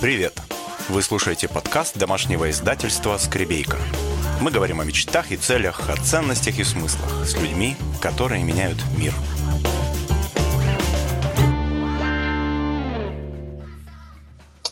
Привет! 0.00 0.32
Вы 0.88 1.02
слушаете 1.02 1.46
подкаст 1.46 1.98
домашнего 1.98 2.48
издательства 2.48 3.18
«Скребейка». 3.18 3.76
Мы 4.40 4.50
говорим 4.50 4.80
о 4.80 4.84
мечтах 4.84 5.30
и 5.30 5.36
целях, 5.36 5.90
о 5.90 6.02
ценностях 6.02 6.58
и 6.58 6.64
смыслах 6.64 7.26
с 7.26 7.34
людьми, 7.34 7.76
которые 8.00 8.42
меняют 8.42 8.78
мир. 8.96 9.12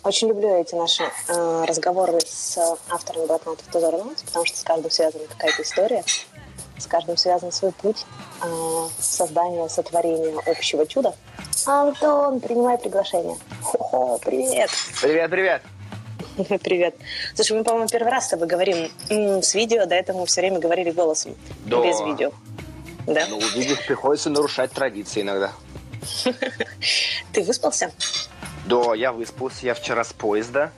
Очень 0.02 0.28
люблю 0.28 0.48
эти 0.58 0.74
наши 0.74 1.02
э, 1.02 1.64
разговоры 1.68 2.18
с 2.26 2.56
авторами 2.88 3.26
блокнотов 3.26 3.66
Тузор 3.66 3.96
Notes, 3.96 4.24
потому 4.24 4.46
что 4.46 4.56
с 4.56 4.62
каждым 4.62 4.90
связана 4.90 5.26
какая-то 5.26 5.62
история, 5.62 6.04
с 6.78 6.86
каждым 6.86 7.18
связан 7.18 7.52
свой 7.52 7.72
путь 7.72 8.06
э, 8.42 8.88
создания, 8.98 9.68
сотворения 9.68 10.40
общего 10.46 10.86
чуда. 10.86 11.14
Антон, 11.66 12.40
принимай 12.40 12.78
приглашение. 12.78 13.36
Хо-хо, 13.62 14.18
привет. 14.18 14.70
Привет, 15.00 15.30
привет. 15.30 15.62
Привет. 16.62 16.94
Слушай, 17.34 17.58
мы, 17.58 17.64
по-моему, 17.64 17.88
первый 17.88 18.10
раз 18.10 18.26
с 18.26 18.28
тобой 18.28 18.46
говорим 18.46 18.90
с 19.42 19.54
видео, 19.54 19.86
до 19.86 19.96
этого 19.96 20.20
мы 20.20 20.26
все 20.26 20.40
время 20.40 20.60
говорили 20.60 20.92
голосом, 20.92 21.34
Да. 21.66 21.82
без 21.82 22.00
видео. 22.00 22.30
Да? 23.06 23.26
Ну, 23.28 23.40
видишь, 23.56 23.84
приходится 23.84 24.30
нарушать 24.30 24.70
традиции 24.70 25.22
иногда. 25.22 25.50
Ты 27.32 27.42
выспался? 27.42 27.90
Да, 28.66 28.94
я 28.94 29.12
выспался, 29.12 29.66
я 29.66 29.74
вчера 29.74 30.04
с 30.04 30.12
поезда, 30.12 30.70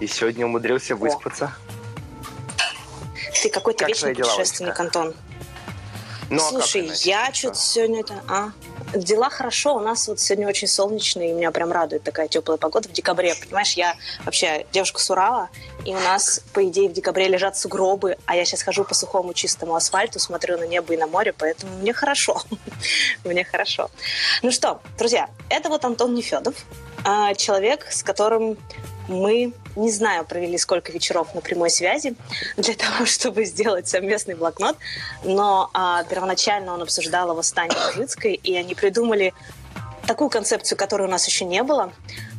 и 0.00 0.06
сегодня 0.06 0.46
умудрился 0.46 0.96
выспаться. 0.96 1.52
Ты 3.42 3.50
какой-то 3.50 3.80
Как 3.80 3.88
вечный 3.88 4.14
путешественник? 4.14 4.78
Антон. 4.80 5.14
Ну, 6.32 6.38
а 6.38 6.48
Слушай, 6.48 6.86
иначе? 6.86 7.10
я 7.10 7.26
Что? 7.26 7.34
что-то 7.34 7.58
сегодня 7.58 8.00
это... 8.00 8.14
А? 8.26 8.52
Дела 8.94 9.28
хорошо, 9.28 9.76
у 9.76 9.80
нас 9.80 10.08
вот 10.08 10.18
сегодня 10.18 10.48
очень 10.48 10.66
солнечно, 10.66 11.20
и 11.20 11.30
меня 11.30 11.50
прям 11.50 11.70
радует 11.70 12.04
такая 12.04 12.26
теплая 12.26 12.56
погода 12.56 12.88
в 12.88 12.92
декабре. 12.92 13.34
Понимаешь, 13.34 13.74
я 13.74 13.96
вообще 14.24 14.64
девушка 14.72 14.98
с 14.98 15.10
Урала, 15.10 15.50
и 15.84 15.94
у 15.94 16.00
нас, 16.00 16.40
по 16.54 16.66
идее, 16.66 16.88
в 16.88 16.94
декабре 16.94 17.28
лежат 17.28 17.58
сугробы, 17.58 18.16
а 18.24 18.34
я 18.34 18.46
сейчас 18.46 18.62
хожу 18.62 18.84
по 18.84 18.94
сухому 18.94 19.34
чистому 19.34 19.74
асфальту, 19.74 20.18
смотрю 20.18 20.56
на 20.56 20.66
небо 20.66 20.94
и 20.94 20.96
на 20.96 21.06
море, 21.06 21.34
поэтому 21.36 21.76
мне 21.76 21.92
хорошо. 21.92 22.40
Мне 23.24 23.44
хорошо. 23.44 23.90
Ну 24.42 24.50
что, 24.50 24.80
друзья, 24.98 25.28
это 25.50 25.68
вот 25.68 25.84
Антон 25.84 26.14
Нефедов, 26.14 26.54
а, 27.04 27.34
человек, 27.34 27.86
с 27.90 28.02
которым 28.02 28.56
мы, 29.08 29.52
не 29.76 29.90
знаю, 29.90 30.24
провели 30.24 30.56
сколько 30.58 30.92
вечеров 30.92 31.34
на 31.34 31.40
прямой 31.40 31.70
связи 31.70 32.14
для 32.56 32.74
того, 32.76 33.06
чтобы 33.06 33.44
сделать 33.44 33.88
совместный 33.88 34.34
блокнот, 34.34 34.76
но 35.24 35.70
а, 35.74 36.04
первоначально 36.04 36.74
он 36.74 36.82
обсуждал 36.82 37.30
его 37.30 37.42
с 37.42 37.52
Таней 37.52 37.76
Мужицкой, 37.88 38.34
и 38.34 38.56
они 38.56 38.74
придумали 38.74 39.34
такую 40.06 40.30
концепцию, 40.30 40.78
которой 40.78 41.06
у 41.06 41.10
нас 41.10 41.26
еще 41.26 41.44
не 41.44 41.62
было. 41.62 41.92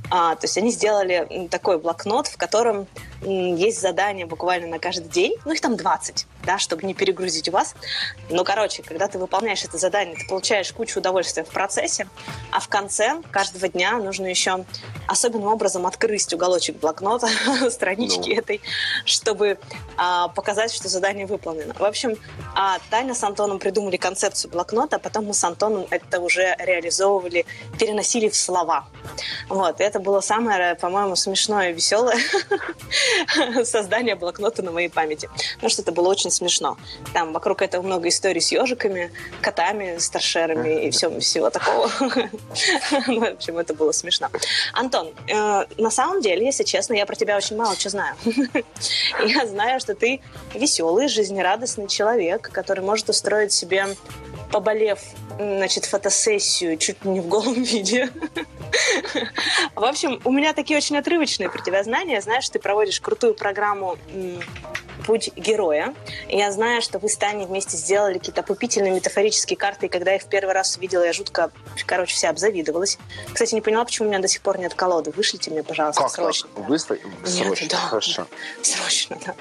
А, 0.09 0.35
то 0.35 0.45
есть 0.45 0.57
они 0.57 0.71
сделали 0.71 1.47
такой 1.49 1.79
блокнот, 1.79 2.27
в 2.27 2.37
котором 2.37 2.87
есть 3.25 3.79
задания 3.81 4.25
буквально 4.25 4.67
на 4.67 4.79
каждый 4.79 5.07
день, 5.07 5.35
ну 5.45 5.53
их 5.53 5.61
там 5.61 5.77
20, 5.77 6.27
да, 6.45 6.57
чтобы 6.57 6.83
не 6.83 6.93
перегрузить 6.93 7.49
вас. 7.49 7.75
Ну, 8.29 8.43
короче, 8.43 8.83
когда 8.83 9.07
ты 9.07 9.17
выполняешь 9.17 9.63
это 9.63 9.77
задание, 9.77 10.15
ты 10.15 10.27
получаешь 10.27 10.71
кучу 10.73 10.99
удовольствия 10.99 11.43
в 11.43 11.49
процессе, 11.49 12.07
а 12.51 12.59
в 12.59 12.67
конце 12.67 13.21
каждого 13.31 13.67
дня 13.69 13.97
нужно 13.97 14.25
еще 14.25 14.65
особенным 15.07 15.47
образом 15.47 15.85
открыть 15.85 16.33
уголочек 16.33 16.77
блокнота, 16.77 17.29
странички 17.69 18.29
Ну. 18.29 18.39
этой, 18.39 18.61
чтобы 19.05 19.57
а, 19.97 20.27
показать, 20.29 20.73
что 20.73 20.89
задание 20.89 21.25
выполнено. 21.25 21.73
В 21.73 21.83
общем, 21.83 22.17
а, 22.55 22.77
Таня 22.89 23.15
с 23.15 23.23
Антоном 23.23 23.59
придумали 23.59 23.97
концепцию 23.97 24.51
блокнота, 24.51 24.97
а 24.97 24.99
потом 24.99 25.25
мы 25.25 25.33
с 25.33 25.43
Антоном 25.43 25.87
это 25.89 26.19
уже 26.19 26.55
реализовывали, 26.59 27.45
переносили 27.79 28.29
в 28.29 28.35
слова. 28.35 28.87
Вот, 29.49 29.79
и 29.79 29.83
это 29.93 29.99
было 29.99 30.21
самое, 30.21 30.73
по-моему, 30.73 31.15
смешное 31.15 31.69
и 31.69 31.73
веселое 31.73 32.17
создание 33.63 34.15
блокнота 34.15 34.63
на 34.63 34.71
моей 34.71 34.89
памяти. 34.89 35.29
Потому 35.53 35.69
что 35.69 35.83
это 35.83 35.91
было 35.91 36.09
очень 36.09 36.31
смешно. 36.31 36.77
Там 37.13 37.31
вокруг 37.31 37.61
этого 37.61 37.83
много 37.83 38.09
историй 38.09 38.41
с 38.41 38.51
ежиками, 38.51 39.11
котами, 39.41 39.99
старшерами 39.99 40.87
и 40.87 40.89
всем, 40.89 41.19
всего 41.19 41.51
такого. 41.51 41.91
Ну, 43.07 43.19
В 43.19 43.33
общем, 43.33 43.57
это 43.57 43.73
было 43.73 43.91
смешно. 43.91 44.29
Антон, 44.73 45.13
э, 45.27 45.65
на 45.77 45.91
самом 45.91 46.21
деле, 46.21 46.45
если 46.45 46.63
честно, 46.63 46.93
я 46.93 47.05
про 47.05 47.15
тебя 47.15 47.37
очень 47.37 47.55
мало 47.55 47.75
что 47.75 47.89
знаю. 47.89 48.15
Я 49.25 49.45
знаю, 49.45 49.79
что 49.79 49.93
ты 49.93 50.21
веселый, 50.53 51.07
жизнерадостный 51.07 51.87
человек, 51.87 52.49
который 52.51 52.83
может 52.83 53.09
устроить 53.09 53.51
себе 53.53 53.85
поболев, 54.53 54.99
значит, 55.39 55.85
фотосессию 55.85 56.77
чуть 56.77 57.03
не 57.03 57.21
в 57.21 57.27
голом 57.27 57.63
виде. 57.63 58.09
В 59.75 59.83
общем, 59.83 60.21
у 60.23 60.31
меня 60.31 60.53
такие 60.53 60.77
очень 60.77 60.95
отрывочные 60.95 61.49
про 61.49 61.61
тебя 61.61 61.83
знания. 61.83 62.13
Я 62.13 62.21
знаю, 62.21 62.41
что 62.43 62.53
ты 62.53 62.59
проводишь 62.59 63.01
крутую 63.01 63.33
программу 63.33 63.97
«Путь 65.05 65.31
героя». 65.35 65.93
Я 66.27 66.51
знаю, 66.51 66.81
что 66.81 66.99
вы 66.99 67.09
с 67.09 67.17
Таней 67.17 67.45
вместе 67.45 67.77
сделали 67.77 68.17
какие-то 68.17 68.41
опупительные 68.41 68.91
метафорические 68.91 69.57
карты, 69.57 69.87
и 69.87 69.89
когда 69.89 70.11
я 70.11 70.17
их 70.17 70.23
в 70.23 70.27
первый 70.27 70.53
раз 70.53 70.77
увидела, 70.77 71.03
я 71.03 71.13
жутко, 71.13 71.51
короче, 71.85 72.15
вся 72.15 72.29
обзавидовалась. 72.29 72.97
Кстати, 73.31 73.53
не 73.55 73.61
поняла, 73.61 73.85
почему 73.85 74.07
у 74.07 74.11
меня 74.11 74.19
до 74.19 74.27
сих 74.27 74.41
пор 74.41 74.59
нет 74.59 74.73
колоды. 74.73 75.11
Вышлите 75.11 75.51
мне, 75.51 75.63
пожалуйста, 75.63 76.01
Как 76.01 76.11
срочно. 76.11 76.49
так? 76.55 76.67
Выставь? 76.67 76.99
Срочно, 77.25 77.67
да. 77.69 77.77
хорошо. 77.77 78.27
Срочно, 78.61 79.17
да. 79.25 79.35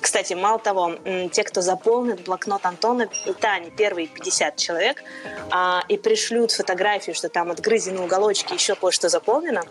Кстати, 0.00 0.34
мало 0.34 0.58
того, 0.58 0.96
те, 1.32 1.44
кто 1.44 1.60
заполнит 1.60 2.22
блокнот 2.24 2.64
Антона 2.66 3.08
и 3.26 3.32
Тани, 3.32 3.70
первые 3.70 4.06
50 4.08 4.56
человек, 4.56 5.02
а, 5.50 5.82
и 5.88 5.96
пришлют 5.96 6.52
фотографию, 6.52 7.14
что 7.14 7.28
там 7.28 7.50
отгрызены 7.50 8.00
уголочки, 8.00 8.54
еще 8.54 8.74
кое-что 8.74 9.08
заполнено, 9.08 9.62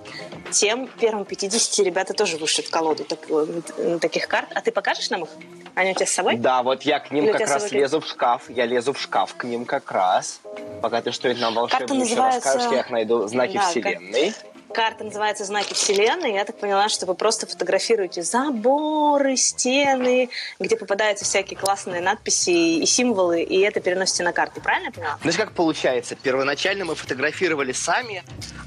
тем 0.52 0.88
первым 1.00 1.26
50 1.26 1.86
ребята 1.86 2.14
тоже 2.14 2.38
вышлют 2.38 2.70
колоду 2.70 3.04
такую, 3.06 3.64
таких 4.00 4.28
карт. 4.28 4.50
А 4.54 4.62
ты 4.62 4.72
покажешь 4.72 5.10
нам 5.10 5.24
их? 5.24 5.30
Они 5.76 5.92
у 5.92 5.94
тебя 5.94 6.06
с 6.06 6.12
собой? 6.12 6.38
Да, 6.38 6.64
вот 6.64 6.84
я 6.84 7.00
к 7.00 7.12
ним 7.12 7.26
Или 7.26 7.32
как 7.34 7.50
раз 7.50 7.70
лезу 7.72 8.00
в 8.00 8.08
шкаф. 8.08 8.44
Я 8.50 8.66
лезу 8.66 8.94
в 8.94 9.00
шкаф 9.02 9.36
к 9.36 9.44
ним 9.44 9.66
как 9.66 9.92
раз. 9.92 10.40
Пока 10.82 11.02
ты 11.02 11.12
что-нибудь 11.12 11.42
нам 11.42 11.54
волшебное 11.54 11.98
называется- 12.00 12.50
расскажешь, 12.50 12.72
я 12.72 12.80
их 12.80 12.90
найду. 12.90 13.28
Знаки 13.28 13.54
Да, 13.56 13.60
как- 13.60 13.70
Вселенной. 13.72 14.34
Карта 14.76 15.06
называется 15.06 15.46
«Знаки 15.46 15.74
Вселенной». 15.74 16.34
Я 16.34 16.44
так 16.44 16.58
поняла, 16.58 16.90
что 16.90 17.06
вы 17.06 17.16
просто 17.16 17.48
фотографируете 17.48 18.24
заборы, 18.24 19.38
стены, 19.38 20.28
где 20.60 20.76
попадаются 20.76 21.24
всякие 21.24 21.58
классные 21.58 22.02
надписи 22.02 22.80
и 22.80 22.86
символы, 22.86 23.42
и 23.42 23.62
это 23.62 23.80
переносите 23.80 24.24
на 24.24 24.34
карту. 24.34 24.60
Правильно 24.60 24.88
я 24.88 24.92
поняла? 24.92 25.18
Знаете, 25.22 25.40
как 25.40 25.54
получается? 25.54 26.18
Первоначально 26.22 26.84
мы 26.84 26.96
фотографировали 26.96 27.72
сами, 27.72 28.22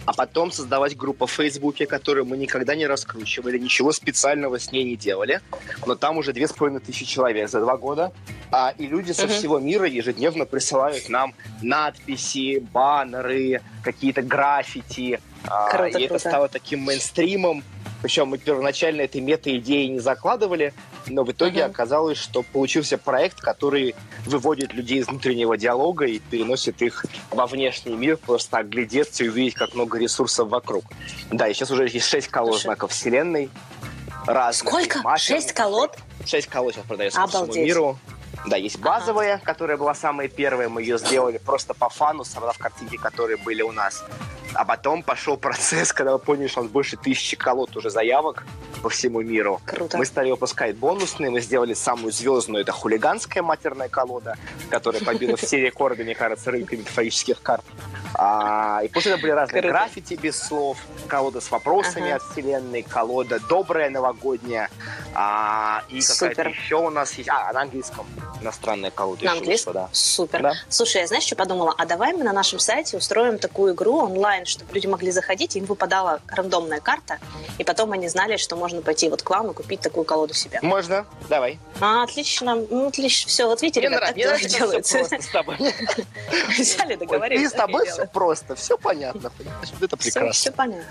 а 0.06 0.14
потом 0.14 0.50
создалась 0.50 0.94
группа 0.94 1.26
в 1.26 1.30
Фейсбуке, 1.32 1.84
которую 1.84 2.24
мы 2.24 2.38
никогда 2.38 2.74
не 2.74 2.86
раскручивали, 2.86 3.58
ничего 3.58 3.92
специального 3.92 4.58
с 4.58 4.72
ней 4.72 4.84
не 4.84 4.96
делали. 4.96 5.42
Но 5.84 5.94
там 5.94 6.16
уже 6.16 6.32
две 6.32 6.48
с 6.48 6.54
половиной 6.54 6.80
тысячи 6.80 7.04
человек 7.04 7.50
за 7.50 7.60
два 7.60 7.76
года. 7.76 8.12
А, 8.50 8.72
и 8.78 8.86
люди 8.86 9.12
со 9.12 9.28
всего 9.28 9.58
мира 9.58 9.86
ежедневно 9.86 10.46
присылают 10.46 11.10
нам 11.10 11.34
надписи, 11.60 12.60
баннеры, 12.60 13.60
какие-то 13.84 14.22
граффити. 14.22 15.20
А, 15.46 15.68
Круто, 15.70 15.98
и 15.98 16.02
это 16.04 16.14
круто. 16.14 16.28
стало 16.28 16.48
таким 16.48 16.80
мейнстримом. 16.80 17.62
Причем 18.02 18.28
мы 18.28 18.38
первоначально 18.38 19.00
этой 19.02 19.20
мета-идеи 19.20 19.86
не 19.86 19.98
закладывали, 19.98 20.72
но 21.08 21.24
в 21.24 21.32
итоге 21.32 21.62
Мгм. 21.64 21.70
оказалось, 21.72 22.16
что 22.18 22.44
получился 22.44 22.96
проект, 22.96 23.40
который 23.40 23.96
выводит 24.24 24.72
людей 24.72 25.00
из 25.00 25.08
внутреннего 25.08 25.56
диалога 25.56 26.04
и 26.06 26.20
переносит 26.20 26.80
их 26.80 27.04
во 27.30 27.46
внешний 27.46 27.94
мир, 27.96 28.16
просто 28.16 28.58
оглядеться 28.58 29.24
и 29.24 29.28
увидеть, 29.28 29.54
как 29.54 29.74
много 29.74 29.98
ресурсов 29.98 30.48
вокруг. 30.48 30.84
Да, 31.32 31.48
и 31.48 31.54
сейчас 31.54 31.72
уже 31.72 31.88
есть 31.88 32.06
шесть 32.06 32.28
колод 32.28 32.52
Слушай. 32.54 32.64
знаков 32.66 32.92
Вселенной. 32.92 33.50
Разных. 34.26 34.68
Сколько? 34.72 35.16
Шесть 35.18 35.52
колод? 35.52 35.96
Шесть 36.24 36.46
колод 36.48 36.74
сейчас 36.74 36.84
продается 36.86 37.20
по 37.20 37.26
всему 37.26 37.42
Обалдеть. 37.44 37.64
миру. 37.66 37.98
Да, 38.46 38.56
есть 38.56 38.78
базовая, 38.78 39.38
которая 39.42 39.76
была 39.76 39.94
самая 39.94 40.28
первая, 40.28 40.68
мы 40.68 40.82
ее 40.82 40.98
сделали 40.98 41.38
просто 41.38 41.74
по 41.74 41.88
фану, 41.88 42.24
собрав 42.24 42.56
картинки, 42.58 42.96
которые 42.96 43.36
были 43.38 43.62
у 43.62 43.72
нас. 43.72 44.04
А 44.58 44.64
потом 44.64 45.04
пошел 45.04 45.36
процесс, 45.36 45.92
когда 45.94 46.14
мы 46.14 46.18
поняли, 46.18 46.48
что 46.48 46.60
у 46.60 46.62
нас 46.64 46.72
больше 46.72 46.96
тысячи 46.96 47.36
колод 47.36 47.76
уже 47.76 47.90
заявок 47.90 48.44
по 48.82 48.88
всему 48.88 49.22
миру. 49.22 49.60
Круто. 49.64 49.96
Мы 49.96 50.04
стали 50.04 50.32
выпускать 50.32 50.74
бонусные, 50.74 51.30
мы 51.30 51.40
сделали 51.40 51.74
самую 51.74 52.10
звездную, 52.10 52.62
это 52.62 52.72
хулиганская 52.72 53.44
матерная 53.44 53.88
колода, 53.88 54.36
которая 54.68 55.00
побила 55.00 55.36
все 55.36 55.60
рекорды, 55.66 56.02
мне 56.02 56.16
кажется, 56.16 56.50
рынка 56.50 56.76
метафорических 56.76 57.40
карт. 57.40 57.64
А, 58.14 58.80
и 58.82 58.88
после 58.88 59.12
этого 59.12 59.22
были 59.22 59.32
разные 59.32 59.62
Круто. 59.62 59.72
граффити 59.78 60.14
без 60.14 60.38
слов, 60.40 60.78
колода 61.08 61.40
с 61.40 61.50
вопросами 61.50 62.10
Ага. 62.10 62.16
от 62.16 62.22
вселенной, 62.32 62.82
колода 62.82 63.38
добрая 63.48 63.90
новогодняя, 63.90 64.70
а, 65.14 65.82
и 65.88 66.00
какая-то 66.00 66.42
еще 66.48 66.76
у 66.76 66.90
нас 66.90 67.12
есть, 67.14 67.28
а, 67.28 67.52
на 67.52 67.62
английском 67.62 68.06
иностранная 68.40 68.90
колода 68.90 69.24
На 69.24 69.32
английском? 69.32 69.72
да. 69.72 69.88
Супер. 69.92 70.42
Да. 70.42 70.52
Слушай, 70.68 71.02
я 71.02 71.06
знаешь, 71.06 71.24
что 71.24 71.34
подумала? 71.36 71.74
А 71.76 71.86
давай 71.86 72.12
мы 72.12 72.22
на 72.24 72.32
нашем 72.32 72.58
сайте 72.60 72.96
устроим 72.96 73.38
такую 73.38 73.74
игру 73.74 73.96
онлайн, 73.98 74.46
чтобы 74.46 74.72
люди 74.74 74.86
могли 74.86 75.10
заходить, 75.10 75.56
им 75.56 75.64
выпадала 75.64 76.20
рандомная 76.28 76.80
карта, 76.80 77.18
и 77.58 77.64
потом 77.64 77.92
они 77.92 78.08
знали, 78.08 78.36
что 78.36 78.56
можно 78.56 78.80
пойти 78.80 79.08
вот 79.10 79.22
к 79.22 79.30
вам 79.30 79.50
и 79.50 79.54
купить 79.54 79.80
такую 79.80 80.04
колоду 80.04 80.34
себе. 80.34 80.60
Можно, 80.62 81.04
давай. 81.28 81.58
А, 81.80 82.04
отлично, 82.04 82.54
ну, 82.54 82.88
отлично. 82.88 83.28
Все, 83.28 83.46
вот 83.46 83.60
видите, 83.62 83.80
Мне 83.80 83.88
ребят, 83.88 84.00
нравится, 84.16 84.16
так 84.16 84.16
мне 84.16 84.26
нравится, 84.26 84.48
всё 84.48 84.58
делаются. 84.58 84.98
просто 84.98 85.22
с 85.22 85.26
тобой. 85.28 85.56
Взяли, 86.58 86.94
договорились. 86.94 87.42
И 87.42 87.48
с 87.48 87.52
тобой 87.52 87.86
все 87.98 88.06
просто, 88.06 88.54
все 88.54 88.78
понятно, 88.78 89.30
понимаешь? 89.30 89.68
Это 89.80 89.96
прекрасно. 89.96 90.32
Все, 90.32 90.40
все 90.40 90.52
понятно. 90.52 90.84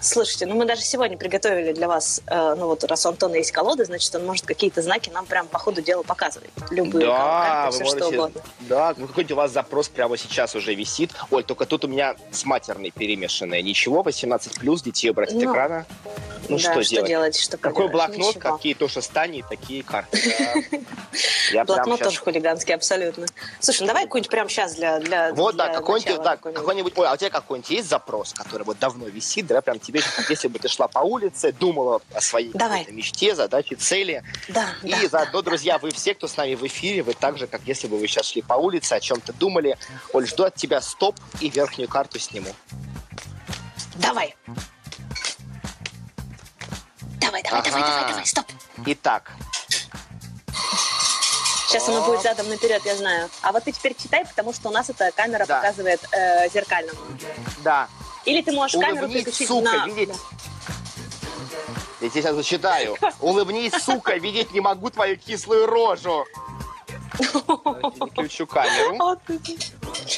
Слушайте, 0.00 0.46
ну 0.46 0.54
мы 0.54 0.64
даже 0.64 0.82
сегодня 0.82 1.16
приготовили 1.18 1.72
для 1.72 1.86
вас, 1.88 2.22
э, 2.26 2.54
ну 2.56 2.66
вот 2.66 2.82
раз 2.84 3.04
у 3.06 3.10
Антона 3.10 3.34
есть 3.36 3.52
колода, 3.52 3.84
значит, 3.84 4.14
он 4.14 4.24
может 4.24 4.46
какие-то 4.46 4.82
знаки 4.82 5.10
нам 5.10 5.26
прям 5.26 5.46
по 5.48 5.58
ходу 5.58 5.82
дела 5.82 6.02
показывать. 6.02 6.50
Любые 6.70 7.06
Да, 7.06 7.16
карты, 7.16 7.74
все 7.76 7.84
можете, 7.84 7.98
что 7.98 8.08
угодно. 8.08 8.40
да, 8.60 8.94
ну 8.96 9.06
какой-нибудь 9.06 9.32
у 9.32 9.36
вас 9.36 9.50
запрос 9.52 9.88
прямо 9.88 10.16
сейчас 10.16 10.54
уже 10.54 10.74
висит. 10.74 11.10
Оль, 11.30 11.44
только 11.44 11.66
тут 11.66 11.84
у 11.84 11.88
меня 11.88 12.16
с 12.32 12.44
матерной 12.44 12.90
перемешанное. 12.90 13.60
Ничего, 13.62 14.02
18 14.02 14.58
плюс, 14.60 14.82
детей 14.82 15.10
убрать 15.10 15.30
от 15.30 15.36
Ну, 15.36 15.50
экрана. 15.52 15.86
Ну 16.48 16.58
да, 16.58 16.62
что, 16.80 16.82
делать? 16.84 17.08
делать? 17.08 17.36
Что 17.40 17.58
Какой 17.58 17.88
блокнот, 17.88 18.36
Ничего. 18.36 18.56
какие 18.56 18.74
то 18.74 18.86
шестани, 18.86 19.44
такие 19.48 19.82
карты. 19.82 20.16
да. 21.52 21.64
Блокнот 21.64 22.00
тоже 22.00 22.20
хулиганский, 22.20 22.72
абсолютно. 22.74 23.26
Слушай, 23.58 23.80
ну 23.82 23.86
давай 23.88 24.04
какой-нибудь 24.04 24.30
прям 24.30 24.48
сейчас 24.48 24.74
для, 24.76 25.32
Вот, 25.32 25.56
да, 25.56 25.66
для 25.66 25.74
какой-нибудь, 25.74 26.22
да, 26.22 26.36
какой-нибудь. 26.52 26.92
какой-нибудь, 26.94 26.98
ой, 26.98 27.08
а 27.08 27.12
у 27.14 27.16
тебя 27.16 27.30
какой-нибудь 27.30 27.70
есть 27.70 27.88
запрос, 27.88 28.32
который 28.32 28.62
вот 28.62 28.78
давно 28.78 29.06
висит, 29.06 29.46
да, 29.46 29.60
прям 29.60 29.78
тебе, 29.78 30.00
если 30.28 30.48
бы 30.48 30.58
ты 30.58 30.68
шла 30.68 30.88
по 30.88 31.00
улице, 31.00 31.52
думала 31.52 32.00
о 32.14 32.20
своей 32.20 32.52
Давай. 32.52 32.86
мечте, 32.90 33.34
задаче, 33.34 33.76
цели, 33.76 34.22
Да, 34.48 34.74
и 34.82 34.90
да, 34.90 35.08
заодно, 35.08 35.42
друзья, 35.42 35.78
вы 35.78 35.90
все, 35.90 36.14
кто 36.14 36.28
с 36.28 36.36
нами 36.36 36.54
в 36.54 36.66
эфире, 36.66 37.02
вы 37.02 37.14
так 37.14 37.38
же, 37.38 37.46
как 37.46 37.62
если 37.66 37.86
бы 37.88 37.98
вы 37.98 38.06
сейчас 38.06 38.26
шли 38.26 38.42
по 38.42 38.54
улице, 38.54 38.94
о 38.94 39.00
чем-то 39.00 39.32
думали. 39.32 39.76
Оль, 40.12 40.26
жду 40.26 40.44
от 40.44 40.54
тебя 40.54 40.80
стоп 40.80 41.16
и 41.40 41.48
верхнюю 41.48 41.88
карту 41.88 42.18
сниму. 42.18 42.54
Давай. 43.96 44.36
Давай, 47.20 47.42
давай, 47.42 47.62
давай, 47.62 47.82
Ага. 47.82 47.90
давай, 47.90 48.08
давай, 48.10 48.26
стоп. 48.26 48.44
Итак, 48.86 49.32
Сейчас 51.76 51.90
оно 51.90 52.06
будет 52.06 52.22
задом 52.22 52.48
наперед, 52.48 52.80
я 52.86 52.96
знаю. 52.96 53.28
А 53.42 53.52
вот 53.52 53.64
ты 53.64 53.70
теперь 53.72 53.94
читай, 53.94 54.24
потому 54.24 54.54
что 54.54 54.70
у 54.70 54.72
нас 54.72 54.88
эта 54.88 55.10
камера 55.12 55.44
Да. 55.44 55.56
показывает 55.56 56.00
э, 56.10 56.48
зеркально. 56.48 56.90
да, 57.62 57.86
Или 58.24 58.40
ты 58.40 58.52
можешь 58.52 58.80
камеру 58.80 59.04
улыбнись, 59.06 59.24
переключить 59.24 59.48
сука, 59.48 59.72
на... 59.72 59.86
видеть. 59.86 60.16
Я 62.00 62.08
тебе 62.08 62.22
сейчас 62.22 62.34
зачитаю. 62.34 62.96
Улыбнись, 63.20 63.74
сука, 63.74 64.14
видеть 64.16 64.52
не 64.52 64.60
могу 64.60 64.88
твою 64.88 65.18
кислую 65.18 65.66
рожу. 65.66 66.24
Переключу 67.18 68.46
камеру. 68.46 69.18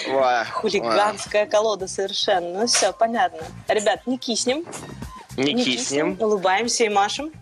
Хулиганская 0.52 1.46
колода 1.46 1.88
совершенно. 1.88 2.60
Ну 2.60 2.66
все, 2.68 2.92
понятно. 2.92 3.42
Ребят, 3.66 4.06
не 4.06 4.16
киснем. 4.16 4.64
Ой. 5.38 5.44
Не 5.44 5.64
киснем. 5.64 6.16
Улыбаемся 6.18 6.84
и 6.84 6.88
машем. 6.88 7.32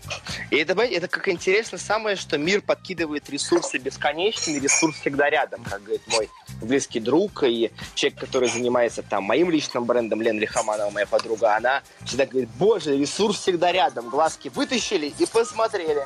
И 0.50 0.56
это, 0.56 0.80
это 0.80 1.08
как 1.08 1.28
интересно 1.28 1.78
самое, 1.78 2.16
что 2.16 2.38
мир 2.38 2.60
подкидывает 2.60 3.28
ресурсы 3.30 3.78
бесконечные, 3.78 4.60
ресурс 4.60 4.96
всегда 4.96 5.30
рядом, 5.30 5.64
как 5.64 5.82
говорит 5.82 6.02
мой 6.08 6.28
близкий 6.62 7.00
друг 7.00 7.42
и 7.44 7.70
человек, 7.94 8.20
который 8.20 8.48
занимается 8.48 9.02
там 9.02 9.24
моим 9.24 9.50
личным 9.50 9.84
брендом, 9.84 10.22
Лена 10.22 10.38
Лихоманова, 10.38 10.90
моя 10.90 11.06
подруга, 11.06 11.56
она 11.56 11.82
всегда 12.04 12.26
говорит, 12.26 12.48
боже, 12.58 12.96
ресурс 12.96 13.40
всегда 13.40 13.72
рядом, 13.72 14.08
глазки 14.08 14.48
вытащили 14.48 15.12
и 15.18 15.26
посмотрели. 15.26 16.04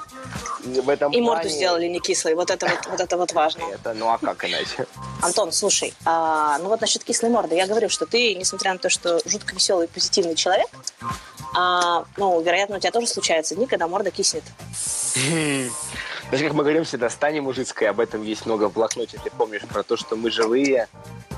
И 0.65 0.81
в 0.81 0.89
этом 0.89 1.13
И 1.13 1.21
морду 1.21 1.43
плане 1.43 1.57
сделали 1.57 1.87
не 1.87 2.01
кислой. 2.01 2.35
Вот 2.35 2.51
это 2.51 2.67
вот, 2.67 2.87
вот 2.87 3.01
это 3.01 3.17
вот 3.17 3.33
важно. 3.33 3.63
Это, 3.73 3.95
ну 3.95 4.09
а 4.09 4.19
как 4.19 4.45
иначе? 4.45 4.87
Антон, 5.23 5.53
слушай, 5.53 5.95
а, 6.05 6.59
ну 6.59 6.69
вот 6.69 6.81
насчет 6.81 7.05
кислой 7.05 7.31
морды. 7.31 7.55
Я 7.55 7.67
говорю, 7.67 7.89
что 7.89 8.07
ты, 8.07 8.35
несмотря 8.35 8.73
на 8.73 8.79
то, 8.79 8.91
что 8.91 9.21
жутко 9.27 9.55
веселый 9.55 9.87
и 9.87 9.89
позитивный 9.89 10.35
человек, 10.35 10.69
а, 11.55 11.80
ну, 12.17 12.41
вероятно, 12.41 12.77
у 12.77 12.79
тебя 12.81 12.93
тоже 12.93 13.07
случаются 13.07 13.55
дни, 13.55 13.67
когда 13.67 13.89
морда 13.89 14.11
киснет. 14.11 14.45
Даже 16.31 16.45
как 16.45 16.53
мы 16.53 16.63
говорим 16.63 16.85
всегда, 16.85 17.11
стань 17.11 17.41
мужицкой, 17.41 17.89
об 17.89 17.99
этом 17.99 18.23
есть 18.23 18.47
много 18.47 18.69
в 18.69 18.73
блокноте, 18.73 19.19
ты 19.23 19.31
помнишь 19.31 19.63
про 19.63 19.83
то, 19.83 19.97
что 19.97 20.15
мы 20.15 20.31
живые, 20.31 20.89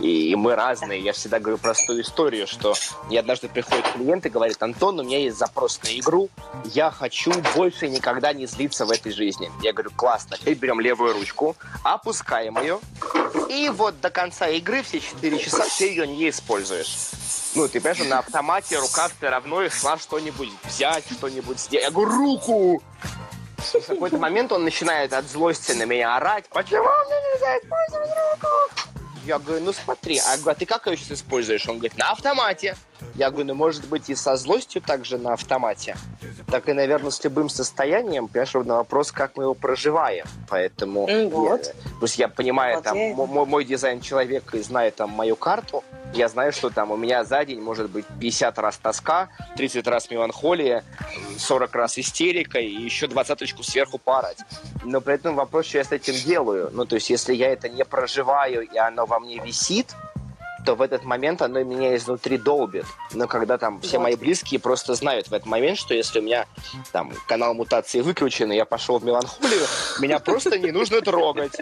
и, 0.01 0.31
и 0.31 0.37
мы 0.37 0.55
разные. 0.55 1.01
Я 1.01 1.15
всегда 1.15 1.39
говорю 1.39 1.57
простую 1.57 2.03
историю, 2.03 2.47
что 2.47 2.75
мне 3.07 3.21
однажды 3.21 3.49
приходит 3.49 3.87
клиент 3.93 4.27
и 4.27 4.29
говорит, 4.29 4.63
Антон, 4.63 5.01
у 5.01 5.03
меня 5.03 5.19
есть 5.19 5.39
запрос 5.39 5.81
на 5.83 5.99
игру, 5.99 6.29
я 6.67 6.91
хочу 6.91 7.33
больше 7.55 7.89
никогда 7.89 8.35
не 8.35 8.45
злиться 8.45 8.85
в 8.85 8.91
этой 8.91 9.13
жизни. 9.13 9.51
Я 9.63 9.73
говорю, 9.73 9.93
классно, 9.97 10.37
теперь 10.37 10.59
берем 10.59 10.79
левую 10.79 11.15
ручку, 11.15 11.57
опускаем 11.85 12.59
ее, 12.61 12.79
и 13.49 13.71
вот 13.71 13.99
до 14.01 14.11
конца 14.11 14.49
игры 14.49 14.83
все 14.83 15.01
4 15.01 15.39
часа 15.39 15.65
ты 15.79 15.87
ее 15.87 16.07
не 16.07 16.29
используешь. 16.29 16.95
Ну, 17.55 17.67
ты 17.67 17.81
понимаешь, 17.81 18.11
на 18.11 18.19
автомате 18.19 18.79
рука 18.79 19.09
все 19.09 19.29
равно 19.29 19.63
и 19.63 19.71
шла 19.71 19.97
что-нибудь 19.97 20.51
взять, 20.65 21.05
что-нибудь 21.11 21.59
сделать. 21.59 21.85
Я 21.85 21.91
говорю, 21.91 22.11
руку! 22.11 22.83
В 23.63 23.87
какой-то 23.87 24.19
момент 24.19 24.53
он 24.53 24.65
начинает 24.65 25.13
от 25.13 25.27
злости 25.27 25.73
на 25.73 25.85
меня 25.85 26.17
орать. 26.17 26.47
Почему 26.51 26.83
мне 26.83 27.17
нельзя 27.33 27.59
использовать 27.59 28.11
руку? 28.11 28.49
Я 29.25 29.39
говорю, 29.39 29.65
ну 29.65 29.73
смотри, 29.73 30.19
а, 30.19 30.37
а 30.45 30.55
ты 30.55 30.67
как 30.67 30.87
ее 30.89 30.97
сейчас 30.97 31.19
используешь? 31.19 31.67
Он 31.69 31.79
говорит, 31.79 31.97
на 31.97 32.11
автомате. 32.11 32.77
Я 33.15 33.31
говорю, 33.31 33.49
ну 33.49 33.55
может 33.55 33.87
быть 33.89 34.09
и 34.11 34.15
со 34.15 34.37
злостью 34.37 34.81
также 34.83 35.19
на 35.19 35.35
автомате. 35.35 35.97
Так 36.51 36.69
и, 36.69 36.73
наверное, 36.73 37.11
с 37.11 37.23
любым 37.25 37.49
состоянием, 37.49 38.29
понимаешь, 38.29 38.55
ровно 38.55 38.77
вопрос, 38.77 39.13
как 39.13 39.37
мы 39.37 39.45
его 39.45 39.55
проживаем. 39.55 40.27
Поэтому, 40.49 41.07
М, 41.09 41.29
вот. 41.31 41.67
я- 41.67 41.73
пусть 42.01 42.19
я 42.19 42.29
понимаю, 42.29 42.77
Вот 42.77 42.85
там, 42.85 42.97
я- 42.97 43.15
мо- 43.15 43.27
мой, 43.27 43.47
мой 43.47 43.65
дизайн 43.65 44.01
человека 44.01 44.57
и 44.57 44.63
знаю 44.63 44.93
там 44.93 45.11
мою 45.11 45.37
карту, 45.37 45.85
я 46.15 46.29
знаю, 46.29 46.53
что 46.53 46.69
там 46.71 46.91
у 46.91 46.97
меня 46.97 47.25
за 47.25 47.45
день 47.45 47.61
может 47.61 47.89
быть 47.91 48.05
50 48.21 48.59
раз 48.59 48.77
тоска, 48.77 49.29
30 49.57 49.87
раз 49.87 50.11
меланхолия, 50.11 50.85
40 51.39 51.75
раз 51.75 51.99
истерика 51.99 52.59
и 52.59 52.71
еще 52.71 53.07
двадцаточку 53.07 53.63
сверху 53.63 53.99
парать. 53.99 54.39
Но 54.85 55.01
при 55.01 55.15
этом 55.15 55.35
вопрос, 55.37 55.67
что 55.67 55.79
я 55.79 55.85
с 55.85 55.93
этим 55.93 56.15
делаю. 56.15 56.71
Ну, 56.73 56.85
то 56.85 56.97
есть, 56.97 57.09
если 57.11 57.35
я 57.35 57.51
это 57.51 57.69
не 57.69 57.85
проживаю, 57.85 58.63
и 58.63 58.77
оно 58.77 59.07
во 59.07 59.21
мне 59.21 59.39
висит, 59.39 59.95
то 60.65 60.75
в 60.75 60.83
этот 60.83 61.05
момент 61.05 61.43
оно 61.43 61.63
меня 61.63 61.97
изнутри 61.97 62.39
долбит. 62.39 62.85
Но 63.13 63.27
когда 63.27 63.59
там 63.59 63.81
все 63.81 63.99
мои 63.99 64.17
близкие 64.17 64.61
просто 64.61 64.95
знают 64.95 65.29
в 65.29 65.33
этот 65.33 65.47
момент, 65.47 65.79
что 65.79 65.95
если 65.95 66.21
у 66.21 66.23
меня 66.23 66.47
там 66.93 67.13
канал 67.27 67.55
мутации 67.55 68.01
выключен, 68.01 68.53
и 68.53 68.57
я 68.57 68.65
пошел 68.65 68.99
в 68.99 69.05
меланхолию, 69.05 69.67
меня 70.01 70.19
просто 70.19 70.59
не 70.59 70.71
нужно 70.71 71.01
трогать. 71.01 71.61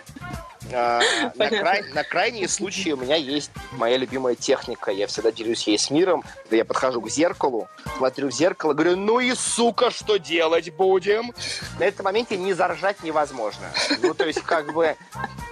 А, 0.73 1.01
на, 1.35 1.49
край- 1.49 1.85
на 1.93 2.05
крайние 2.05 2.49
случаи 2.49 2.91
у 2.93 2.97
меня 2.97 3.17
есть 3.17 3.51
моя 3.73 3.97
любимая 3.97 4.35
техника. 4.35 4.91
Я 4.91 5.07
всегда 5.07 5.33
делюсь 5.33 5.67
ей 5.67 5.79
с 5.79 5.91
миром. 5.91 6.25
Я 6.51 6.65
подхожу 6.65 7.01
к 7.01 7.09
зеркалу, 7.09 7.69
смотрю 7.97 8.29
в 8.29 8.33
зеркало, 8.33 8.73
говорю, 8.73 8.97
ну 8.97 9.21
и 9.21 9.35
сука, 9.35 9.91
что 9.91 10.17
делать 10.19 10.71
будем? 10.73 11.33
На 11.79 11.85
этом 11.85 12.05
моменте 12.05 12.37
не 12.37 12.53
заржать 12.53 13.03
невозможно. 13.03 13.67
Ну, 14.03 14.15
то 14.15 14.27
есть, 14.27 14.43
как 14.43 14.73
бы, 14.73 14.97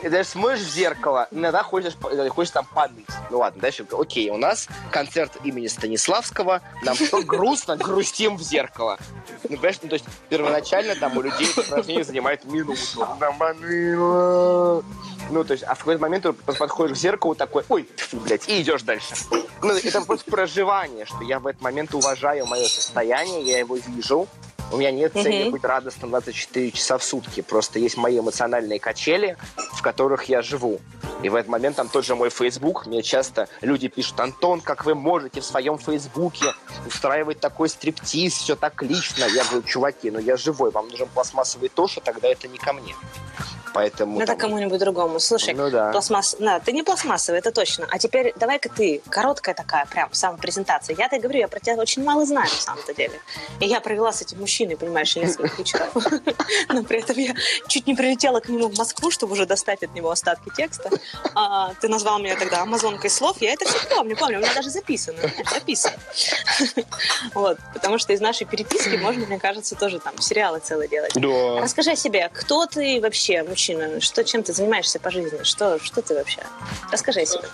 ты 0.02 0.10
даже 0.10 0.28
смотришь 0.28 0.60
в 0.60 0.70
зеркало, 0.70 1.28
иногда 1.30 1.62
хочешь, 1.62 1.94
хочешь 2.30 2.52
там 2.52 2.66
поныть. 2.66 3.06
Ну 3.30 3.38
ладно, 3.38 3.60
дальше, 3.60 3.86
окей, 3.92 4.30
у 4.30 4.36
нас 4.36 4.68
концерт 4.90 5.32
имени 5.44 5.66
Станиславского, 5.66 6.60
нам 6.82 6.96
что 6.96 7.22
грустно, 7.22 7.76
грустим 7.76 8.36
в 8.36 8.42
зеркало. 8.42 8.98
Ну, 9.44 9.56
понимаешь, 9.56 9.78
ну, 9.82 9.88
то 9.88 9.94
есть, 9.94 10.06
первоначально 10.28 10.94
там 10.94 11.16
у 11.16 11.20
людей 11.22 11.48
это 11.50 11.60
упражнение 11.60 12.04
занимает 12.04 12.44
минуту. 12.44 13.06
Ну, 15.30 15.44
то 15.44 15.52
есть, 15.52 15.64
а 15.64 15.74
в 15.74 15.78
какой-то 15.78 16.00
момент 16.00 16.24
ты 16.24 16.32
подходишь 16.32 16.96
к 16.96 17.00
зеркалу 17.00 17.34
такой, 17.34 17.64
ой, 17.68 17.88
тьфу, 17.96 18.18
блядь, 18.18 18.48
и 18.48 18.62
идешь 18.62 18.82
дальше. 18.82 19.14
Ну, 19.62 19.72
это 19.72 20.00
просто 20.02 20.30
проживание, 20.30 21.04
что 21.04 21.22
я 21.22 21.38
в 21.38 21.46
этот 21.46 21.62
момент 21.62 21.94
уважаю 21.94 22.46
мое 22.46 22.64
состояние, 22.64 23.42
я 23.42 23.58
его 23.58 23.76
вижу. 23.76 24.26
У 24.70 24.76
меня 24.76 24.90
нет 24.90 25.12
цели 25.14 25.44
Мгм. 25.44 25.52
быть 25.52 25.64
радостным 25.64 26.10
24 26.10 26.70
часа 26.72 26.98
в 26.98 27.04
сутки. 27.04 27.40
Просто 27.40 27.78
есть 27.78 27.96
мои 27.96 28.18
эмоциональные 28.18 28.78
качели, 28.78 29.36
в 29.74 29.80
которых 29.82 30.24
я 30.24 30.42
живу. 30.42 30.80
И 31.22 31.28
в 31.30 31.34
этот 31.34 31.48
момент 31.48 31.76
там 31.76 31.88
тот 31.88 32.04
же 32.04 32.14
мой 32.14 32.28
Facebook, 32.30 32.86
мне 32.86 33.02
часто 33.02 33.48
люди 33.62 33.88
пишут, 33.88 34.20
Антон, 34.20 34.60
как 34.60 34.84
вы 34.84 34.94
можете 34.94 35.40
в 35.40 35.44
своем 35.44 35.78
Фейсбуке 35.78 36.52
устраивать 36.86 37.40
такой 37.40 37.68
стриптиз, 37.70 38.34
все 38.34 38.56
так 38.56 38.82
лично. 38.82 39.24
Я 39.24 39.44
говорю, 39.44 39.62
чуваки, 39.62 40.10
ну 40.10 40.18
я 40.20 40.36
живой, 40.36 40.70
вам 40.70 40.88
нужен 40.88 41.08
пластмассовый 41.08 41.70
тоша, 41.70 42.00
тогда 42.00 42.28
это 42.28 42.46
не 42.46 42.58
ко 42.58 42.72
мне. 42.72 42.94
Поэтому... 43.74 44.16
Это 44.18 44.28
там- 44.28 44.38
кому-нибудь 44.38 44.80
другому. 44.80 45.20
Слушай, 45.20 45.54
Ну 45.54 45.70
да. 45.70 45.92
пластмасс... 45.92 46.36
Да, 46.40 46.58
ты 46.58 46.72
не 46.72 46.82
пластмассовый, 46.82 47.38
это 47.38 47.52
точно. 47.52 47.86
А 47.90 47.98
теперь 47.98 48.32
давай-ка 48.36 48.68
ты, 48.70 49.02
короткая 49.10 49.54
такая 49.54 49.84
прям 49.86 50.08
самопрезентация. 50.12 50.96
Я 50.96 51.08
тебе 51.08 51.20
говорю, 51.20 51.40
я 51.40 51.48
про 51.48 51.60
тебя 51.60 51.74
очень 51.76 52.02
мало 52.02 52.24
знаю 52.24 52.48
на 52.50 52.60
самом-то 52.60 52.94
деле. 52.94 53.20
И 53.60 53.66
я 53.66 53.80
провела 53.80 54.10
с 54.12 54.22
этим 54.22 54.40
мужчиной, 54.40 54.57
понимаешь, 54.76 55.16
несколько 55.16 55.56
вечеров. 55.56 55.94
Но 56.68 56.82
при 56.82 57.00
этом 57.00 57.16
я 57.18 57.34
чуть 57.66 57.86
не 57.86 57.94
прилетела 57.94 58.40
к 58.40 58.48
нему 58.48 58.68
в 58.68 58.78
Москву, 58.78 59.10
чтобы 59.10 59.32
уже 59.32 59.46
достать 59.46 59.82
от 59.82 59.94
него 59.94 60.10
остатки 60.10 60.50
текста. 60.56 60.90
А, 61.34 61.74
ты 61.80 61.88
назвал 61.88 62.18
меня 62.18 62.36
тогда 62.36 62.62
амазонкой 62.62 63.10
слов. 63.10 63.40
Я 63.40 63.52
это 63.52 63.64
все 63.66 63.78
помню, 63.88 64.16
помню. 64.16 64.38
У 64.38 64.40
меня 64.40 64.54
даже 64.54 64.70
записано, 64.70 65.18
знаешь, 65.18 65.50
записано. 65.52 65.96
Вот, 67.34 67.58
потому 67.74 67.98
что 67.98 68.12
из 68.12 68.20
нашей 68.20 68.46
переписки 68.46 68.96
можно, 68.96 69.26
мне 69.26 69.38
кажется, 69.38 69.74
тоже 69.74 69.98
там 69.98 70.18
сериалы 70.20 70.60
целые 70.60 70.88
делать. 70.88 71.12
Да. 71.14 71.60
Расскажи 71.60 71.92
о 71.92 71.96
себе, 71.96 72.30
кто 72.32 72.66
ты 72.66 73.00
вообще, 73.00 73.42
мужчина? 73.42 74.00
Что, 74.00 74.24
чем 74.24 74.42
ты 74.42 74.52
занимаешься 74.52 74.98
по 74.98 75.10
жизни? 75.10 75.42
Что, 75.42 75.78
что 75.82 76.02
ты 76.02 76.14
вообще? 76.14 76.42
Расскажи 76.90 77.20
о 77.20 77.26
себе. 77.26 77.48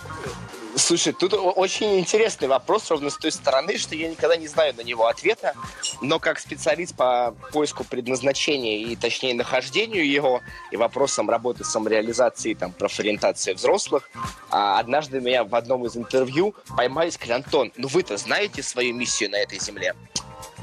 Слушай, 0.77 1.13
тут 1.13 1.33
очень 1.33 1.99
интересный 1.99 2.49
вопрос 2.49 2.91
ровно 2.91 3.09
с 3.09 3.17
той 3.17 3.31
стороны, 3.31 3.77
что 3.77 3.95
я 3.95 4.09
никогда 4.09 4.35
не 4.35 4.47
знаю 4.47 4.73
на 4.75 4.81
него 4.81 5.07
ответа, 5.07 5.53
но 6.01 6.19
как 6.19 6.37
специалист 6.37 6.93
по 6.95 7.33
поиску 7.53 7.85
предназначения 7.85 8.79
и, 8.79 8.95
точнее, 8.97 9.33
нахождению 9.35 10.05
его 10.05 10.41
и 10.71 10.77
вопросам 10.77 11.29
работы 11.29 11.63
самореализации, 11.63 12.55
там, 12.55 12.73
профориентации 12.73 13.53
взрослых, 13.53 14.09
а, 14.49 14.77
однажды 14.77 15.21
меня 15.21 15.45
в 15.45 15.55
одном 15.55 15.85
из 15.85 15.95
интервью 15.95 16.53
поймали 16.75 17.07
и 17.07 17.11
сказали, 17.11 17.37
Антон, 17.37 17.71
ну 17.77 17.87
вы-то 17.87 18.17
знаете 18.17 18.61
свою 18.61 18.93
миссию 18.93 19.31
на 19.31 19.37
этой 19.37 19.59
земле? 19.59 19.95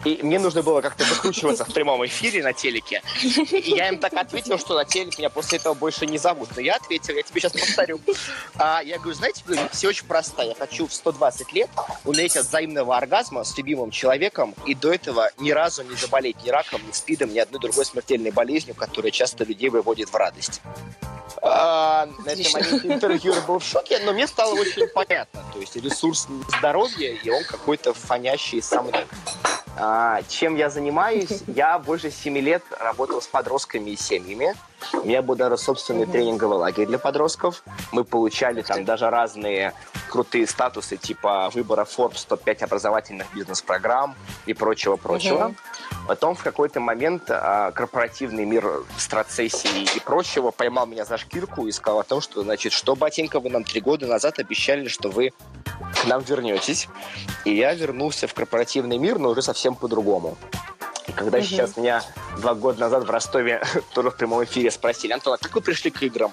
И 0.04 0.21
мне 0.23 0.38
нужно 0.38 0.62
было 0.62 0.80
как-то 0.80 1.04
выкручиваться 1.04 1.64
в 1.64 1.73
прямом 1.73 2.04
эфире 2.06 2.42
на 2.42 2.52
телеке. 2.52 3.02
И 3.23 3.75
я 3.76 3.88
им 3.88 3.99
так 3.99 4.12
ответил, 4.14 4.59
что 4.59 4.75
на 4.75 4.85
телек 4.85 5.18
меня 5.18 5.30
после 5.30 5.59
этого 5.59 5.75
больше 5.75 6.06
не 6.06 6.18
зовут. 6.18 6.49
Но 6.56 6.62
я 6.62 6.75
ответил, 6.75 7.14
я 7.14 7.23
тебе 7.23 7.40
сейчас 7.40 7.52
повторю. 7.52 8.00
А, 8.56 8.82
я 8.82 8.99
говорю, 8.99 9.14
знаете, 9.14 9.42
говорю, 9.47 9.62
все 9.71 9.88
очень 9.88 10.06
просто. 10.06 10.42
Я 10.42 10.54
хочу 10.54 10.87
в 10.87 10.92
120 10.92 11.52
лет 11.52 11.71
умереть 12.04 12.37
от 12.37 12.47
взаимного 12.47 12.97
оргазма 12.97 13.44
с 13.44 13.56
любимым 13.56 13.90
человеком 13.90 14.54
и 14.66 14.75
до 14.75 14.92
этого 14.92 15.30
ни 15.38 15.50
разу 15.50 15.82
не 15.85 15.94
заболеть 15.97 16.37
ни 16.44 16.50
раком, 16.50 16.80
ни 16.87 16.92
спидом, 16.92 17.32
ни 17.32 17.38
одной 17.38 17.61
другой 17.61 17.85
смертельной 17.85 18.30
болезнью, 18.30 18.75
которая 18.75 19.12
часто 19.12 19.44
людей 19.44 19.68
выводит 19.68 20.09
в 20.09 20.16
радость. 20.16 20.61
А, 21.40 22.06
на 22.25 22.30
этом 22.30 22.52
моменте 22.52 22.88
интервьюер 22.88 23.40
был 23.47 23.59
в 23.59 23.64
шоке, 23.64 23.99
но 24.04 24.12
мне 24.12 24.26
стало 24.26 24.54
очень 24.54 24.87
понятно. 24.88 25.42
То 25.52 25.61
есть 25.61 25.76
ресурс 25.76 26.28
здоровья, 26.59 27.12
и 27.12 27.30
он 27.30 27.42
какой-то 27.44 27.94
фонящий. 27.94 28.62
А, 28.73 28.82
чем 30.29 30.57
я 30.57 30.71
занимаюсь? 30.71 31.43
Я 31.47 31.79
больше 31.79 32.11
7 32.11 32.38
лет 32.38 32.62
работал 32.79 33.23
с 33.23 33.26
подростками 33.26 33.91
и 33.91 33.97
семьями. 33.97 34.55
У 34.93 35.07
меня 35.07 35.23
был 35.23 35.37
даже 35.37 35.57
собственный 35.57 36.07
тренинговый 36.07 36.59
лагерь 36.59 36.87
для 36.87 36.99
подростков. 36.99 37.62
Мы 37.93 38.05
получали 38.05 38.62
там 38.62 38.85
даже 38.85 39.09
разные 39.11 39.73
крутые 40.11 40.47
статусы 40.47 40.97
типа 40.97 41.50
выбора 41.55 41.85
Forbes 41.85 42.26
топ-5 42.29 42.64
образовательных 42.64 43.33
бизнес-программ 43.35 44.14
и 44.45 44.52
прочего-прочего. 44.52 45.55
Потом 46.07 46.35
в 46.35 46.43
какой-то 46.43 46.81
момент 46.81 47.31
а, 47.31 47.71
корпоративный 47.71 48.45
мир 48.45 48.85
страцессии 48.99 49.97
и 49.97 50.00
прочего 50.00 50.50
поймал 50.50 50.87
меня 50.87 51.05
за 51.05 51.17
шкирку 51.17 51.67
и 51.67 51.73
сказал 51.73 52.00
о 52.00 52.05
том, 52.05 52.21
что, 52.21 52.43
значит, 52.43 52.73
что, 52.73 52.97
батенька, 52.97 53.41
вы 53.41 53.50
нам 53.50 53.64
три 53.64 53.81
года 53.81 54.07
назад 54.07 54.38
обещали, 54.38 54.88
что 54.88 55.09
вы 55.11 55.33
к 56.02 56.07
нам 56.07 56.23
вернетесь. 56.23 56.88
И 57.45 57.55
я 57.55 57.75
вернулся 57.75 58.26
в 58.26 58.35
корпоративный 58.35 58.99
мир, 58.99 59.19
но 59.19 59.31
уже 59.31 59.43
совсем 59.43 59.75
по-другому. 59.75 60.37
И 61.09 61.12
когда 61.12 61.38
угу. 61.38 61.44
сейчас 61.44 61.76
меня 61.76 62.02
два 62.38 62.54
года 62.54 62.80
назад 62.80 63.04
в 63.04 63.11
Ростове 63.11 63.62
тоже 63.94 64.11
в 64.11 64.16
прямом 64.16 64.44
эфире 64.44 64.71
спросили, 64.71 65.12
Антон, 65.12 65.35
а 65.35 65.38
как 65.38 65.54
вы 65.54 65.61
пришли 65.61 65.90
к 65.90 66.02
играм? 66.02 66.32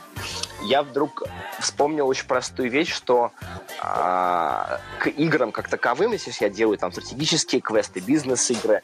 Я 0.63 0.83
вдруг 0.83 1.23
вспомнил 1.59 2.07
очень 2.07 2.25
простую 2.25 2.69
вещь, 2.69 2.93
что 2.93 3.31
а, 3.81 4.79
к 4.99 5.07
играм 5.07 5.51
как 5.51 5.69
таковым, 5.69 6.11
если 6.11 6.33
я 6.39 6.49
делаю 6.49 6.77
там 6.77 6.91
стратегические 6.91 7.61
квесты, 7.61 7.99
бизнес-игры, 8.01 8.81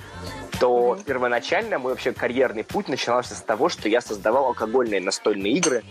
то 0.60 0.96
mm-hmm. 0.96 1.04
первоначально 1.04 1.80
мой 1.80 1.92
вообще 1.92 2.14
карьерный 2.14 2.64
путь 2.64 2.88
начинался 2.88 3.36
с 3.36 3.42
того, 3.42 3.70
что 3.70 3.90
я 3.90 4.02
создавал 4.02 4.46
алкогольные 4.46 5.02
настольные 5.02 5.54
игры 5.54 5.84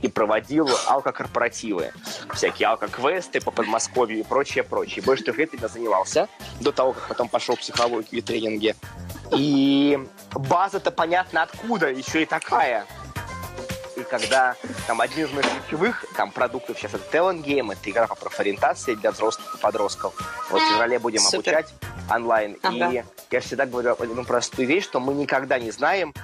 и 0.00 0.08
проводил 0.08 0.68
алкокорпоративы. 0.86 1.92
Всякие 2.34 2.68
алкоквесты 2.68 3.40
по 3.40 3.50
Подмосковью 3.50 4.20
и 4.20 4.22
прочее, 4.22 4.64
прочее. 4.64 5.02
Больше 5.02 5.24
трех 5.24 5.38
лет 5.38 5.50
я 5.60 5.68
занимался, 5.68 6.28
до 6.60 6.72
того, 6.72 6.92
как 6.92 7.08
потом 7.08 7.28
пошел 7.28 7.56
в 7.56 7.60
психологию 7.60 8.18
и 8.18 8.20
тренинги. 8.20 8.74
И 9.36 9.42
база-то 10.34 10.90
понятно 10.90 11.42
откуда, 11.42 11.90
еще 11.90 12.22
и 12.22 12.26
такая. 12.26 12.86
И 13.96 14.02
когда 14.04 14.56
там 14.86 15.00
один 15.00 15.26
из 15.26 15.32
моих 15.32 15.46
ключевых 15.66 16.04
там, 16.16 16.30
продуктов 16.30 16.78
сейчас 16.78 16.94
это 16.94 17.16
Talent 17.16 17.44
Game, 17.44 17.72
это 17.72 17.90
игра 17.90 18.06
по 18.06 18.14
профориентации 18.14 18.94
для 18.94 19.10
взрослых 19.10 19.54
и 19.54 19.58
подростков. 19.58 20.14
Вот 20.50 20.62
в 20.62 20.68
феврале 20.70 20.98
будем 20.98 21.20
Супер. 21.20 21.54
обучать 21.56 21.74
онлайн. 22.10 22.58
Ага. 22.62 22.90
И 22.90 23.04
я 23.30 23.40
всегда 23.40 23.66
говорю 23.66 23.92
одну 23.92 24.24
простую 24.24 24.66
вещь, 24.66 24.84
что 24.84 25.00
мы 25.00 25.14
никогда 25.14 25.58
не 25.58 25.70
знаем, 25.70 26.14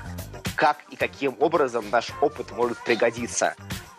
как 0.57 0.79
и 0.91 0.97
каким 0.97 1.37
образом 1.41 1.85
наш 1.91 2.11
опыт 2.21 2.51
может 2.53 2.79
пригодиться. 2.79 3.55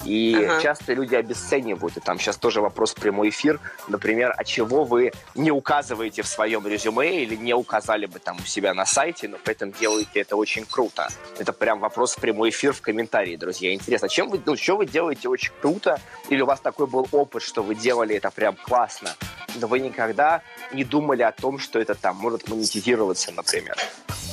И 0.05 0.35
ага. 0.35 0.61
часто 0.61 0.93
люди 0.93 1.15
обесценивают. 1.15 1.97
И 1.97 1.99
там 1.99 2.19
сейчас 2.19 2.37
тоже 2.37 2.61
вопрос 2.61 2.93
прямой 2.93 3.29
эфир. 3.29 3.59
Например, 3.87 4.33
а 4.37 4.43
чего 4.43 4.83
вы 4.83 5.11
не 5.35 5.51
указываете 5.51 6.21
в 6.21 6.27
своем 6.27 6.65
резюме 6.67 7.23
или 7.23 7.35
не 7.35 7.53
указали 7.53 8.05
бы 8.05 8.19
там 8.19 8.37
у 8.37 8.45
себя 8.45 8.73
на 8.73 8.85
сайте, 8.85 9.27
но 9.27 9.37
при 9.37 9.53
этом 9.53 9.71
делаете 9.71 10.21
это 10.21 10.35
очень 10.35 10.65
круто. 10.65 11.09
Это 11.37 11.51
прям 11.53 11.79
вопрос 11.79 12.15
в 12.15 12.21
прямой 12.21 12.49
эфир 12.49 12.73
в 12.73 12.81
комментарии, 12.81 13.35
друзья. 13.35 13.73
Интересно, 13.73 14.07
чем 14.09 14.29
вы, 14.29 14.41
ну, 14.45 14.55
что 14.55 14.77
вы 14.77 14.85
делаете 14.85 15.27
очень 15.27 15.51
круто? 15.61 15.99
Или 16.29 16.41
у 16.41 16.45
вас 16.45 16.59
такой 16.59 16.87
был 16.87 17.07
опыт, 17.11 17.43
что 17.43 17.61
вы 17.61 17.75
делали 17.75 18.15
это 18.15 18.31
прям 18.31 18.55
классно? 18.55 19.09
Но 19.55 19.67
вы 19.67 19.79
никогда 19.79 20.41
не 20.71 20.83
думали 20.83 21.23
о 21.23 21.31
том, 21.31 21.59
что 21.59 21.79
это 21.79 21.95
там 21.95 22.15
может 22.15 22.47
монетизироваться, 22.47 23.31
например. 23.31 23.75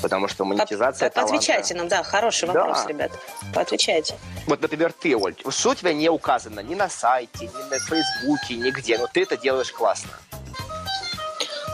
Потому 0.06 0.28
что 0.28 0.44
монетизация... 0.44 1.10
По, 1.10 1.22
отвечайте 1.22 1.74
нам, 1.74 1.88
да, 1.88 2.04
хороший 2.04 2.46
вопрос, 2.46 2.82
да. 2.82 2.88
ребят. 2.88 3.10
Поотвечайте. 3.52 4.14
Вот, 4.46 4.62
например, 4.62 4.92
ты, 4.92 5.16
Оль, 5.16 5.34
что 5.48 5.70
у 5.70 5.74
тебя 5.74 5.92
не 5.92 6.08
указано 6.08 6.60
ни 6.60 6.76
на 6.76 6.88
сайте, 6.88 7.46
ни 7.48 7.70
на 7.70 7.76
Фейсбуке, 7.80 8.54
нигде, 8.54 8.98
но 8.98 9.08
ты 9.08 9.22
это 9.22 9.36
делаешь 9.36 9.72
классно. 9.72 10.10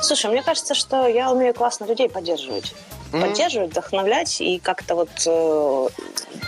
Слушай, 0.03 0.31
мне 0.31 0.43
кажется, 0.43 0.73
что 0.75 1.07
я 1.07 1.31
умею 1.31 1.53
классно 1.53 1.85
людей 1.85 2.09
поддерживать. 2.09 2.73
Mm-hmm. 3.12 3.21
Поддерживать, 3.21 3.71
вдохновлять 3.73 4.41
и 4.41 4.59
как-то 4.59 4.95
вот 4.95 5.11
э, 5.27 5.89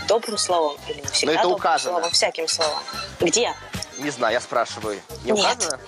добрым 0.07 0.39
словом 0.39 0.77
или 0.89 1.01
не 1.01 1.07
всегда 1.07 1.33
но 1.33 1.39
это 1.39 1.43
добрым 1.43 1.59
указано. 1.59 1.91
словом, 1.91 2.09
всяким 2.09 2.47
словом. 2.47 2.79
Где? 3.19 3.53
Не 3.99 4.09
знаю, 4.09 4.33
я 4.33 4.41
спрашиваю. 4.41 4.99
Не 5.23 5.33
Нет. 5.33 5.39
указано? 5.39 5.79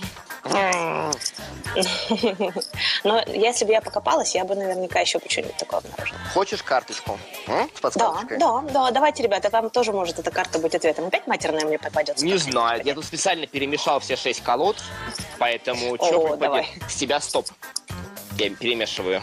Но 3.04 3.24
если 3.28 3.66
бы 3.66 3.72
я 3.72 3.82
покопалась, 3.82 4.36
я 4.36 4.46
бы 4.46 4.56
наверняка 4.56 5.00
еще 5.00 5.20
что-нибудь 5.28 5.58
такое 5.58 5.80
обнаружила. 5.80 6.20
Хочешь 6.34 6.64
карточку? 6.64 7.18
С 7.48 7.96
Да, 7.96 8.24
да, 8.30 8.62
да. 8.62 8.92
Давайте, 8.92 9.24
ребята, 9.24 9.50
там 9.50 9.70
тоже 9.70 9.92
может 9.92 10.20
эта 10.20 10.32
карта 10.32 10.60
быть 10.60 10.76
ответом. 10.76 11.08
Опять 11.08 11.28
матерная 11.28 11.66
мне 11.66 11.80
попадется? 11.80 12.26
Не 12.26 12.38
знаю. 12.38 12.82
Я 12.84 12.94
тут 12.94 13.06
специально 13.06 13.48
перемешал 13.48 14.00
все 14.00 14.16
шесть 14.16 14.44
колод, 14.44 14.78
поэтому 15.40 15.96
что 15.96 16.28
выпадет? 16.28 16.66
С 16.90 16.96
тебя 16.96 17.20
стоп. 17.20 17.48
Я 18.38 18.50
перемешиваю. 18.52 19.22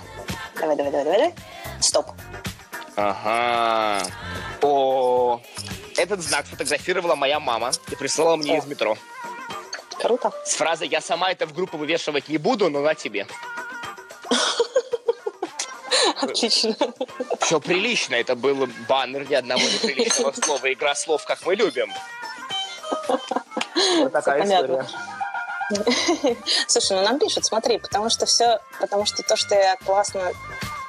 Давай, 0.60 0.76
давай, 0.76 0.92
давай, 0.92 1.04
давай. 1.04 1.34
Стоп. 1.80 2.06
Ага. 2.96 4.06
О, 4.62 5.40
этот 5.96 6.20
знак 6.20 6.46
фотографировала 6.46 7.14
моя 7.14 7.40
мама 7.40 7.70
и 7.90 7.96
прислала 7.96 8.36
мне 8.36 8.58
из 8.58 8.66
метро. 8.66 8.96
Круто. 10.04 10.32
С 10.44 10.54
фразой 10.54 10.88
«Я 10.88 11.00
сама 11.00 11.30
это 11.30 11.46
в 11.46 11.54
группу 11.54 11.78
вывешивать 11.78 12.28
не 12.28 12.36
буду, 12.36 12.68
но 12.68 12.80
на 12.80 12.94
тебе». 12.94 13.26
Отлично. 16.20 16.76
Все 17.40 17.58
прилично. 17.58 18.14
Это 18.14 18.36
был 18.36 18.68
баннер 18.88 19.28
ни 19.28 19.34
одного 19.34 19.62
неприличного 19.62 20.32
слова. 20.44 20.72
Игра 20.72 20.94
слов, 20.94 21.24
как 21.24 21.44
мы 21.46 21.54
любим. 21.54 21.90
Вот 23.98 24.12
такая 24.12 24.44
история. 24.44 24.86
Слушай, 26.66 26.98
ну 26.98 27.02
нам 27.02 27.18
пишут, 27.18 27.46
смотри, 27.46 27.78
потому 27.78 28.10
что 28.10 28.26
все, 28.26 28.60
потому 28.78 29.06
что 29.06 29.22
то, 29.22 29.36
что 29.36 29.54
я 29.54 29.76
классно 29.76 30.32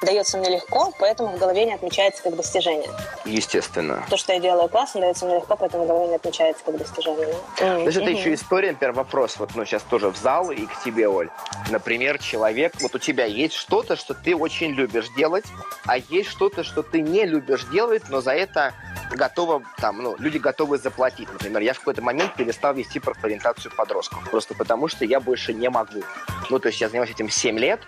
дается 0.02 0.38
мне 0.38 0.50
легко, 0.50 0.92
поэтому 0.98 1.36
в 1.36 1.38
голове 1.38 1.64
не 1.64 1.74
отмечается 1.74 2.22
как 2.22 2.36
достижение. 2.36 2.90
Естественно. 3.24 4.04
То, 4.10 4.16
что 4.16 4.32
я 4.32 4.40
делаю 4.40 4.68
классно, 4.68 5.00
дается 5.00 5.24
мне 5.26 5.36
легко, 5.36 5.56
поэтому 5.56 5.84
в 5.84 5.86
голове 5.86 6.08
не 6.08 6.14
отмечается 6.16 6.64
как 6.64 6.76
достижение. 6.76 7.34
Mm. 7.58 7.78
То 7.78 7.86
есть 7.86 7.98
это 7.98 8.10
еще 8.10 8.34
история, 8.34 8.72
например, 8.72 8.92
вопрос, 8.94 9.36
вот 9.38 9.50
ну 9.54 9.64
сейчас 9.64 9.82
тоже 9.82 10.10
в 10.10 10.16
зал 10.16 10.50
и 10.50 10.66
к 10.66 10.82
тебе, 10.84 11.08
Оль. 11.08 11.30
Например, 11.70 12.18
человек, 12.18 12.74
вот 12.80 12.94
у 12.94 12.98
тебя 12.98 13.24
есть 13.24 13.54
что-то, 13.54 13.96
что 13.96 14.14
ты 14.14 14.36
очень 14.36 14.72
любишь 14.72 15.08
делать, 15.16 15.44
а 15.86 15.98
есть 15.98 16.28
что-то, 16.30 16.64
что 16.64 16.82
ты 16.82 17.00
не 17.00 17.24
любишь 17.24 17.64
делать, 17.64 18.02
но 18.08 18.20
за 18.20 18.32
это 18.32 18.74
готова, 19.12 19.62
там, 19.78 20.02
ну, 20.02 20.16
люди 20.18 20.38
готовы 20.38 20.78
заплатить. 20.78 21.32
Например, 21.32 21.62
я 21.62 21.74
в 21.74 21.78
какой-то 21.78 22.02
момент 22.02 22.34
перестал 22.34 22.74
вести 22.74 22.98
профориентацию 22.98 23.72
подростков, 23.74 24.28
просто 24.30 24.54
потому 24.54 24.88
что 24.88 25.04
я 25.04 25.20
больше 25.20 25.54
не 25.54 25.70
могу. 25.70 26.02
Ну, 26.50 26.58
то 26.58 26.68
есть 26.68 26.80
я 26.80 26.88
занимаюсь 26.88 27.10
этим 27.10 27.30
7 27.30 27.58
лет, 27.58 27.80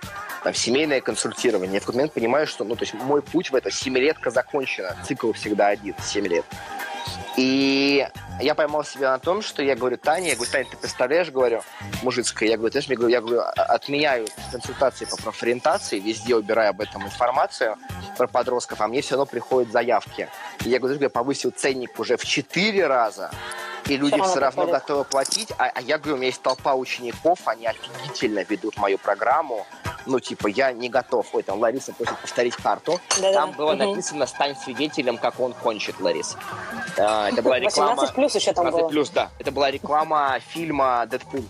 там, 0.44 0.54
семейное 0.54 1.00
консультирование. 1.00 1.74
Я 1.74 1.80
в 1.80 1.82
какой-то 1.82 1.97
момент 1.98 2.12
понимаю, 2.12 2.46
что, 2.46 2.64
ну, 2.64 2.76
то 2.76 2.84
есть 2.84 2.94
мой 2.94 3.22
путь 3.22 3.50
в 3.50 3.56
это 3.56 3.72
семилетка 3.72 4.30
закончена. 4.30 4.96
Цикл 5.04 5.32
всегда 5.32 5.68
один, 5.68 5.96
7 6.00 6.26
лет. 6.28 6.44
И 7.36 8.06
я 8.40 8.54
поймал 8.54 8.84
себя 8.84 9.10
на 9.10 9.18
том, 9.18 9.42
что 9.42 9.62
я 9.62 9.74
говорю, 9.74 9.96
Таня, 9.96 10.28
я 10.28 10.34
говорю, 10.34 10.50
Таня, 10.50 10.66
ты 10.70 10.76
представляешь, 10.76 11.30
говорю, 11.30 11.62
мужицкая, 12.02 12.48
я 12.48 12.56
говорю, 12.56 12.70
знаешь, 12.70 12.86
я 12.86 12.96
говорю, 12.96 13.12
я 13.12 13.20
говорю, 13.20 13.40
отменяю 13.56 14.28
консультации 14.52 15.06
по 15.06 15.16
профориентации, 15.16 15.98
везде 15.98 16.36
убираю 16.36 16.70
об 16.70 16.80
этом 16.80 17.04
информацию 17.04 17.76
про 18.16 18.28
подростков, 18.28 18.80
а 18.80 18.86
мне 18.86 19.02
все 19.02 19.16
равно 19.16 19.26
приходят 19.26 19.72
заявки. 19.72 20.28
И 20.64 20.68
я 20.68 20.78
говорю, 20.78 20.98
я 21.00 21.10
повысил 21.10 21.50
ценник 21.50 21.98
уже 21.98 22.16
в 22.16 22.24
4 22.24 22.86
раза, 22.86 23.30
и 23.88 23.96
люди 23.96 24.20
все, 24.20 24.30
все 24.30 24.40
равно 24.40 24.66
готовы 24.66 25.04
платить, 25.04 25.52
а, 25.58 25.70
а 25.74 25.80
я 25.80 25.98
говорю, 25.98 26.14
у 26.14 26.18
меня 26.18 26.28
есть 26.28 26.42
толпа 26.42 26.74
учеников, 26.74 27.40
они 27.46 27.66
офигительно 27.66 28.44
ведут 28.48 28.76
мою 28.76 28.98
программу, 28.98 29.66
ну, 30.08 30.20
типа, 30.20 30.48
я 30.48 30.72
не 30.72 30.88
готов. 30.88 31.26
Ой, 31.32 31.42
там 31.42 31.58
Лариса 31.60 31.92
просит 31.92 32.18
повторить 32.18 32.56
карту. 32.56 33.00
Да-да. 33.20 33.32
Там 33.32 33.52
было 33.52 33.72
угу. 33.72 33.84
написано 33.84 34.26
«Стань 34.26 34.56
свидетелем, 34.56 35.18
как 35.18 35.38
он 35.38 35.52
кончит, 35.52 36.00
Лариса». 36.00 36.38
А, 36.96 37.28
это 37.28 37.42
была 37.42 37.58
реклама... 37.58 37.94
18 37.94 38.14
плюс 38.14 38.34
еще 38.34 38.52
там 38.52 38.64
18 38.64 38.90
плюс, 38.90 39.10
да. 39.10 39.30
Это 39.38 39.52
была 39.52 39.70
реклама 39.70 40.38
фильма 40.40 41.06
«Дэдпул». 41.06 41.44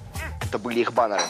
Это 0.46 0.58
были 0.58 0.80
их 0.80 0.92
баннеры. 0.92 1.22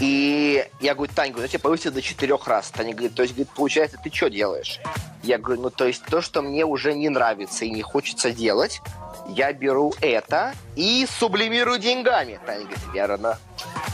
И 0.00 0.66
я 0.80 0.94
говорю, 0.94 1.12
Тань, 1.14 1.30
говорю, 1.30 1.44
я 1.44 1.48
тебе 1.48 1.60
повысил 1.60 1.92
до 1.92 2.02
четырех 2.02 2.48
раз. 2.48 2.70
Таня 2.70 2.92
говорит, 2.92 3.14
то 3.14 3.22
есть, 3.22 3.34
говорит, 3.34 3.52
получается, 3.54 3.96
ты 4.02 4.10
что 4.12 4.28
делаешь? 4.28 4.80
Я 5.22 5.38
говорю, 5.38 5.62
ну, 5.62 5.70
то 5.70 5.86
есть, 5.86 6.04
то, 6.04 6.20
что 6.20 6.42
мне 6.42 6.66
уже 6.66 6.94
не 6.94 7.08
нравится 7.08 7.64
и 7.64 7.70
не 7.70 7.82
хочется 7.82 8.32
делать, 8.32 8.80
я 9.28 9.52
беру 9.52 9.94
это 10.00 10.54
и 10.76 11.06
сублимирую 11.06 11.78
деньгами. 11.78 12.40
Таня 12.46 12.64
говорит, 12.64 12.78
верно. 12.92 13.38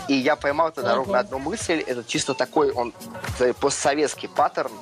И 0.09 0.15
я 0.15 0.35
поймал 0.37 0.73
тогда 0.73 0.97
ровно 0.97 1.19
одну 1.19 1.39
мысль. 1.39 1.85
Это 1.87 2.03
чисто 2.05 2.35
такой 2.35 2.73
он 2.73 2.93
постсоветский 3.61 4.29
паттерн, 4.29 4.73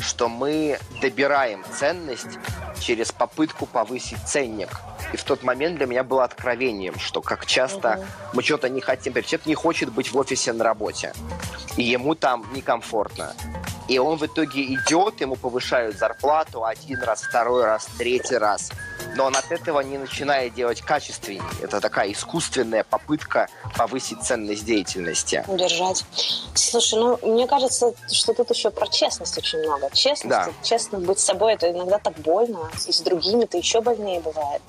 что 0.00 0.28
мы 0.28 0.78
добираем 1.00 1.64
ценность 1.72 2.38
через 2.80 3.12
попытку 3.12 3.66
повысить 3.66 4.22
ценник. 4.26 4.68
И 5.12 5.16
в 5.16 5.22
тот 5.22 5.42
момент 5.42 5.76
для 5.76 5.86
меня 5.86 6.02
было 6.02 6.24
откровением, 6.24 6.98
что 6.98 7.22
как 7.22 7.46
часто 7.46 8.04
мы 8.32 8.42
что-то 8.42 8.68
не 8.68 8.80
хотим, 8.80 9.12
человек 9.12 9.46
не 9.46 9.54
хочет 9.54 9.92
быть 9.92 10.10
в 10.10 10.18
офисе 10.18 10.52
на 10.52 10.64
работе, 10.64 11.12
и 11.76 11.82
ему 11.82 12.14
там 12.14 12.44
некомфортно. 12.52 13.32
И 13.86 13.98
он 13.98 14.18
в 14.18 14.26
итоге 14.26 14.64
идет, 14.74 15.20
ему 15.20 15.36
повышают 15.36 15.98
зарплату 15.98 16.64
один 16.64 17.00
раз, 17.02 17.22
второй 17.22 17.64
раз, 17.64 17.86
третий 17.96 18.36
раз. 18.36 18.72
Но 19.14 19.26
он 19.26 19.36
от 19.36 19.52
этого 19.52 19.80
не 19.80 19.98
начинает 19.98 20.54
делать 20.54 20.80
качественнее. 20.80 21.43
Это 21.62 21.80
такая 21.80 22.12
искусственная 22.12 22.84
попытка 22.84 23.48
повысить 23.76 24.22
ценность 24.22 24.64
деятельности. 24.64 25.44
Удержать. 25.48 26.04
Слушай, 26.54 26.98
ну, 26.98 27.18
мне 27.22 27.46
кажется, 27.46 27.92
что 28.10 28.34
тут 28.34 28.50
еще 28.50 28.70
про 28.70 28.86
честность 28.86 29.36
очень 29.38 29.60
много. 29.60 29.88
Честность, 29.92 30.28
да. 30.28 30.48
честно 30.62 30.98
быть 30.98 31.18
собой, 31.18 31.54
это 31.54 31.70
иногда 31.70 31.98
так 31.98 32.14
больно. 32.18 32.70
И 32.86 32.92
с 32.92 33.00
другими 33.00 33.44
это 33.44 33.56
еще 33.58 33.80
больнее 33.80 34.20
бывает. 34.20 34.62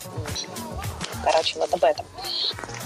Короче, 1.25 1.57
вот 1.57 1.73
об 1.73 1.83
этом. 1.83 2.05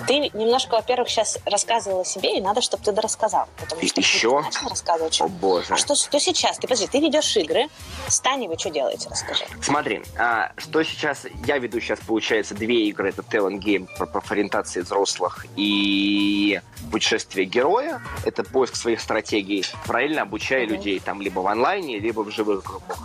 Ты 0.07 0.19
немножко, 0.33 0.75
во-первых, 0.75 1.09
сейчас 1.09 1.37
рассказывала 1.45 2.05
себе, 2.05 2.37
и 2.37 2.41
надо, 2.41 2.61
чтобы 2.61 2.83
ты 2.83 2.93
дорассказал. 2.93 3.49
Потому 3.59 3.85
что 3.85 3.99
Еще? 3.99 4.43
Ты 4.49 4.69
рассказывать. 4.69 5.19
О, 5.19 5.27
боже. 5.27 5.73
А 5.73 5.77
что, 5.77 5.93
что 5.93 6.19
сейчас? 6.21 6.57
Ты, 6.57 6.61
подожди, 6.61 6.87
ты 6.87 7.01
ведешь 7.01 7.35
игры. 7.35 7.67
С 8.07 8.21
Таней 8.21 8.47
вы 8.47 8.57
что 8.57 8.69
делаете? 8.69 9.09
Расскажи. 9.09 9.43
Смотри, 9.61 10.01
а, 10.17 10.53
что 10.55 10.83
сейчас... 10.83 11.25
Я 11.45 11.57
веду 11.57 11.81
сейчас, 11.81 11.99
получается, 11.99 12.55
две 12.55 12.87
игры. 12.87 13.09
Это 13.09 13.23
Talent 13.23 13.59
Game 13.59 13.87
про 13.97 14.05
профориентации 14.05 14.81
взрослых 14.81 15.45
и 15.57 16.61
путешествие 16.91 17.45
героя. 17.45 18.01
Это 18.23 18.43
поиск 18.43 18.77
своих 18.77 19.01
стратегий. 19.01 19.65
Правильно 19.85 20.21
обучая 20.21 20.63
mm-hmm. 20.63 20.69
людей 20.69 20.99
там 21.01 21.21
либо 21.21 21.41
в 21.41 21.47
онлайне, 21.47 21.99
либо 21.99 22.21
в 22.21 22.31
живых 22.31 22.63
группах 22.63 22.99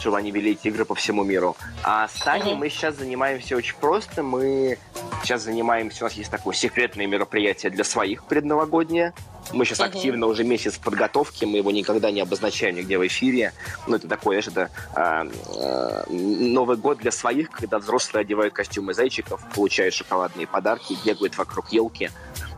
чтобы 0.00 0.18
они 0.18 0.30
вели 0.30 0.52
эти 0.52 0.68
игры 0.68 0.84
по 0.84 0.94
всему 0.94 1.22
миру. 1.22 1.56
А 1.84 2.08
с 2.08 2.14
Таней 2.14 2.52
mm-hmm. 2.52 2.56
мы 2.56 2.68
сейчас 2.70 2.96
занимаемся 2.96 3.56
очень 3.56 3.76
просто. 3.76 4.22
Мы 4.22 4.78
сейчас 5.22 5.42
занимаемся, 5.42 6.04
у 6.04 6.06
нас 6.06 6.14
есть 6.14 6.30
такое 6.30 6.54
секретное 6.54 7.06
мероприятие 7.06 7.70
для 7.70 7.84
своих 7.84 8.24
предновогоднее. 8.24 9.12
Мы 9.52 9.64
сейчас 9.64 9.80
mm-hmm. 9.80 9.84
активно 9.84 10.26
уже 10.26 10.44
месяц 10.44 10.74
в 10.74 10.80
подготовке, 10.80 11.46
мы 11.46 11.58
его 11.58 11.70
никогда 11.70 12.10
не 12.10 12.20
обозначаем 12.20 12.76
нигде 12.76 12.98
в 12.98 13.06
эфире. 13.06 13.52
Ну, 13.86 13.96
это 13.96 14.08
такое, 14.08 14.40
знаешь, 14.42 14.48
это 14.48 14.70
э, 14.96 15.30
э, 15.56 16.04
Новый 16.10 16.76
год 16.76 16.98
для 16.98 17.10
своих, 17.10 17.50
когда 17.50 17.78
взрослые 17.78 18.22
одевают 18.22 18.54
костюмы 18.54 18.94
зайчиков, 18.94 19.42
получают 19.54 19.94
шоколадные 19.94 20.46
подарки, 20.46 20.96
бегают 21.04 21.36
вокруг 21.36 21.72
елки. 21.72 22.10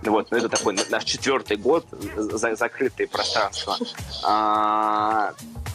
Вот, 0.02 0.30
но 0.30 0.36
это 0.36 0.48
такой 0.48 0.76
наш 0.90 1.04
четвертый 1.04 1.56
год, 1.56 1.86
за, 2.16 2.56
закрытое 2.56 3.06
пространство. 3.06 3.78
А, 4.24 5.32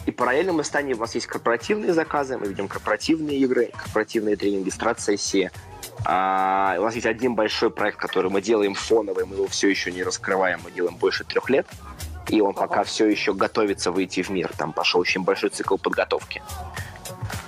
и 0.08 0.10
параллельно 0.10 0.54
мы 0.54 0.64
станем, 0.64 0.96
у 0.96 1.00
нас 1.00 1.14
есть 1.14 1.26
корпоративные 1.26 1.92
заказы, 1.92 2.38
мы 2.38 2.46
ведем 2.46 2.66
корпоративные 2.66 3.36
игры, 3.40 3.70
корпоративные 3.76 4.36
тренинги, 4.36 4.70
страт-сессии. 4.70 5.50
А, 6.06 6.76
у 6.78 6.82
нас 6.84 6.94
есть 6.94 7.04
один 7.04 7.34
большой 7.34 7.70
проект, 7.70 7.98
который 7.98 8.30
мы 8.30 8.40
делаем 8.40 8.72
фоновый, 8.72 9.26
мы 9.26 9.36
его 9.36 9.46
все 9.48 9.68
еще 9.68 9.92
не 9.92 10.02
раскрываем, 10.02 10.60
мы 10.64 10.70
делаем 10.70 10.96
больше 10.96 11.24
трех 11.24 11.50
лет. 11.50 11.66
И 12.28 12.40
он 12.40 12.54
пока 12.54 12.84
все 12.84 13.06
еще 13.06 13.34
готовится 13.34 13.92
выйти 13.92 14.22
в 14.22 14.30
мир. 14.30 14.50
Там 14.56 14.72
пошел 14.72 15.02
очень 15.02 15.24
большой 15.24 15.50
цикл 15.50 15.76
подготовки. 15.76 16.42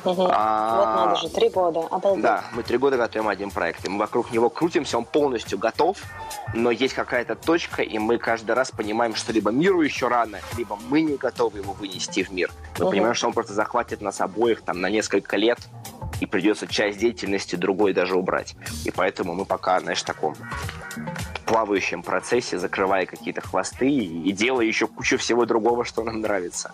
Угу. 0.05 0.29
А, 0.31 0.77
вот 0.77 0.87
надо 0.87 1.21
же, 1.21 1.29
три 1.29 1.49
года. 1.51 1.81
Обалдеть. 1.91 2.23
Да, 2.23 2.45
мы 2.53 2.63
три 2.63 2.79
года 2.79 2.97
готовим 2.97 3.29
один 3.29 3.51
проект. 3.51 3.85
И 3.85 3.89
мы 3.89 3.99
вокруг 3.99 4.31
него 4.33 4.49
крутимся, 4.49 4.99
он 4.99 5.05
полностью 5.05 5.59
готов, 5.59 5.99
но 6.55 6.71
есть 6.71 6.95
какая-то 6.95 7.35
точка, 7.35 7.83
и 7.83 7.99
мы 7.99 8.19
каждый 8.19 8.53
раз 8.53 8.71
понимаем, 8.71 9.15
что 9.15 9.33
либо 9.33 9.51
миру 9.51 9.83
еще 9.83 10.09
рано, 10.09 10.39
либо 10.57 10.79
мы 10.89 11.03
не 11.03 11.17
готовы 11.17 11.59
его 11.59 11.73
вынести 11.73 12.23
в 12.23 12.31
мир. 12.31 12.51
Мы 12.79 12.85
угу. 12.85 12.93
понимаем, 12.93 13.15
что 13.15 13.27
он 13.27 13.33
просто 13.33 13.53
захватит 13.53 14.01
нас 14.01 14.21
обоих 14.21 14.63
там 14.63 14.81
на 14.81 14.91
несколько 14.91 15.37
лет, 15.37 15.59
и 16.21 16.27
придется 16.27 16.67
часть 16.67 16.99
деятельности 16.99 17.57
другой 17.57 17.95
даже 17.95 18.15
убрать. 18.15 18.55
И 18.85 18.91
поэтому 18.91 19.35
мы 19.35 19.45
пока, 19.45 19.81
знаешь, 19.81 20.01
в 20.01 20.05
таком 20.05 20.35
плавающем 21.47 22.03
процессе, 22.03 22.59
закрывая 22.59 23.07
какие-то 23.07 23.41
хвосты 23.41 23.89
и 23.89 24.31
делая 24.33 24.67
еще 24.67 24.87
кучу 24.87 25.19
всего 25.19 25.47
другого, 25.47 25.85
что 25.85 26.05
нам 26.05 26.21
нравится. 26.21 26.73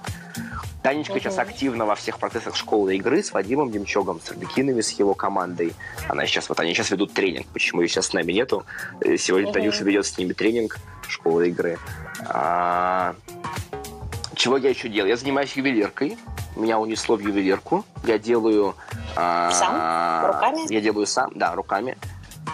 Танечка 0.87 1.15
угу. 1.15 1.19
сейчас 1.19 1.39
активно 1.39 1.85
во 1.85 1.97
всех 1.97 2.21
процессах 2.21 2.55
школы 2.55 2.95
игры 2.95 3.21
с 3.21 3.33
Вадимом 3.33 3.73
Демчогом, 3.73 4.21
с 4.25 4.31
Ардекиновой, 4.31 4.85
с 4.85 4.93
его 4.93 5.15
командой. 5.15 5.75
Она 6.09 6.27
сейчас, 6.27 6.49
вот 6.49 6.61
они 6.61 6.75
сейчас 6.75 6.93
ведут 6.93 7.13
тренинг. 7.13 7.49
Почему 7.49 7.81
ее 7.81 7.89
сейчас 7.89 8.07
с 8.07 8.13
нами 8.13 8.31
нету? 8.31 8.65
Э, 9.01 9.17
сегодня 9.17 9.49
угу. 9.49 9.55
Танюша 9.55 9.83
ведет 9.83 10.07
с 10.07 10.17
ними 10.17 10.33
тренинг 10.33 10.79
школы 11.09 11.49
игры. 11.49 11.81
А... 12.29 13.17
Чего 14.37 14.59
я 14.59 14.71
еще 14.71 14.89
делаю? 14.89 15.09
Я 15.09 15.17
занимаюсь 15.17 15.57
ювелиркой. 15.57 16.17
Меня 16.55 16.79
унесло 16.79 17.17
в 17.17 17.21
ювелирку. 17.21 17.85
Я 18.05 18.21
делаю... 18.21 18.77
А... 19.17 19.51
Сам? 19.51 20.35
Руками? 20.35 20.73
Я 20.73 20.81
делаю 20.81 21.09
сам, 21.09 21.33
да, 21.35 21.57
руками. 21.57 21.99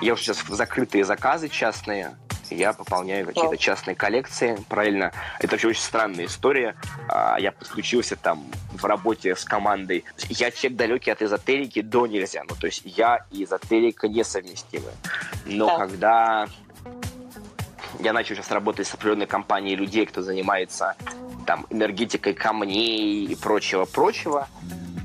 Я 0.01 0.15
уже 0.15 0.23
сейчас 0.23 0.39
в 0.39 0.55
закрытые 0.55 1.05
заказы 1.05 1.51
частные 1.51 2.17
я 2.57 2.73
пополняю 2.73 3.27
какие-то 3.27 3.57
частные 3.57 3.95
коллекции. 3.95 4.59
Правильно, 4.69 5.13
это 5.39 5.53
вообще 5.53 5.69
очень 5.69 5.83
странная 5.83 6.27
история. 6.27 6.75
А, 7.09 7.37
я 7.39 7.53
подключился 7.53 8.17
там 8.17 8.45
в 8.73 8.85
работе 8.85 9.35
с 9.35 9.45
командой. 9.45 10.05
Я 10.29 10.51
человек 10.51 10.79
далекий 10.79 11.11
от 11.11 11.23
эзотерики 11.23 11.83
до 11.83 12.07
нельзя. 12.07 12.43
Ну, 12.49 12.55
то 12.59 12.67
есть 12.67 12.83
я 12.85 13.25
и 13.31 13.45
эзотерика 13.45 14.09
несовместимы. 14.09 14.91
Но 15.47 15.67
да. 15.67 15.79
когда 15.79 16.49
я 18.01 18.13
начал 18.13 18.35
сейчас 18.35 18.51
работать 18.51 18.87
с 18.87 18.95
определенной 18.95 19.27
компанией 19.27 19.77
людей, 19.77 20.07
кто 20.07 20.23
занимается 20.23 20.97
там 21.47 21.67
энергетикой 21.71 22.35
камней 22.35 23.27
и 23.27 23.35
прочего-прочего, 23.35 24.49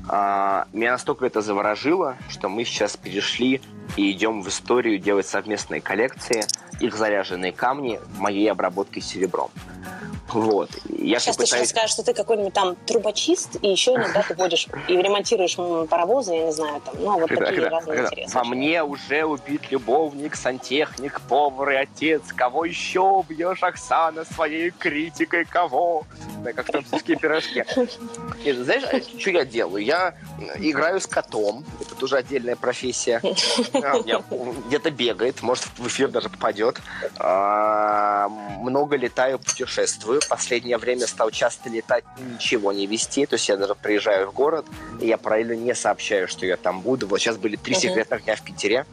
меня 0.08 0.92
настолько 0.92 1.26
это 1.26 1.42
заворожило, 1.42 2.16
что 2.28 2.48
мы 2.48 2.64
сейчас 2.64 2.96
перешли 2.96 3.60
и 3.96 4.10
идем 4.10 4.42
в 4.42 4.48
историю 4.48 4.98
делать 4.98 5.26
совместные 5.26 5.80
коллекции– 5.80 6.44
их 6.80 6.94
заряженные 6.94 7.52
камни 7.52 8.00
моей 8.18 8.50
обработкой 8.50 9.02
серебром. 9.02 9.50
Вот. 10.28 10.70
Я 10.98 11.18
сейчас 11.18 11.36
пытаюсь... 11.36 11.50
ты 11.50 11.56
сейчас 11.56 11.68
скажешь, 11.70 11.90
что 11.90 12.02
ты 12.02 12.12
какой-нибудь 12.12 12.52
там 12.52 12.76
трубочист, 12.86 13.56
и 13.62 13.68
еще 13.68 13.94
иногда 13.94 14.22
ты 14.22 14.34
водишь 14.34 14.66
и 14.86 14.96
ремонтируешь 14.96 15.56
паровозы, 15.88 16.34
я 16.34 16.46
не 16.46 16.52
знаю, 16.52 16.80
там, 16.82 16.94
ну, 17.00 17.18
вот 17.18 17.28
когда, 17.28 17.46
такие 17.46 17.62
когда, 17.62 17.76
разные 17.76 17.96
когда 17.96 18.08
интересы. 18.10 18.34
Во 18.34 18.44
мне 18.44 18.82
уже 18.82 19.24
убит 19.24 19.70
любовник, 19.70 20.36
сантехник, 20.36 21.20
повар 21.22 21.70
и 21.70 21.76
отец. 21.76 22.22
Кого 22.36 22.66
еще 22.66 23.24
бьешь, 23.28 23.62
Оксана, 23.62 24.24
своей 24.24 24.70
критикой? 24.70 25.44
Кого? 25.44 26.04
Да, 26.44 26.52
как 26.52 26.66
французские 26.66 27.16
пирожки. 27.16 27.64
И, 28.44 28.52
знаешь, 28.52 28.84
а 28.84 29.00
что 29.18 29.30
я 29.30 29.44
делаю? 29.44 29.84
Я 29.84 30.14
играю 30.56 31.00
с 31.00 31.06
котом. 31.06 31.64
Это 31.80 31.94
тоже 31.94 32.16
отдельная 32.16 32.56
профессия. 32.56 33.20
Где-то 34.66 34.90
бегает, 34.90 35.42
может, 35.42 35.64
в 35.78 35.86
эфир 35.86 36.08
даже 36.08 36.28
попадет. 36.28 36.80
А, 37.18 38.28
много 38.28 38.96
летаю, 38.96 39.38
путешествую 39.38 40.17
в 40.20 40.28
последнее 40.28 40.78
время 40.78 41.06
стал 41.06 41.30
часто 41.30 41.68
летать 41.68 42.04
и 42.18 42.22
ничего 42.22 42.72
не 42.72 42.86
вести. 42.86 43.26
То 43.26 43.34
есть 43.34 43.48
я 43.48 43.56
даже 43.56 43.74
приезжаю 43.74 44.30
в 44.30 44.34
город, 44.34 44.66
и 45.00 45.06
я 45.06 45.18
параллельно 45.18 45.54
не 45.54 45.74
сообщаю, 45.74 46.28
что 46.28 46.46
я 46.46 46.56
там 46.56 46.80
буду. 46.80 47.06
Вот 47.06 47.20
сейчас 47.20 47.36
были 47.36 47.56
три 47.56 47.74
uh-huh. 47.74 47.80
секретных 47.80 48.24
дня 48.24 48.36
в 48.36 48.42
Питере. 48.42 48.86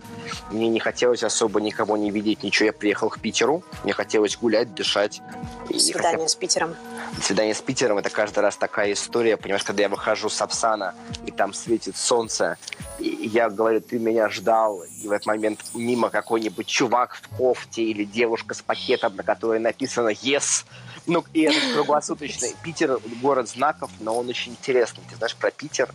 Мне 0.51 0.67
не 0.67 0.79
хотелось 0.79 1.23
особо 1.23 1.61
никого 1.61 1.97
не 1.97 2.11
видеть, 2.11 2.43
ничего. 2.43 2.67
Я 2.67 2.73
приехал 2.73 3.09
к 3.09 3.19
Питеру. 3.19 3.63
Мне 3.83 3.93
хотелось 3.93 4.37
гулять, 4.37 4.73
дышать. 4.73 5.21
Свидание 5.67 6.11
хотел... 6.11 6.27
с 6.27 6.35
Питером. 6.35 6.75
Свидание 7.21 7.55
с 7.55 7.61
Питером– 7.61 7.97
это 7.99 8.09
каждый 8.09 8.39
раз 8.39 8.57
такая 8.57 8.93
история. 8.93 9.37
Понимаешь, 9.37 9.63
когда 9.63 9.83
я 9.83 9.89
выхожу 9.89 10.29
с 10.29 10.41
Апсана, 10.41 10.95
и 11.25 11.31
там 11.31 11.53
светит 11.53 11.97
солнце, 11.97 12.57
и 12.99 13.29
я 13.33 13.49
говорю, 13.49 13.81
ты 13.81 13.99
меня 13.99 14.29
ждал, 14.29 14.83
и 14.83 15.07
в 15.07 15.11
этот 15.11 15.25
момент 15.27 15.59
мимо 15.73 16.09
какой-нибудь 16.09 16.67
чувак 16.67 17.15
в 17.15 17.37
кофте 17.37 17.83
или 17.83 18.03
девушка 18.03 18.53
с 18.53 18.61
пакетом, 18.61 19.15
на 19.15 19.23
которой 19.23 19.59
написано 19.59 20.09
«Yes», 20.09 20.65
ну, 21.07 21.23
и 21.33 21.41
это 21.41 21.57
круглосуточный. 21.73 22.55
Питер– 22.63 22.99
город 23.21 23.49
знаков, 23.49 23.91
но 23.99 24.17
он 24.17 24.29
очень 24.29 24.53
интересный. 24.53 25.03
Ты 25.09 25.15
знаешь 25.15 25.35
про 25.35 25.51
Питер? 25.51 25.89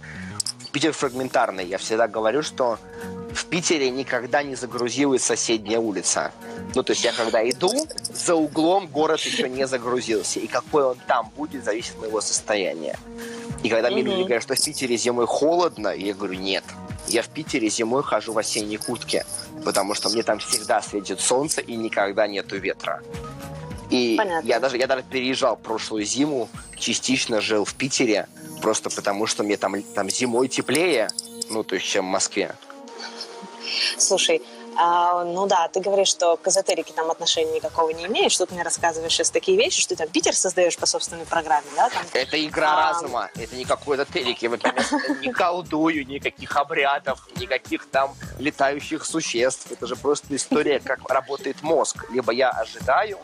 Питер 0.72 0.92
фрагментарный. 0.92 1.66
Я 1.66 1.78
всегда 1.78 2.06
говорю, 2.06 2.42
что 2.42 2.78
в 3.34 3.46
Питере 3.46 3.90
никогда 3.90 4.42
не 4.42 4.54
загрузилась 4.54 5.22
соседняя 5.22 5.80
улица. 5.80 6.32
Ну, 6.74 6.82
то 6.82 6.92
есть 6.92 7.04
я 7.04 7.12
когда 7.12 7.48
иду, 7.48 7.70
за 8.14 8.34
углом 8.36 8.86
город 8.86 9.20
еще 9.20 9.48
не 9.48 9.66
загрузился. 9.66 10.38
И 10.38 10.46
какой 10.46 10.84
он 10.84 10.96
там 11.06 11.30
будет, 11.36 11.64
зависит 11.64 11.94
от 11.94 12.02
моего 12.02 12.20
состояния. 12.20 12.96
И 13.64 13.68
когда 13.68 13.90
мне 13.90 14.02
люди 14.02 14.22
говорят, 14.22 14.42
что 14.42 14.54
в 14.54 14.64
Питере 14.64 14.96
зимой 14.96 15.26
холодно, 15.26 15.88
я 15.88 16.14
говорю, 16.14 16.34
нет, 16.34 16.64
Я 17.08 17.22
в 17.22 17.28
Питере 17.28 17.68
зимой 17.68 18.04
хожу 18.04 18.32
в 18.32 18.38
осенней 18.38 18.76
куртке, 18.76 19.26
потому 19.64 19.94
что 19.94 20.08
мне 20.10 20.22
там 20.22 20.38
всегда 20.38 20.80
светит 20.80 21.20
солнце 21.20 21.60
и 21.60 21.74
никогда 21.74 22.28
нету 22.28 22.56
ветра. 22.56 23.02
И 23.90 24.16
Понятно. 24.16 24.46
я 24.46 24.60
даже, 24.60 24.78
я 24.78 24.86
даже 24.86 25.02
переезжал 25.02 25.56
прошлую 25.56 26.04
зиму, 26.04 26.48
частично 26.76 27.40
жил 27.40 27.64
в 27.64 27.74
Питере, 27.74 28.28
просто 28.62 28.88
потому 28.90 29.26
что 29.26 29.42
мне 29.42 29.56
там, 29.56 29.82
там 29.82 30.08
зимой 30.08 30.48
теплее, 30.48 31.08
ну, 31.50 31.64
то 31.64 31.74
есть, 31.74 31.86
чем 31.86 32.06
в 32.06 32.08
Москве. 32.08 32.54
Слушай, 33.98 34.42
а, 34.76 35.24
ну 35.24 35.46
да, 35.46 35.68
ты 35.68 35.80
говоришь, 35.80 36.08
что 36.08 36.36
к 36.36 36.46
эзотерике 36.48 36.92
там 36.94 37.10
отношения 37.10 37.52
никакого 37.56 37.90
не 37.90 38.06
имеешь. 38.06 38.36
Тут 38.36 38.50
мне 38.52 38.62
рассказываешь 38.62 39.12
сейчас 39.12 39.30
такие 39.30 39.58
вещи, 39.58 39.80
что 39.80 39.90
ты 39.90 40.04
там 40.04 40.08
Питер 40.08 40.34
создаешь 40.34 40.76
по 40.76 40.86
собственной 40.86 41.26
программе, 41.26 41.66
да? 41.76 41.90
Там, 41.90 42.02
Это 42.12 42.42
игра 42.44 42.72
А. 42.72 42.92
разума, 42.92 43.30
это 43.36 43.54
не 43.56 43.64
какой-то 43.64 44.06
телек. 44.06 44.38
Я, 44.40 44.50
например, 44.50 44.84
не 45.20 45.32
колдую, 45.32 46.06
никаких 46.06 46.56
обрядов, 46.56 47.28
никаких 47.36 47.86
там 47.90 48.14
летающих 48.38 49.04
существ. 49.04 49.70
Это 49.70 49.86
же 49.86 49.96
просто 49.96 50.34
история, 50.34 50.80
как 50.80 51.00
работает 51.10 51.62
мозг. 51.62 52.06
Либо 52.10 52.32
я 52.32 52.50
ожидаю, 52.50 53.18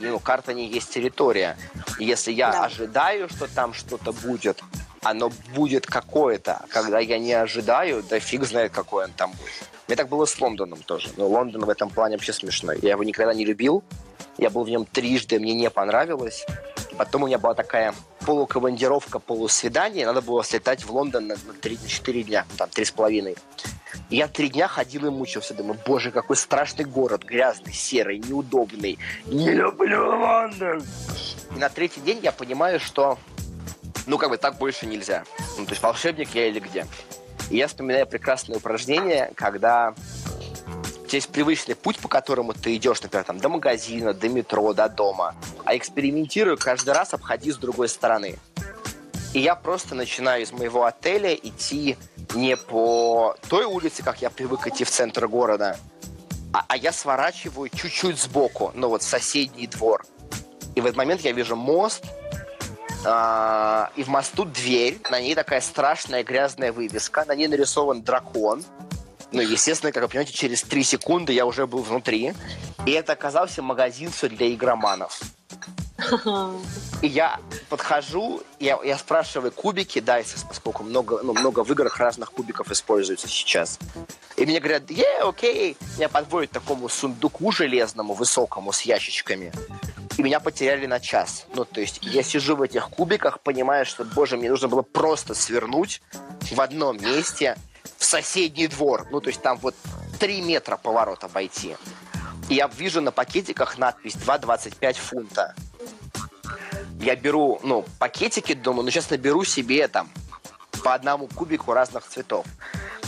ну, 0.00 0.18
карта 0.18 0.54
не 0.54 0.66
есть 0.66 0.90
территория. 0.90 1.56
И 1.98 2.04
Если 2.04 2.32
я 2.32 2.50
Да. 2.50 2.64
ожидаю, 2.64 3.28
что 3.28 3.46
там 3.46 3.74
что-то 3.74 4.12
будет, 4.12 4.60
оно 5.02 5.30
будет 5.54 5.86
какое-то. 5.86 6.64
Когда 6.70 6.98
я 6.98 7.18
не 7.18 7.32
ожидаю, 7.32 8.02
да 8.02 8.18
фиг 8.18 8.44
знает, 8.44 8.72
какое 8.72 9.06
он 9.06 9.12
там 9.12 9.30
будет. 9.32 9.68
Мне 9.86 9.96
так 9.96 10.08
было 10.08 10.24
с 10.24 10.40
Лондоном 10.40 10.82
тоже. 10.82 11.10
Но 11.16 11.26
Лондон 11.26 11.64
в 11.64 11.70
этом 11.70 11.90
плане 11.90 12.16
вообще 12.16 12.32
смешной. 12.32 12.78
Я 12.82 12.90
его 12.90 13.04
никогда 13.04 13.34
не 13.34 13.44
любил. 13.44 13.82
Я 14.38 14.48
был 14.50 14.64
в 14.64 14.70
нем 14.70 14.86
трижды, 14.86 15.38
мне 15.38 15.52
не 15.54 15.68
понравилось. 15.70 16.46
Потом 16.96 17.24
у 17.24 17.26
меня 17.26 17.38
была 17.38 17.54
такая 17.54 17.94
полукомандировка, 18.26 19.18
полусвидание. 19.18 20.06
Надо 20.06 20.22
было 20.22 20.44
слетать 20.44 20.84
в 20.84 20.90
Лондон 20.92 21.26
на, 21.26 21.34
на 21.34 21.52
3-4 21.52 22.22
дня, 22.22 22.46
ну, 22.50 22.56
там, 22.56 22.68
три 22.70 22.84
с 22.84 22.90
половиной. 22.90 23.36
Я 24.08 24.28
три 24.28 24.48
дня 24.48 24.68
ходил 24.68 25.06
и 25.06 25.10
мучился. 25.10 25.54
Думаю, 25.54 25.78
боже, 25.86 26.10
какой 26.10 26.36
страшный 26.36 26.84
город, 26.84 27.24
грязный, 27.24 27.72
серый, 27.72 28.18
неудобный. 28.18 28.98
Не 29.26 29.52
люблю 29.52 30.06
Лондон. 30.06 30.82
И 31.54 31.58
на 31.58 31.68
третий 31.68 32.00
день 32.00 32.20
я 32.22 32.32
понимаю, 32.32 32.80
что 32.80 33.18
ну, 34.06 34.18
как 34.18 34.30
бы 34.30 34.36
так 34.36 34.56
больше 34.56 34.86
нельзя. 34.86 35.24
Ну, 35.58 35.64
то 35.64 35.70
есть 35.70 35.82
волшебник 35.82 36.34
я 36.34 36.48
или 36.48 36.60
где. 36.60 36.86
И 37.50 37.56
я 37.56 37.68
вспоминаю 37.68 38.06
прекрасное 38.06 38.56
упражнение, 38.56 39.32
когда 39.34 39.94
есть 41.12 41.30
привычный 41.30 41.74
путь, 41.74 41.98
по 41.98 42.08
которому 42.08 42.52
ты 42.52 42.76
идешь, 42.76 43.02
например, 43.02 43.24
там, 43.24 43.38
до 43.38 43.48
магазина, 43.48 44.14
до 44.14 44.28
метро, 44.28 44.72
до 44.72 44.88
дома, 44.88 45.34
а 45.64 45.76
экспериментирую 45.76 46.56
каждый 46.56 46.94
раз, 46.94 47.14
обходи 47.14 47.50
с 47.50 47.56
другой 47.56 47.88
стороны. 47.88 48.36
И 49.32 49.40
я 49.40 49.54
просто 49.54 49.94
начинаю 49.94 50.42
из 50.42 50.52
моего 50.52 50.84
отеля 50.84 51.34
идти 51.34 51.96
не 52.34 52.56
по 52.56 53.36
той 53.48 53.64
улице, 53.64 54.02
как 54.02 54.22
я 54.22 54.30
привык 54.30 54.66
идти 54.66 54.84
в 54.84 54.90
центр 54.90 55.28
города, 55.28 55.78
а, 56.52 56.64
а 56.66 56.76
я 56.76 56.92
сворачиваю 56.92 57.68
чуть-чуть 57.68 58.18
сбоку, 58.18 58.72
ну 58.74 58.88
вот 58.88 59.02
в 59.02 59.06
соседний 59.06 59.68
двор. 59.68 60.04
И 60.74 60.80
в 60.80 60.86
этот 60.86 60.96
момент 60.96 61.20
я 61.20 61.32
вижу 61.32 61.54
мост, 61.54 62.04
а, 63.04 63.90
и 63.96 64.02
в 64.02 64.08
мосту 64.08 64.44
дверь, 64.44 64.98
на 65.10 65.20
ней 65.20 65.34
такая 65.34 65.60
страшная 65.60 66.24
грязная 66.24 66.72
вывеска, 66.72 67.24
на 67.24 67.34
ней 67.34 67.46
нарисован 67.46 68.02
дракон. 68.02 68.64
Ну, 69.32 69.40
естественно, 69.40 69.92
как 69.92 70.02
вы 70.02 70.08
понимаете, 70.08 70.32
через 70.32 70.62
три 70.62 70.82
секунды 70.82 71.32
я 71.32 71.46
уже 71.46 71.68
был 71.68 71.82
внутри. 71.82 72.34
И 72.84 72.90
это 72.90 73.12
оказался 73.12 73.62
магазин 73.62 74.10
все 74.10 74.28
для 74.28 74.52
игроманов. 74.52 75.20
И 77.02 77.06
я 77.06 77.38
подхожу, 77.68 78.42
я, 78.58 78.78
я 78.84 78.98
спрашиваю 78.98 79.52
кубики, 79.52 80.02
если- 80.06 80.46
поскольку 80.46 80.82
много, 80.82 81.20
ну, 81.22 81.32
много 81.32 81.64
в 81.64 81.70
играх 81.72 81.98
разных 81.98 82.30
кубиков 82.32 82.70
используется 82.70 83.28
сейчас. 83.28 83.78
И 84.36 84.44
мне 84.46 84.60
говорят, 84.60 84.90
е, 84.90 85.22
окей. 85.22 85.76
Меня 85.96 86.08
подводят 86.08 86.50
к 86.50 86.54
такому 86.54 86.88
сундуку 86.88 87.52
железному, 87.52 88.14
высокому, 88.14 88.72
с 88.72 88.82
ящичками. 88.82 89.52
И 90.18 90.22
меня 90.22 90.40
потеряли 90.40 90.86
на 90.86 91.00
час. 91.00 91.46
Ну, 91.54 91.64
то 91.64 91.80
есть 91.80 92.00
я 92.02 92.22
сижу 92.22 92.54
в 92.56 92.62
этих 92.62 92.90
кубиках, 92.90 93.40
понимая, 93.40 93.84
что, 93.84 94.04
боже, 94.04 94.36
мне 94.36 94.50
нужно 94.50 94.68
было 94.68 94.82
просто 94.82 95.34
свернуть 95.34 96.02
в 96.50 96.60
одном 96.60 96.98
месте 97.02 97.56
в 97.96 98.04
соседний 98.04 98.66
двор. 98.66 99.06
Ну, 99.10 99.20
то 99.20 99.28
есть 99.30 99.40
там 99.40 99.56
вот 99.58 99.74
3 100.18 100.42
метра 100.42 100.76
поворот 100.76 101.24
обойти. 101.24 101.76
И 102.50 102.54
я 102.54 102.66
вижу 102.66 103.00
на 103.00 103.12
пакетиках 103.12 103.78
надпись 103.78 104.16
2,25 104.16 104.94
фунта. 104.98 105.54
Я 107.00 107.16
беру, 107.16 107.60
ну, 107.62 107.84
пакетики, 107.98 108.54
думаю, 108.54 108.84
ну, 108.84 108.90
сейчас 108.90 109.10
наберу 109.10 109.44
себе 109.44 109.88
там 109.88 110.10
по 110.84 110.94
одному 110.94 111.28
кубику 111.28 111.72
разных 111.72 112.06
цветов. 112.06 112.46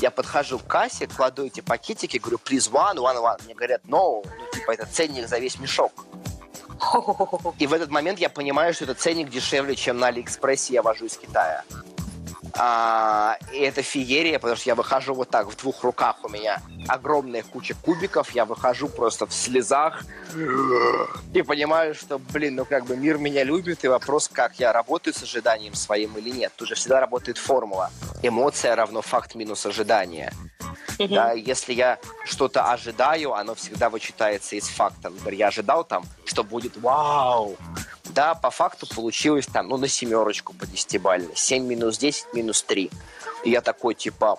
Я 0.00 0.10
подхожу 0.10 0.58
к 0.58 0.66
кассе, 0.66 1.06
кладу 1.06 1.44
эти 1.46 1.60
пакетики, 1.60 2.18
говорю, 2.18 2.38
please 2.44 2.70
one, 2.70 2.96
one, 2.96 3.22
one. 3.22 3.44
Мне 3.44 3.54
говорят, 3.54 3.82
no, 3.84 4.24
ну, 4.24 4.24
типа, 4.52 4.72
это 4.72 4.86
ценник 4.86 5.28
за 5.28 5.38
весь 5.38 5.58
мешок. 5.58 5.92
И 7.58 7.66
в 7.66 7.72
этот 7.72 7.90
момент 7.90 8.18
я 8.18 8.28
понимаю, 8.28 8.74
что 8.74 8.84
это 8.84 8.94
ценник 8.94 9.30
дешевле, 9.30 9.76
чем 9.76 9.98
на 9.98 10.08
Алиэкспрессе 10.08 10.74
я 10.74 10.82
вожу 10.82 11.06
из 11.06 11.16
Китая. 11.16 11.64
А, 12.58 13.38
и 13.52 13.58
это 13.58 13.82
феерия, 13.82 14.38
потому 14.38 14.56
что 14.56 14.68
я 14.68 14.74
выхожу 14.74 15.14
вот 15.14 15.30
так, 15.30 15.48
в 15.48 15.56
двух 15.56 15.82
руках 15.84 16.16
у 16.22 16.28
меня 16.28 16.60
огромная 16.88 17.42
куча 17.42 17.74
кубиков, 17.74 18.30
я 18.32 18.44
выхожу 18.44 18.88
просто 18.88 19.26
в 19.26 19.32
слезах 19.32 20.02
и 21.32 21.42
понимаю, 21.42 21.94
что, 21.94 22.18
блин, 22.18 22.56
ну 22.56 22.64
как 22.64 22.84
бы 22.84 22.96
мир 22.96 23.18
меня 23.18 23.44
любит, 23.44 23.84
и 23.84 23.88
вопрос, 23.88 24.28
как 24.28 24.58
я 24.58 24.72
работаю 24.72 25.14
с 25.14 25.22
ожиданием 25.22 25.74
своим 25.74 26.16
или 26.18 26.30
нет. 26.30 26.52
Тут 26.56 26.68
же 26.68 26.74
всегда 26.74 27.00
работает 27.00 27.38
формула. 27.38 27.90
Эмоция 28.22 28.76
равно 28.76 29.02
факт 29.02 29.34
минус 29.34 29.64
ожидание. 29.66 30.32
Да, 30.98 31.32
если 31.32 31.72
я 31.72 31.98
что-то 32.24 32.70
ожидаю, 32.70 33.34
оно 33.34 33.54
всегда 33.54 33.90
вычитается 33.90 34.56
из 34.56 34.68
факта. 34.68 35.10
Например, 35.10 35.38
я 35.38 35.46
ожидал 35.48 35.84
там, 35.84 36.04
что 36.24 36.44
будет 36.44 36.76
вау. 36.76 37.56
Да, 38.14 38.34
по 38.34 38.50
факту 38.50 38.86
получилось 38.86 39.46
там, 39.46 39.68
ну, 39.68 39.78
на 39.78 39.88
семерочку 39.88 40.52
по 40.52 40.66
десятибалльной. 40.66 41.34
7 41.34 41.64
минус 41.64 41.96
10 41.98 42.34
минус 42.34 42.62
3. 42.62 42.90
И 43.44 43.50
я 43.50 43.62
такой, 43.62 43.94
типа, 43.94 44.38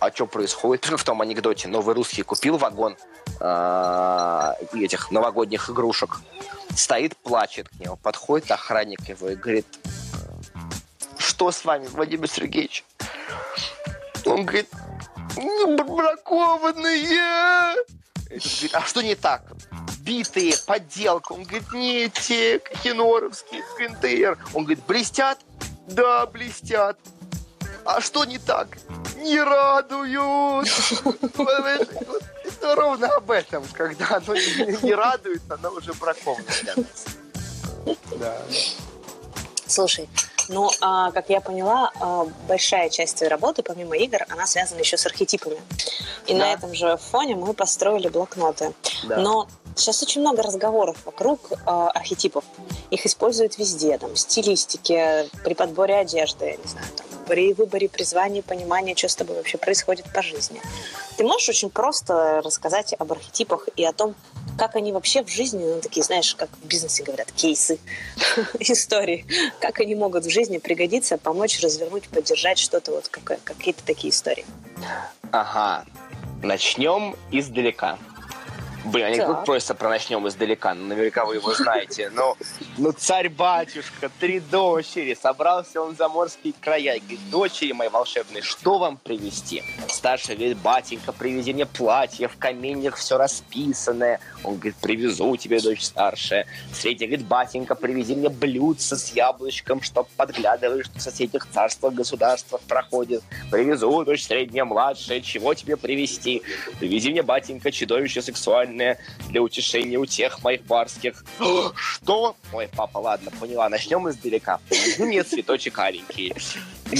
а 0.00 0.10
что 0.10 0.26
происходит 0.26 0.86
в 0.98 1.04
том 1.04 1.22
анекдоте? 1.22 1.68
Новый 1.68 1.94
русский 1.94 2.22
купил 2.22 2.56
вагон 2.58 2.96
а, 3.40 4.56
этих 4.72 5.12
новогодних 5.12 5.70
игрушек. 5.70 6.18
Стоит, 6.74 7.16
плачет 7.16 7.68
к 7.68 7.74
нему. 7.74 7.96
Подходит 7.96 8.50
охранник 8.50 9.08
его 9.08 9.30
и 9.30 9.36
говорит, 9.36 9.66
что 11.18 11.52
с 11.52 11.64
вами, 11.64 11.86
Владимир 11.86 12.28
Сергеевич? 12.28 12.84
Он 14.26 14.44
говорит, 14.44 14.68
«Ну, 15.36 15.76
бракованные. 15.76 17.20
А 18.72 18.80
что 18.84 19.02
не 19.02 19.14
так? 19.14 19.42
Битые, 20.04 20.54
подделка. 20.66 21.32
Он 21.32 21.44
говорит, 21.44 21.72
не 21.72 22.10
те, 22.10 22.60
Хиноровские, 22.82 23.62
КНТР. 23.78 24.38
Он 24.52 24.64
говорит, 24.64 24.84
блестят? 24.86 25.38
Да, 25.86 26.26
блестят. 26.26 26.98
А 27.86 28.02
что 28.02 28.26
не 28.26 28.38
так? 28.38 28.68
Не 29.16 29.40
радуют. 29.40 30.68
Это 32.44 32.74
ровно 32.74 33.08
об 33.14 33.30
этом. 33.30 33.64
Когда 33.72 34.16
оно 34.16 34.34
не 34.34 34.94
радует, 34.94 35.42
оно 35.50 35.70
уже 35.70 35.92
нас. 36.76 37.06
Да. 38.18 38.36
Слушай, 39.66 40.08
ну, 40.48 40.70
а, 40.82 41.10
как 41.12 41.30
я 41.30 41.40
поняла, 41.40 41.90
а, 42.00 42.24
большая 42.46 42.90
часть 42.90 43.16
твоей 43.16 43.30
работы, 43.30 43.62
помимо 43.62 43.96
игр, 43.96 44.18
она 44.28 44.46
связана 44.46 44.80
еще 44.80 44.98
с 44.98 45.06
архетипами. 45.06 45.60
И 46.26 46.32
Да. 46.32 46.38
на 46.40 46.52
этом 46.52 46.74
же 46.74 46.98
фоне 46.98 47.36
мы 47.36 47.54
построили 47.54 48.08
блокноты. 48.08 48.74
Да. 49.04 49.16
Но 49.16 49.48
сейчас 49.74 50.02
очень 50.02 50.20
много 50.20 50.42
разговоров 50.42 50.96
вокруг 51.04 51.52
а, 51.66 51.88
архетипов. 51.90 52.44
Их 52.90 53.06
используют 53.06 53.58
везде, 53.58 53.98
там, 53.98 54.14
в 54.14 54.18
стилистике, 54.18 55.28
при 55.44 55.54
подборе 55.54 55.96
одежды, 55.96 56.58
не 56.62 56.70
знаю, 56.70 56.86
там, 56.96 57.06
при 57.26 57.54
выборе 57.54 57.88
призвания, 57.88 58.42
понимания, 58.42 58.94
что 58.96 59.08
с 59.08 59.16
тобой 59.16 59.36
вообще 59.36 59.58
происходит 59.58 60.06
по 60.12 60.22
жизни. 60.22 60.60
Ты 61.16 61.24
можешь 61.24 61.48
очень 61.48 61.70
просто 61.70 62.42
рассказать 62.44 62.94
об 62.98 63.12
архетипах 63.12 63.68
и 63.76 63.84
о 63.84 63.92
том, 63.92 64.14
как 64.58 64.76
они 64.76 64.92
вообще 64.92 65.24
в 65.24 65.28
жизни, 65.28 65.64
ну, 65.64 65.80
такие, 65.80 66.04
знаешь, 66.04 66.34
как 66.34 66.48
в 66.62 66.66
бизнесе 66.66 67.02
говорят, 67.02 67.32
кейсы, 67.32 67.78
истории, 68.60 69.26
как 69.60 69.80
они 69.80 69.94
могут 69.94 70.24
в 70.24 70.30
жизни 70.30 70.58
пригодиться, 70.58 71.18
помочь 71.18 71.60
развернуть, 71.60 72.08
поддержать 72.08 72.58
что-то, 72.58 72.92
вот 72.92 73.08
какие-то 73.08 73.82
такие 73.84 74.12
истории. 74.12 74.46
Ага. 75.32 75.84
Начнем 76.42 77.16
издалека. 77.32 77.98
Блин, 78.84 79.06
анекдот 79.06 79.36
так. 79.36 79.44
просто 79.46 79.74
про 79.74 79.88
начнем 79.88 80.28
издалека. 80.28 80.74
Ну, 80.74 80.86
наверняка 80.86 81.24
вы 81.24 81.36
его 81.36 81.54
знаете. 81.54 82.10
Но, 82.10 82.36
ну, 82.76 82.92
царь-батюшка, 82.92 84.10
три 84.20 84.40
дочери. 84.40 85.14
Собрался 85.14 85.80
он 85.80 85.96
за 85.96 86.08
морские 86.08 86.52
края. 86.60 86.98
Говорит, 86.98 87.30
дочери 87.30 87.72
мои 87.72 87.88
волшебные, 87.88 88.42
что 88.42 88.78
вам 88.78 88.98
привезти? 88.98 89.62
Старший 89.88 90.36
говорит, 90.36 90.58
батенька, 90.58 91.12
привези 91.12 91.54
мне 91.54 91.64
платье, 91.64 92.28
в 92.28 92.36
каменьях 92.36 92.96
все 92.96 93.16
расписанное. 93.16 94.20
Он 94.42 94.56
говорит, 94.56 94.76
привезу 94.76 95.34
тебе, 95.36 95.60
дочь 95.60 95.82
старшая. 95.82 96.46
Средний 96.74 97.06
говорит, 97.06 97.26
батенька, 97.26 97.74
привези 97.74 98.14
мне 98.14 98.28
блюдце 98.28 98.96
с 98.96 99.12
яблочком, 99.12 99.80
чтоб 99.80 100.08
подглядываешь, 100.16 100.86
что 100.86 100.98
в 100.98 101.02
соседних 101.02 101.48
царствах, 101.50 101.94
государствах 101.94 102.60
проходит. 102.62 103.22
Привезу, 103.50 104.04
дочь 104.04 104.24
средняя, 104.24 104.66
младшая, 104.66 105.20
чего 105.22 105.54
тебе 105.54 105.78
привезти? 105.78 106.42
Привези 106.80 107.10
мне, 107.12 107.22
батенька, 107.22 107.72
чудовище 107.72 108.20
сексуальное 108.20 108.73
для 109.28 109.42
утешения 109.42 109.98
у 109.98 110.06
тех 110.06 110.42
моих 110.42 110.62
барских. 110.62 111.24
Что? 111.76 112.36
Ой, 112.52 112.68
папа, 112.74 112.98
ладно, 112.98 113.30
поняла, 113.38 113.68
начнем 113.68 114.08
издалека. 114.08 114.60
Привези 114.68 115.02
мне 115.02 115.22
цветочек 115.22 115.78
аленький. 115.78 116.34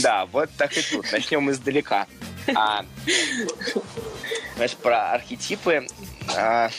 Да, 0.02 0.26
вот 0.26 0.50
так 0.56 0.76
и 0.76 0.82
тут, 0.82 1.10
начнем 1.12 1.50
издалека. 1.50 2.06
А, 2.54 2.84
знаешь, 4.56 4.76
про 4.76 5.12
архетипы. 5.12 5.86
А, 6.36 6.70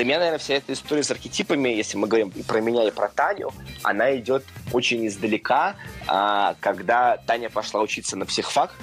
для 0.00 0.06
меня, 0.06 0.18
наверное, 0.18 0.38
вся 0.38 0.54
эта 0.54 0.72
история 0.72 1.02
с 1.02 1.10
архетипами, 1.10 1.68
если 1.68 1.98
мы 1.98 2.06
говорим 2.06 2.32
и 2.34 2.42
про 2.42 2.62
меня, 2.62 2.88
и 2.88 2.90
про 2.90 3.08
Таню, 3.08 3.52
она 3.82 4.16
идет 4.16 4.46
очень 4.72 5.06
издалека, 5.06 5.76
а, 6.06 6.54
когда 6.58 7.18
Таня 7.18 7.50
пошла 7.50 7.82
учиться 7.82 8.16
на 8.16 8.24
психфак, 8.24 8.74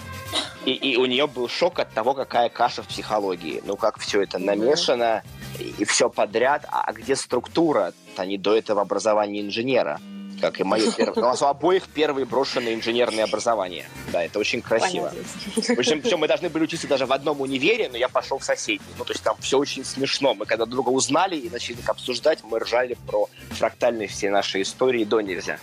и, 0.64 0.74
и 0.74 0.96
у 0.96 1.08
нее 1.08 1.26
был 1.26 1.50
шок 1.50 1.80
от 1.80 1.92
того, 1.92 2.14
какая 2.14 2.50
каша 2.50 2.84
в 2.84 2.88
психологии. 2.88 3.64
Ну, 3.66 3.78
как 3.78 3.98
все 3.98 4.22
это 4.22 4.38
намешано, 4.38 5.24
и 5.60 5.86
все 5.86 6.08
подряд. 6.12 6.66
А, 6.68 6.84
а 6.86 6.94
где 6.94 7.16
структура? 7.16 7.94
Они 8.16 8.38
до 8.38 8.56
этого 8.56 8.82
образования 8.82 9.42
инженера 9.42 10.00
как 10.40 10.60
и 10.60 10.64
мое 10.64 10.92
первое. 10.92 11.24
У 11.24 11.28
нас 11.28 11.42
у 11.42 11.46
обоих 11.46 11.88
первые 11.88 12.26
брошенные 12.26 12.76
инженерные 12.76 13.24
образования. 13.24 13.86
Да, 14.12 14.24
это 14.24 14.40
очень 14.40 14.62
красиво. 14.62 15.12
Причем, 15.56 16.02
причем 16.02 16.20
мы 16.20 16.28
должны 16.28 16.50
были 16.50 16.64
учиться 16.64 16.88
даже 16.88 17.06
в 17.06 17.12
одном 17.12 17.42
универе, 17.42 17.90
но 17.90 17.98
я 17.98 18.10
пошел 18.10 18.38
в 18.38 18.44
соседний. 18.44 18.88
Ну, 18.98 19.06
то 19.06 19.14
есть 19.14 19.24
там 19.24 19.36
все 19.40 19.58
очень 19.58 19.86
смешно. 19.86 20.34
Мы 20.34 20.46
когда 20.46 20.66
друга 20.66 20.90
узнали 20.90 21.36
и 21.36 21.50
начали 21.50 21.78
их 21.78 21.90
обсуждать, 21.90 22.40
мы 22.44 22.60
ржали 22.60 22.98
про 23.08 23.30
фрактальные 23.52 24.08
все 24.08 24.30
наши 24.30 24.62
истории 24.62 25.04
до 25.04 25.22
нельзя. 25.22 25.60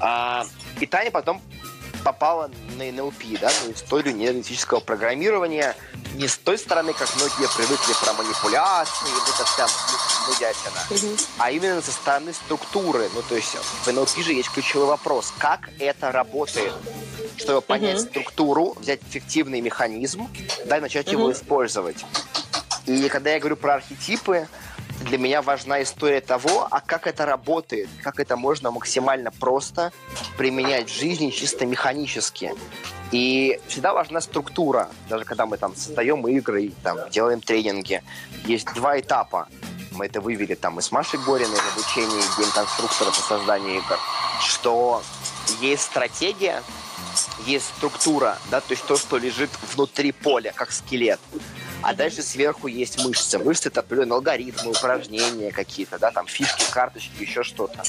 А, 0.00 0.46
и 0.80 0.86
Таня 0.86 1.10
потом 1.10 1.42
попала 2.04 2.50
на 2.76 2.90
НЛП, 2.90 3.22
да, 3.40 3.50
на 3.66 3.72
историю 3.72 4.16
нейролингвистического 4.16 4.80
программирования, 4.80 5.76
не 6.14 6.26
с 6.26 6.38
той 6.38 6.58
стороны, 6.58 6.92
как 6.92 7.14
многие 7.16 7.48
привыкли 7.56 7.92
про 8.02 8.12
манипуляции, 8.14 9.06
вот 9.12 9.34
это 9.34 9.44
вся 9.44 9.66
нудятина, 10.28 11.20
а 11.38 11.50
именно 11.50 11.80
со 11.82 11.92
стороны 11.92 12.32
структуры. 12.32 13.08
Ну, 13.14 13.22
то 13.22 13.36
есть 13.36 13.54
в 13.54 13.86
НЛП 13.86 14.16
же 14.18 14.32
есть 14.32 14.50
ключевой 14.50 14.86
вопрос, 14.86 15.32
как 15.38 15.70
это 15.78 16.12
работает 16.12 16.72
чтобы 17.40 17.62
понять 17.62 17.96
mm-hmm. 17.96 18.10
структуру, 18.10 18.76
взять 18.78 19.00
эффективный 19.08 19.60
механизм, 19.60 20.28
да, 20.66 20.76
и 20.76 20.80
начать 20.80 21.06
mm-hmm. 21.08 21.12
его 21.12 21.32
использовать. 21.32 22.04
И 22.86 23.08
когда 23.08 23.30
я 23.30 23.38
говорю 23.38 23.56
про 23.56 23.74
архетипы, 23.74 24.48
для 25.00 25.18
меня 25.18 25.42
важна 25.42 25.82
история 25.82 26.20
того, 26.20 26.68
а 26.70 26.80
как 26.80 27.06
это 27.06 27.26
работает, 27.26 27.88
как 28.02 28.20
это 28.20 28.36
можно 28.36 28.70
максимально 28.70 29.30
просто 29.30 29.92
применять 30.36 30.90
в 30.90 30.94
жизни 30.94 31.30
чисто 31.30 31.66
механически. 31.66 32.52
И 33.10 33.60
всегда 33.66 33.92
важна 33.92 34.20
структура. 34.20 34.88
Даже 35.08 35.24
когда 35.24 35.46
мы 35.46 35.56
там 35.58 35.74
создаем 35.74 36.26
игры, 36.28 36.72
там, 36.82 36.98
делаем 37.10 37.40
тренинги, 37.40 38.02
есть 38.44 38.72
два 38.74 39.00
этапа. 39.00 39.48
Мы 39.92 40.06
это 40.06 40.20
вывели 40.20 40.54
там 40.54 40.78
и 40.78 40.82
с 40.82 40.92
Машей 40.92 41.18
Гориной 41.18 41.56
в 41.56 41.72
обучении 41.72 42.22
гейм-конструктора 42.38 43.10
по 43.10 43.20
созданию 43.20 43.78
игр, 43.78 43.98
что 44.40 45.02
есть 45.60 45.82
стратегия, 45.82 46.62
есть 47.46 47.66
структура, 47.76 48.38
да, 48.50 48.60
то 48.60 48.70
есть 48.70 48.84
то, 48.86 48.96
что 48.96 49.18
лежит 49.18 49.50
внутри 49.74 50.12
поля, 50.12 50.52
как 50.54 50.70
скелет 50.70 51.18
а 51.82 51.94
дальше 51.94 52.22
сверху 52.22 52.66
есть 52.66 53.04
мышцы. 53.04 53.38
Мышцы— 53.38 53.68
это 53.70 53.80
определенные 53.80 54.16
алгоритмы, 54.16 54.70
упражнения 54.70 55.50
какие-то, 55.50 55.98
да, 55.98 56.10
там 56.10 56.26
фишки, 56.26 56.64
карточки, 56.70 57.10
еще 57.20 57.42
что-то. 57.42 57.82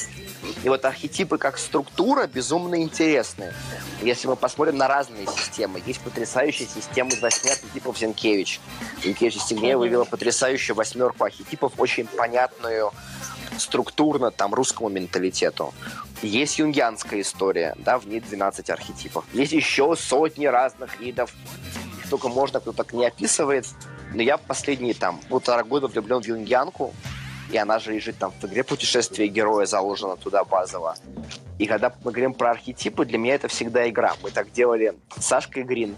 И 0.63 0.69
вот 0.69 0.85
архетипы 0.85 1.37
как 1.37 1.57
структура 1.57 2.27
безумно 2.27 2.81
интересные. 2.81 3.53
Если 4.01 4.27
мы 4.27 4.35
посмотрим 4.35 4.77
на 4.77 4.87
разные 4.87 5.27
системы, 5.27 5.81
есть 5.85 5.99
потрясающая 6.01 6.67
система 6.67 7.09
из 7.09 7.21
восьми 7.21 7.51
архетипов 7.51 7.97
Зенкевич. 7.97 8.59
Зенкевич 9.03 9.35
из 9.37 9.51
вывела 9.51 10.05
потрясающую 10.05 10.75
восьмерку 10.75 11.23
архетипов, 11.23 11.73
очень 11.77 12.07
понятную 12.07 12.91
структурно 13.57 14.31
там 14.31 14.53
русскому 14.53 14.89
менталитету. 14.89 15.73
Есть 16.21 16.59
юнгианская 16.59 17.21
история, 17.21 17.75
да, 17.79 17.97
в 17.97 18.07
ней 18.07 18.19
12 18.19 18.69
архетипов. 18.69 19.25
Есть 19.33 19.53
еще 19.53 19.95
сотни 19.95 20.45
разных 20.45 20.99
видов 20.99 21.33
только 22.11 22.27
можно, 22.27 22.59
кто 22.59 22.73
так 22.73 22.93
не 22.93 23.05
описывает. 23.05 23.65
Но 24.13 24.21
я 24.21 24.37
последние 24.37 24.93
там 24.93 25.19
полтора 25.29 25.63
года 25.63 25.87
влюблен 25.87 26.21
в 26.21 26.25
Юнгианку, 26.27 26.93
и 27.49 27.57
она 27.57 27.79
же 27.79 27.93
лежит 27.93 28.17
там 28.17 28.31
в 28.31 28.45
игре 28.45 28.63
«Путешествие 28.63 29.29
героя» 29.29 29.65
заложена 29.65 30.17
туда 30.17 30.43
базово. 30.43 30.95
И 31.57 31.65
когда 31.65 31.93
мы 32.03 32.11
говорим 32.11 32.33
про 32.33 32.51
архетипы, 32.51 33.05
для 33.05 33.17
меня 33.17 33.35
это 33.35 33.47
всегда 33.47 33.89
игра. 33.89 34.13
Мы 34.23 34.31
так 34.31 34.51
делали 34.51 34.93
с 35.17 35.25
Сашкой 35.25 35.63
Грин, 35.63 35.95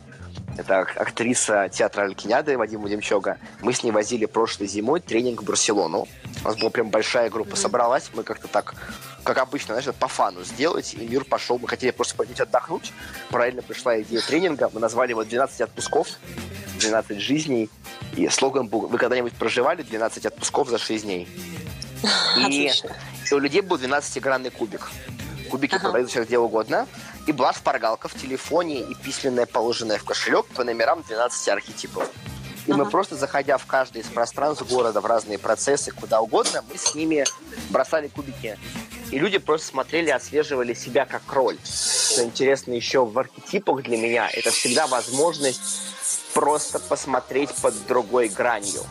это 0.57 0.81
актриса 0.81 1.69
театра 1.69 2.03
Алькиняды 2.03 2.57
Вадима 2.57 2.87
Демчога. 2.87 3.37
Мы 3.61 3.73
с 3.73 3.83
ней 3.83 3.91
возили 3.91 4.25
прошлой 4.25 4.67
зимой 4.67 4.99
тренинг 4.99 5.41
в 5.41 5.45
Барселону. 5.45 6.07
У 6.43 6.47
нас 6.47 6.57
была 6.57 6.69
прям 6.69 6.89
большая 6.89 7.29
группа 7.29 7.55
собралась. 7.55 8.11
Мы 8.13 8.23
как-то 8.23 8.47
так, 8.47 8.75
как 9.23 9.37
обычно, 9.39 9.73
знаешь, 9.73 9.95
по 9.95 10.07
фану 10.07 10.43
сделать. 10.43 10.93
И 10.93 11.07
мир 11.07 11.23
пошел. 11.23 11.57
Мы 11.57 11.67
хотели 11.67 11.91
просто 11.91 12.15
пойти 12.15 12.41
отдохнуть. 12.41 12.93
Правильно 13.29 13.61
пришла 13.61 13.99
идея 14.01 14.21
тренинга. 14.21 14.69
Мы 14.73 14.79
назвали 14.79 15.11
его 15.11 15.23
«12 15.23 15.63
отпусков». 15.63 16.07
12 16.79 17.19
жизней. 17.19 17.69
И 18.15 18.27
слоган 18.29 18.67
был 18.67 18.81
«Вы 18.81 18.97
когда-нибудь 18.97 19.33
проживали 19.33 19.81
12 19.81 20.25
отпусков 20.27 20.69
за 20.69 20.77
6 20.77 21.03
дней?» 21.03 21.27
И, 22.49 22.69
и 23.31 23.33
у 23.33 23.39
людей 23.39 23.61
был 23.61 23.77
12-гранный 23.77 24.49
кубик. 24.49 24.91
Кубики 25.49 25.75
ага. 25.75 25.83
продаются 25.85 26.23
где 26.23 26.37
угодно 26.37 26.87
и 27.27 27.31
была 27.31 27.53
шпаргалка 27.53 28.07
в 28.07 28.13
телефоне 28.13 28.81
и 28.81 28.95
письменная, 28.95 29.45
положенная 29.45 29.97
в 29.97 30.03
кошелек 30.03 30.45
по 30.47 30.63
номерам 30.63 31.03
12 31.03 31.49
архетипов. 31.49 32.09
И 32.65 32.71
ага. 32.71 32.83
мы 32.83 32.89
просто, 32.89 33.15
заходя 33.15 33.57
в 33.57 33.65
каждый 33.65 34.01
из 34.01 34.07
пространств 34.07 34.67
города, 34.69 35.01
в 35.01 35.05
разные 35.05 35.37
процессы, 35.37 35.91
куда 35.91 36.21
угодно, 36.21 36.63
мы 36.69 36.77
с 36.77 36.95
ними 36.95 37.25
бросали 37.69 38.07
кубики. 38.07 38.57
И 39.11 39.19
люди 39.19 39.37
просто 39.37 39.67
смотрели, 39.67 40.09
отслеживали 40.09 40.73
себя 40.73 41.05
как 41.05 41.21
роль. 41.31 41.57
Что 41.63 42.23
интересно 42.23 42.71
еще 42.73 43.05
в 43.05 43.17
архетипах 43.19 43.83
для 43.83 43.97
меня, 43.97 44.29
это 44.31 44.51
всегда 44.51 44.87
возможность 44.87 45.61
просто 46.33 46.79
посмотреть 46.79 47.53
под 47.61 47.73
другой 47.85 48.29
гранью. 48.29 48.81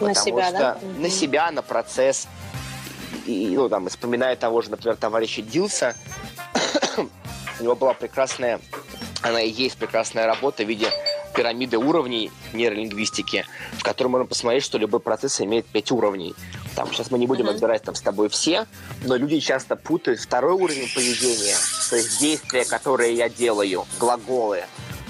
На 0.00 0.14
себя, 0.14 0.48
что 0.48 0.58
да? 0.58 0.78
На 0.98 1.10
себя, 1.10 1.50
на 1.50 1.62
процесс. 1.62 2.26
И, 3.26 3.52
ну, 3.54 3.68
там, 3.68 3.88
вспоминая 3.88 4.36
того 4.36 4.62
же, 4.62 4.70
например, 4.70 4.96
товарища 4.96 5.42
Дилса, 5.42 5.94
у 7.60 7.62
него 7.62 7.74
была 7.74 7.94
прекрасная, 7.94 8.60
она 9.22 9.40
и 9.40 9.50
есть 9.50 9.76
прекрасная 9.76 10.26
работа 10.26 10.64
в 10.64 10.68
виде 10.68 10.90
пирамиды 11.34 11.78
уровней 11.78 12.30
нейролингвистики, 12.52 13.46
в 13.72 13.82
которой 13.82 14.08
можно 14.08 14.26
посмотреть, 14.26 14.64
что 14.64 14.78
любой 14.78 15.00
процесс 15.00 15.40
имеет 15.40 15.66
пять 15.66 15.90
уровней. 15.92 16.34
Там, 16.74 16.92
сейчас 16.92 17.10
мы 17.10 17.18
не 17.18 17.26
будем 17.26 17.46
mm-hmm. 17.46 17.54
отбирать 17.54 17.82
там 17.82 17.94
с 17.94 18.00
тобой 18.00 18.28
все, 18.28 18.66
но 19.04 19.16
люди 19.16 19.38
часто 19.40 19.76
путают 19.76 20.20
второй 20.20 20.54
уровень 20.54 20.92
поведения, 20.94 21.56
то 21.90 21.96
есть 21.96 22.20
действия, 22.20 22.64
которые 22.64 23.14
я 23.14 23.28
делаю, 23.28 23.86
глаголы, 23.98 24.64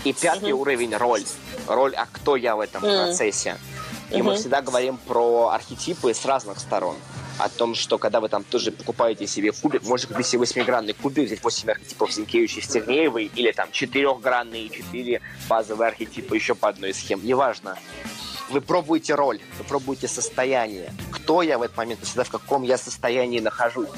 и 0.05 0.13
пятый 0.13 0.51
mm-hmm. 0.51 0.53
уровень 0.53 0.97
роль. 0.97 1.25
Роль, 1.67 1.95
а 1.95 2.07
кто 2.11 2.37
я 2.37 2.57
в 2.57 2.61
этом 2.61 2.83
mm-hmm. 2.83 3.05
процессе. 3.05 3.57
И 4.11 4.15
mm-hmm. 4.15 4.23
мы 4.23 4.37
всегда 4.37 4.63
говорим 4.63 4.97
про 4.97 5.49
архетипы 5.49 6.15
с 6.15 6.25
разных 6.25 6.61
сторон 6.61 6.97
о 7.39 7.49
том, 7.49 7.75
что 7.75 7.99
когда 7.99 8.21
вы 8.21 8.29
там 8.29 8.45
тоже 8.45 8.73
покупаете 8.73 9.27
себе 9.27 9.53
кубик, 9.53 9.83
можете 9.85 10.09
купить 10.13 10.27
себе 10.27 10.41
восьмигранный 10.41 10.93
кубик, 10.93 11.27
взять 11.27 11.43
8 11.43 11.71
архетипов 11.71 12.13
Зинкевича 12.13 12.61
Стернеевой, 12.61 13.31
или 13.35 13.53
там 13.53 13.71
четырехгранные, 13.71 14.69
четыре 14.69 15.21
базовые 15.49 15.89
архетипа 15.89 16.35
еще 16.35 16.55
по 16.55 16.69
одной 16.69 16.93
схеме, 16.95 17.23
неважно. 17.23 17.79
Вы 18.51 18.61
пробуете 18.61 19.15
роль, 19.15 19.41
вы 19.59 19.65
пробуете 19.65 20.09
состояние. 20.09 20.93
Кто 21.11 21.43
я 21.43 21.59
в 21.59 21.63
этот 21.63 21.77
момент, 21.77 22.01
всегда 22.03 22.25
в 22.25 22.31
каком 22.31 22.63
я 22.63 22.79
состоянии 22.79 23.41
нахожусь. 23.41 23.89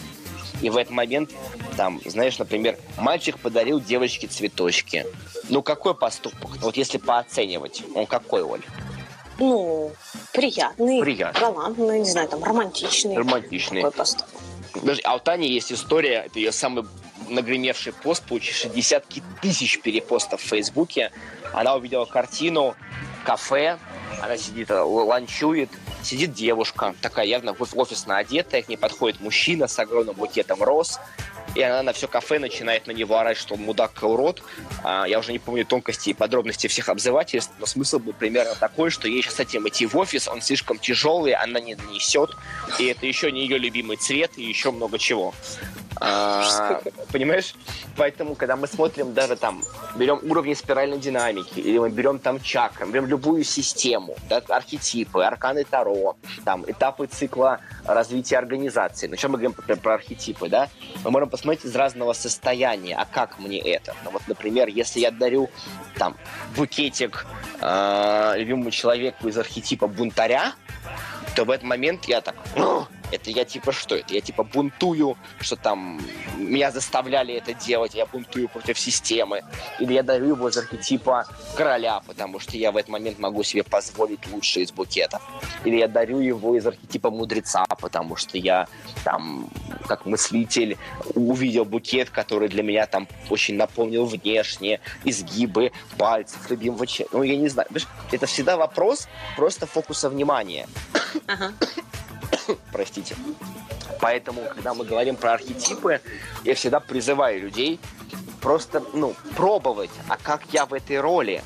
И 0.61 0.69
в 0.69 0.77
этот 0.77 0.93
момент, 0.93 1.31
там, 1.77 2.01
знаешь, 2.05 2.39
например, 2.39 2.77
мальчик 2.99 3.39
подарил 3.39 3.81
девочке 3.81 4.27
цветочки. 4.27 5.07
Ну, 5.49 5.63
какой 5.63 5.95
поступок? 5.95 6.51
Вот 6.61 6.77
если 6.77 6.99
пооценивать, 6.99 7.83
он 7.95 8.07
какой, 8.07 8.43
Оль? 8.43 8.63
Ну, 9.41 9.93
приятный, 10.33 11.01
приятный. 11.01 11.41
галантный, 11.41 11.99
не 12.01 12.11
знаю, 12.11 12.29
там, 12.29 12.45
романтичный. 12.45 13.17
Романтичный. 13.17 13.83
Такой 13.83 13.97
поступок. 13.97 14.29
Подожди, 14.73 15.03
а 15.05 15.17
у 15.17 15.19
Тани 15.19 15.49
есть 15.49 15.73
история, 15.73 16.25
это 16.27 16.39
ее 16.39 16.53
самый 16.53 16.85
нагремевший 17.29 17.93
пост, 17.93 18.23
получивший 18.25 18.71
десятки 18.71 19.23
тысяч 19.43 19.81
перепостов 19.81 20.41
в 20.41 20.45
Фейсбуке. 20.45 21.11
Она 21.53 21.75
увидела 21.75 22.05
картину, 22.05 22.75
кафе, 23.25 23.79
она 24.23 24.37
сидит, 24.37 24.71
э, 24.71 24.81
ланчует, 24.81 25.71
сидит 26.03 26.33
девушка, 26.33 26.95
такая 27.01 27.27
явно 27.27 27.53
офисно 27.53 28.19
одетая, 28.19 28.63
к 28.63 28.69
ней 28.69 28.77
подходит 28.77 29.21
мужчина 29.21 29.67
с 29.67 29.79
огромным 29.79 30.15
букетом 30.15 30.63
роз, 30.63 31.01
и 31.55 31.63
она 31.63 31.83
на 31.83 31.93
все 31.93 32.09
кафе 32.09 32.39
начинает 32.39 32.87
на 32.87 32.93
него 32.93 33.19
орать, 33.19 33.37
что 33.37 33.55
он 33.55 33.63
мудак 33.63 34.03
и 34.03 34.07
урод. 34.07 34.43
А, 34.85 35.05
я 35.07 35.19
уже 35.19 35.33
не 35.33 35.39
помню 35.39 35.65
тонкости 35.65 36.11
и 36.11 36.15
подробности 36.15 36.67
всех 36.67 36.89
обзывательств, 36.89 37.53
но 37.59 37.67
смысл 37.67 37.99
был 37.99 38.13
примерно 38.13 38.55
такой, 38.55 38.91
что 38.91 39.09
ей 39.09 39.23
сейчас 39.23 39.35
с 39.35 39.41
этим 39.41 39.69
идти 39.69 39.87
в 39.87 39.97
офис, 39.97 40.29
он 40.29 40.43
слишком 40.43 40.79
тяжелый, 40.79 41.33
она 41.33 41.61
не 41.61 41.77
несет, 41.93 42.31
и 42.79 42.87
это 42.87 43.07
еще 43.07 43.33
не 43.33 43.43
ее 43.43 43.59
любимый 43.59 43.97
цвет, 43.97 44.33
и 44.37 44.43
еще 44.43 44.71
много 44.71 44.99
чего. 44.99 45.35
А, 45.97 46.81
понимаешь? 47.13 47.55
Поэтому, 47.97 48.35
когда 48.35 48.57
мы 48.57 48.67
смотрим 48.67 49.13
даже 49.13 49.37
там, 49.37 49.63
берем 49.97 50.21
уровни 50.23 50.55
спиральной 50.55 50.99
динамики, 50.99 51.61
или 51.61 51.79
мы 51.79 51.91
берем 51.91 52.19
там 52.19 52.41
чакры, 52.41 52.87
берем 52.87 53.07
любую 53.07 53.45
систему, 53.45 54.17
да, 54.29 54.43
архетипы, 54.49 55.23
арканы 55.23 55.65
Таро, 55.65 56.17
там, 56.45 56.65
этапы 56.67 57.07
цикла 57.07 57.61
развития 57.85 58.39
организации. 58.39 59.09
Ну, 59.09 59.17
чем 59.17 59.33
мы 59.33 59.39
говорим 59.39 59.53
про, 59.53 59.77
про 59.77 59.95
архетипы, 59.95 60.49
да? 60.49 60.69
Мы 61.05 61.11
можем 61.11 61.29
посмотреть 61.29 61.65
из 61.65 61.75
разного 61.75 62.13
состояния, 62.13 62.97
а 62.97 63.05
как 63.05 63.39
мне 63.39 63.59
это? 63.59 63.95
Ну, 64.05 64.11
вот, 64.13 64.23
например, 64.27 64.69
если 64.69 65.01
я 65.01 65.11
дарю 65.11 65.51
там 65.97 66.17
букетик 66.57 67.27
э, 67.61 68.35
любимому 68.37 68.71
человеку 68.71 69.29
из 69.29 69.37
архетипа 69.37 69.87
бунтаря, 69.87 70.55
то 71.37 71.45
в 71.45 71.51
этот 71.51 71.65
момент 71.65 72.07
я 72.07 72.21
так, 72.21 72.35
это 73.11 73.31
я 73.31 73.45
типа 73.45 73.73
что? 73.73 73.97
Это 73.97 74.15
я 74.15 74.21
типа 74.21 74.45
бунтую, 74.45 75.17
что 75.41 75.57
там 75.57 76.01
меня 76.37 76.71
заставляли 76.71 77.35
это 77.35 77.55
делать, 77.55 77.95
я 77.95 78.07
бунтую 78.07 78.49
против 78.49 78.79
системы. 78.79 79.43
Или 79.79 79.95
я 79.95 80.03
дарю 80.03 80.29
его 80.29 80.49
из 80.49 80.57
архетипа 80.57 81.27
короля, 81.57 82.01
потому 82.07 82.39
что 82.41 82.57
я 82.57 82.73
в 82.73 82.77
этот 82.77 82.91
момент 82.91 83.19
могу 83.19 83.43
себе 83.43 83.63
позволить 83.63 84.27
лучшее 84.33 84.65
из 84.65 84.73
букетов. 84.73 85.23
Или 85.65 85.77
я 85.77 85.89
дарю 85.89 86.21
его 86.21 86.57
из 86.57 86.67
архетипа 86.67 87.11
мудреца, 87.11 87.65
потому 87.81 88.17
что 88.17 88.39
я 88.39 88.67
там, 89.05 89.49
как 89.87 90.07
мыслитель, 90.07 90.77
увидел 91.15 91.65
букет, 91.65 92.11
который 92.11 92.49
для 92.49 92.63
меня 92.63 92.87
там 92.87 93.09
очень 93.29 93.57
напомнил 93.57 94.07
внешне, 94.07 94.81
изгибы 95.05 95.73
пальцев 95.99 96.51
любимого 96.51 96.87
человека. 96.87 97.17
Ну, 97.17 97.23
я 97.23 97.37
не 97.37 97.49
знаю. 97.49 97.69
Это 98.13 98.27
всегда 98.27 98.57
вопрос 98.57 99.09
просто 99.37 99.67
фокуса 99.67 100.09
внимания. 100.09 100.69
Ага. 101.27 101.53
Простите. 102.73 103.17
Поэтому, 104.01 104.43
когда 104.55 104.75
мы 104.75 104.85
говорим 104.85 105.17
про 105.17 105.35
архетипы, 105.35 106.01
я 106.45 106.55
всегда 106.55 106.81
призываю 106.81 107.41
людей 107.41 107.81
просто, 108.41 108.83
ну, 108.95 109.15
пробовать, 109.37 109.91
а 110.09 110.17
как 110.17 110.43
я 110.53 110.67
в 110.67 110.75
этой 110.75 111.01
роли. 111.01 111.43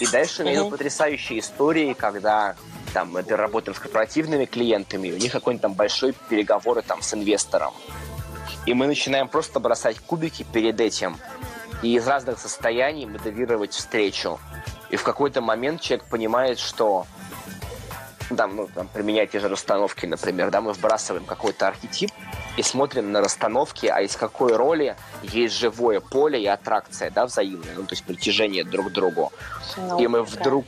И 0.00 0.06
дальше 0.06 0.42
у 0.42 0.46
меня 0.46 0.64
потрясающие 0.64 1.38
истории, 1.38 1.94
когда 1.94 2.54
там 2.92 3.12
мы 3.12 3.22
работаем 3.22 3.74
с 3.74 3.78
корпоративными 3.78 4.44
клиентами, 4.44 5.10
у 5.10 5.16
них 5.16 5.32
какой-нибудь 5.32 5.62
там 5.62 5.74
большой 5.74 6.12
переговоры 6.28 6.82
там 6.82 7.02
с 7.02 7.14
инвестором. 7.14 7.74
И 8.66 8.74
мы 8.74 8.86
начинаем 8.86 9.28
просто 9.28 9.60
бросать 9.60 9.98
кубики 10.00 10.44
перед 10.52 10.80
этим 10.80 11.18
и 11.82 11.94
из 11.94 12.06
разных 12.06 12.38
состояний 12.38 13.06
моделировать 13.06 13.72
встречу. 13.72 14.38
И 14.90 14.96
в 14.96 15.02
какой-то 15.02 15.40
момент 15.40 15.80
человек 15.80 16.06
понимает, 16.06 16.58
что 16.58 17.06
там, 18.34 18.56
ну, 18.56 18.68
там, 18.74 18.88
применяя 18.88 19.26
те 19.26 19.40
же 19.40 19.48
расстановки, 19.48 20.06
например, 20.06 20.50
да, 20.50 20.60
мы 20.60 20.72
вбрасываем 20.72 21.24
какой-то 21.24 21.68
архетип 21.68 22.10
и 22.56 22.62
смотрим 22.62 23.12
на 23.12 23.20
расстановки, 23.20 23.86
а 23.86 24.00
из 24.00 24.16
какой 24.16 24.56
роли 24.56 24.96
есть 25.22 25.54
живое 25.54 26.00
поле 26.00 26.42
и 26.42 26.46
аттракция, 26.46 27.10
да, 27.10 27.26
взаимная, 27.26 27.74
ну, 27.76 27.84
то 27.84 27.92
есть 27.92 28.04
притяжение 28.04 28.64
друг 28.64 28.88
к 28.88 28.92
другу. 28.92 29.32
Ну, 29.76 30.00
и 30.00 30.06
мы 30.06 30.22
вдруг 30.22 30.66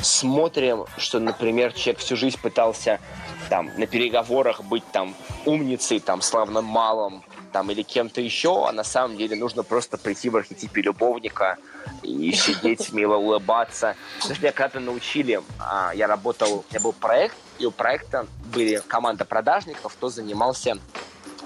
смотрим, 0.00 0.86
что, 0.96 1.18
например, 1.18 1.72
человек 1.72 2.00
всю 2.00 2.16
жизнь 2.16 2.38
пытался 2.40 3.00
там 3.48 3.70
на 3.76 3.86
переговорах 3.86 4.62
быть 4.62 4.84
там 4.92 5.14
умницей, 5.46 6.00
там, 6.00 6.20
славно 6.20 6.60
малым, 6.60 7.22
там, 7.58 7.72
или 7.72 7.82
кем-то 7.82 8.20
еще, 8.20 8.68
а 8.68 8.72
на 8.72 8.84
самом 8.84 9.16
деле 9.16 9.34
нужно 9.34 9.64
просто 9.64 9.98
прийти 9.98 10.30
в 10.30 10.36
архетипе 10.36 10.80
любовника 10.80 11.56
и 12.04 12.30
сидеть, 12.30 12.92
мило 12.92 13.16
улыбаться. 13.16 13.96
Даже 14.28 14.40
меня 14.40 14.52
когда-то 14.52 14.78
научили, 14.78 15.40
а, 15.58 15.90
я 15.92 16.06
работал, 16.06 16.58
у 16.58 16.64
меня 16.70 16.80
был 16.80 16.92
проект, 16.92 17.34
и 17.58 17.66
у 17.66 17.72
проекта 17.72 18.28
были 18.54 18.80
команда 18.86 19.24
продажников, 19.24 19.94
кто 19.94 20.08
занимался 20.08 20.78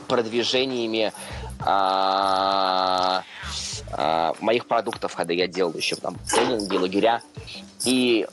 продвижениями 0.06 1.14
а, 1.60 3.24
а, 3.92 4.34
моих 4.40 4.66
продуктов, 4.66 5.16
когда 5.16 5.32
я 5.32 5.46
делал 5.46 5.72
еще 5.72 5.96
там 5.96 6.16
тренинги, 6.30 6.76
лагеря. 6.76 7.22
И 7.86 8.28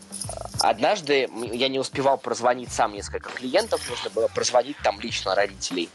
однажды 0.59 1.29
я 1.53 1.69
не 1.69 1.79
успевал 1.79 2.17
прозвонить 2.17 2.73
сам 2.73 2.91
несколько 2.91 3.29
клиентов, 3.29 3.89
нужно 3.89 4.09
было 4.09 4.27
прозвонить 4.27 4.75
там 4.83 4.99
лично 4.99 5.33
родителей 5.33 5.89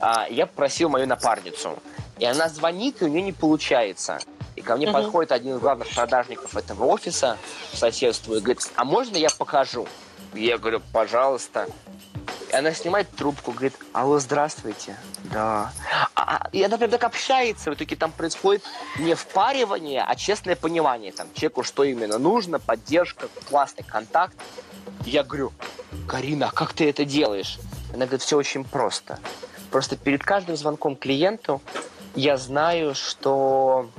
а, 0.00 0.26
я 0.28 0.46
попросил 0.46 0.88
мою 0.88 1.06
напарницу. 1.06 1.78
И 2.18 2.24
она 2.24 2.48
звонит, 2.48 3.02
и 3.02 3.04
у 3.04 3.08
нее 3.08 3.22
не 3.22 3.32
получается. 3.32 4.18
И 4.56 4.60
ко 4.60 4.76
мне 4.76 4.86
uh-huh. 4.86 4.92
подходит 4.92 5.32
один 5.32 5.56
из 5.56 5.60
главных 5.60 5.88
продажников 5.90 6.56
этого 6.56 6.84
офиса, 6.84 7.38
соседству, 7.72 8.36
и 8.36 8.40
говорит, 8.40 8.60
а 8.76 8.84
можно 8.84 9.16
я 9.16 9.28
покажу? 9.36 9.88
Я 10.32 10.58
говорю, 10.58 10.80
пожалуйста. 10.92 11.68
И 12.50 12.54
она 12.54 12.72
снимает 12.72 13.10
трубку, 13.10 13.50
говорит, 13.50 13.74
алло, 13.92 14.18
здравствуйте. 14.20 14.96
Да. 15.24 15.72
А, 16.14 16.36
а 16.44 16.48
и 16.52 16.62
она 16.62 16.78
прям 16.78 16.90
так 16.90 17.02
общается. 17.02 17.70
В 17.70 17.74
итоге 17.74 17.96
там 17.96 18.12
происходит 18.12 18.62
не 18.98 19.14
впаривание, 19.14 20.04
а 20.06 20.14
честное 20.14 20.54
понимание. 20.54 21.10
Там 21.12 21.26
человеку 21.34 21.64
что 21.64 21.82
именно 21.82 22.18
нужно, 22.18 22.58
поддержка, 22.60 23.28
классный 23.48 23.84
контакт. 23.84 24.36
И 25.04 25.10
я 25.10 25.24
говорю, 25.24 25.52
Карина, 26.06 26.48
а 26.48 26.52
как 26.52 26.72
ты 26.74 26.88
это 26.88 27.04
делаешь? 27.04 27.58
Она 27.92 28.06
говорит, 28.06 28.22
все 28.22 28.36
очень 28.36 28.64
просто. 28.64 29.18
Просто 29.74 29.96
перед 29.96 30.22
каждым 30.22 30.54
звонком 30.56 30.94
клиенту 30.94 31.60
я 32.14 32.36
знаю, 32.36 32.94
что 32.94 33.90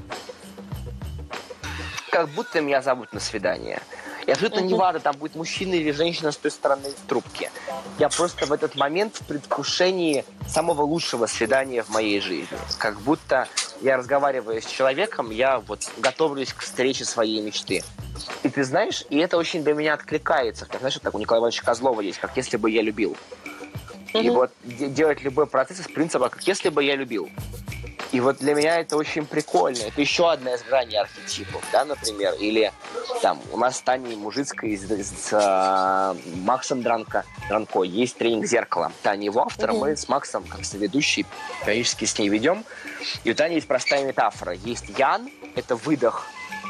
как 2.10 2.30
будто 2.30 2.62
меня 2.62 2.82
зовут 2.82 3.12
на 3.12 3.20
свидание. 3.20 3.82
И 4.26 4.32
абсолютно 4.32 4.62
не 4.62 4.74
важно, 4.74 5.02
там 5.02 5.18
будет 5.18 5.36
мужчина 5.36 5.74
или 5.74 5.92
женщина 5.92 6.32
с 6.32 6.38
той 6.38 6.52
стороны 6.52 6.94
трубки. 7.10 7.52
Я 8.00 8.08
просто 8.08 8.46
в 8.46 8.54
этот 8.54 8.76
момент 8.76 9.18
в 9.18 9.26
предвкушении 9.26 10.24
самого 10.48 10.84
лучшего 10.84 11.26
свидания 11.26 11.84
в 11.84 11.90
моей 11.90 12.22
жизни. 12.22 12.58
Как 12.78 13.02
будто 13.02 13.50
я 13.82 13.98
разговариваю 13.98 14.62
с 14.62 14.66
человеком, 14.66 15.30
я 15.30 15.60
вот 15.60 15.92
готовлюсь 15.98 16.54
к 16.54 16.62
встрече 16.62 17.04
своей 17.04 17.42
мечты. 17.42 17.84
И 18.44 18.50
ты 18.50 18.64
знаешь, 18.64 19.04
и 19.10 19.18
это 19.18 19.36
очень 19.36 19.62
для 19.62 19.74
меня 19.74 19.96
откликается. 19.96 20.68
Как, 20.68 20.80
знаешь, 20.80 20.98
так 21.02 21.14
у 21.14 21.20
Николая 21.20 21.42
Ивановича 21.42 21.64
Козлова 21.64 22.00
есть, 22.00 22.20
как 22.20 22.38
если 22.38 22.56
бы 22.56 22.72
я 22.72 22.82
любил. 22.82 23.18
И 24.22 24.30
вот 24.30 24.52
делать 24.66 25.22
любой 25.22 25.48
процесс 25.48 25.80
из 25.80 25.88
принципа, 25.88 26.30
как 26.30 26.44
если 26.48 26.70
бы 26.70 26.84
я 26.84 26.96
любил. 26.96 27.30
И 28.12 28.22
вот 28.22 28.38
для 28.38 28.54
меня 28.54 28.80
это 28.80 28.96
очень 28.96 29.26
прикольно. 29.26 29.80
Это 29.80 30.00
еще 30.00 30.32
одна 30.32 30.54
из 30.54 30.64
граней 30.64 30.98
архетипов, 30.98 31.62
да, 31.74 31.84
например. 31.84 32.34
Или 32.40 32.72
там 33.22 33.42
у 33.52 33.58
нас 33.58 33.78
с 33.78 33.82
Таней 33.82 34.16
Мужицкой 34.16 34.78
с, 34.78 34.84
с 34.84 35.30
э, 35.34 36.16
Максом 36.38 36.82
Дранко, 36.82 37.26
Дранко 37.50 37.84
есть 37.84 38.18
тренинг 38.18 38.46
«Зеркало». 38.46 38.94
Таня 39.04 39.26
его 39.26 39.42
автор, 39.42 39.72
mm-hmm. 39.72 39.80
мы 39.80 39.98
с 39.98 40.08
Максом, 40.08 40.46
как 40.46 40.64
соведущий, 40.64 41.26
периодически 41.66 42.06
с 42.06 42.18
ней 42.18 42.30
ведем. 42.30 42.64
И 43.26 43.32
у 43.32 43.36
Тани 43.36 43.56
есть 43.56 43.68
простая 43.68 44.06
метафора. 44.06 44.54
Есть 44.54 44.86
Ян, 44.98 45.30
это 45.56 45.76
выдох, 45.76 46.26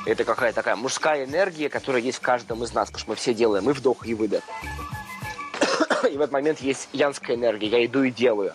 это 0.06 0.24
какая-то 0.24 0.56
такая 0.56 0.76
мужская 0.76 1.26
энергия, 1.26 1.70
которая 1.70 2.02
есть 2.02 2.18
в 2.20 2.22
каждом 2.22 2.64
из 2.64 2.74
нас, 2.74 2.88
потому 2.88 3.00
что 3.00 3.10
мы 3.10 3.16
все 3.16 3.34
делаем 3.34 3.70
и 3.70 3.74
вдох, 3.74 4.06
и 4.08 4.14
выдох. 4.14 4.44
и 6.12 6.18
в 6.18 6.22
этот 6.22 6.32
момент 6.32 6.60
есть 6.62 6.90
янская 6.94 7.36
энергия, 7.36 7.68
я 7.68 7.86
иду 7.86 8.04
и 8.04 8.12
делаю. 8.12 8.54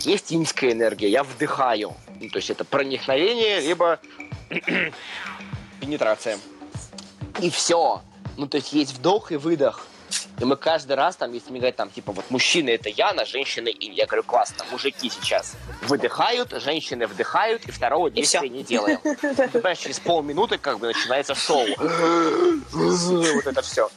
Есть 0.00 0.32
инская 0.32 0.72
энергия, 0.72 1.08
я 1.08 1.22
вдыхаю. 1.22 1.94
Ну, 2.20 2.28
то 2.28 2.36
есть 2.36 2.50
это 2.50 2.64
проникновение, 2.64 3.60
либо 3.60 3.98
пенетрация. 5.80 6.38
И 7.40 7.50
все. 7.50 8.02
Ну, 8.36 8.46
то 8.46 8.56
есть 8.56 8.72
есть 8.72 8.98
вдох 8.98 9.32
и 9.32 9.36
выдох. 9.36 9.86
И 10.40 10.44
мы 10.44 10.56
каждый 10.56 10.96
раз, 10.96 11.16
там, 11.16 11.32
если 11.32 11.50
мне 11.50 11.60
говорят, 11.60 11.76
там, 11.76 11.90
типа, 11.90 12.12
вот 12.12 12.30
мужчина 12.30 12.70
это 12.70 12.88
я, 12.88 13.12
на 13.12 13.24
женщины 13.24 13.68
им. 13.68 13.92
Я 13.92 14.06
говорю, 14.06 14.22
классно, 14.22 14.64
мужики 14.70 15.08
сейчас 15.08 15.56
выдыхают, 15.82 16.52
женщины 16.62 17.06
вдыхают, 17.06 17.64
и 17.64 17.70
второго 17.70 18.10
действия 18.10 18.48
не 18.48 18.62
делаем. 18.62 18.98
Ты 19.02 19.48
понимаешь, 19.48 19.78
через 19.78 19.98
полминуты 19.98 20.58
как 20.58 20.78
бы 20.78 20.88
начинается 20.88 21.34
шоу. 21.34 21.66
Вот 23.36 23.46
это 23.46 23.62
все. 23.62 23.88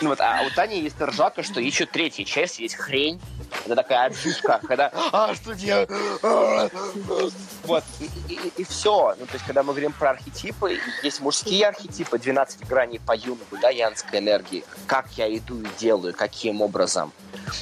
Ну, 0.00 0.10
вот, 0.10 0.20
а 0.20 0.42
у 0.46 0.50
Тани 0.54 0.80
есть 0.80 1.00
ржака, 1.00 1.42
что 1.42 1.60
еще 1.60 1.86
третья 1.86 2.24
часть, 2.24 2.58
есть 2.58 2.74
хрень. 2.74 3.20
Это 3.64 3.76
такая 3.76 4.06
отживка, 4.06 4.60
когда 4.66 4.90
«А, 5.12 5.34
что 5.34 5.54
делать?» 5.54 5.88
Вот, 7.64 7.82
и, 8.00 8.34
и, 8.34 8.52
и 8.58 8.64
все. 8.64 9.14
Ну, 9.18 9.24
то 9.26 9.32
есть, 9.32 9.46
когда 9.46 9.62
мы 9.62 9.72
говорим 9.72 9.92
про 9.92 10.10
архетипы, 10.10 10.78
есть 11.02 11.20
мужские 11.20 11.66
архетипы, 11.66 12.18
12 12.18 12.66
граней 12.68 13.00
по 13.00 13.16
юнгу, 13.16 13.56
да, 13.60 13.70
янской 13.70 14.18
энергии. 14.18 14.64
Как 14.86 15.08
я 15.16 15.34
иду 15.34 15.60
и 15.62 15.68
делаю, 15.84 16.14
каким 16.14 16.62
образом. 16.62 17.12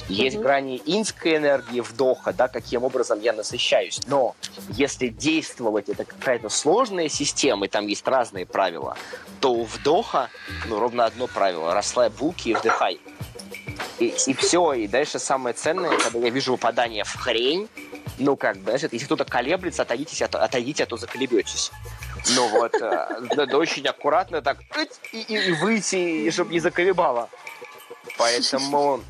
Есть 0.07 0.37
угу. 0.37 0.43
грани 0.43 0.81
инской 0.85 1.35
энергии 1.35 1.81
вдоха, 1.81 2.31
да, 2.31 2.47
каким 2.47 2.83
образом 2.83 3.19
я 3.19 3.33
насыщаюсь. 3.33 3.99
Но 4.07 4.35
если 4.69 5.09
действовать 5.09 5.89
это 5.89 6.05
какая-то 6.05 6.47
сложная 6.47 7.09
система, 7.09 7.65
и 7.65 7.69
там 7.69 7.87
есть 7.87 8.07
разные 8.07 8.45
правила, 8.45 8.95
то 9.41 9.51
у 9.53 9.65
вдоха, 9.65 10.29
ну, 10.69 10.79
ровно 10.79 11.05
одно 11.05 11.27
правило. 11.27 11.73
Расслабь 11.73 12.13
булки 12.13 12.49
и 12.49 12.53
вдыхай. 12.53 12.99
И, 13.99 14.13
и 14.27 14.33
все, 14.33 14.73
и 14.73 14.87
дальше 14.87 15.19
самое 15.19 15.53
ценное, 15.53 15.97
когда 15.97 16.19
я 16.19 16.29
вижу 16.29 16.53
выпадание 16.53 17.03
в 17.03 17.15
хрень, 17.15 17.67
ну, 18.19 18.37
как 18.37 18.57
бы, 18.57 18.63
знаешь, 18.63 18.83
если 18.83 19.05
кто-то 19.05 19.25
колеблется, 19.25 19.81
отойдитесь, 19.81 20.21
а 20.21 20.25
отойдите, 20.25 20.83
а 20.83 20.85
то 20.85 20.97
заколебетесь. 20.97 21.71
Ну 22.35 22.47
вот, 22.47 22.73
э, 22.75 23.07
надо 23.35 23.57
очень 23.57 23.85
аккуратно 23.85 24.41
так 24.41 24.59
и, 25.11 25.19
и, 25.19 25.49
и 25.49 25.51
выйти, 25.51 25.95
и 25.95 26.31
чтобы 26.31 26.53
не 26.53 26.59
заколебало. 26.59 27.29
Поэтому 28.17 29.01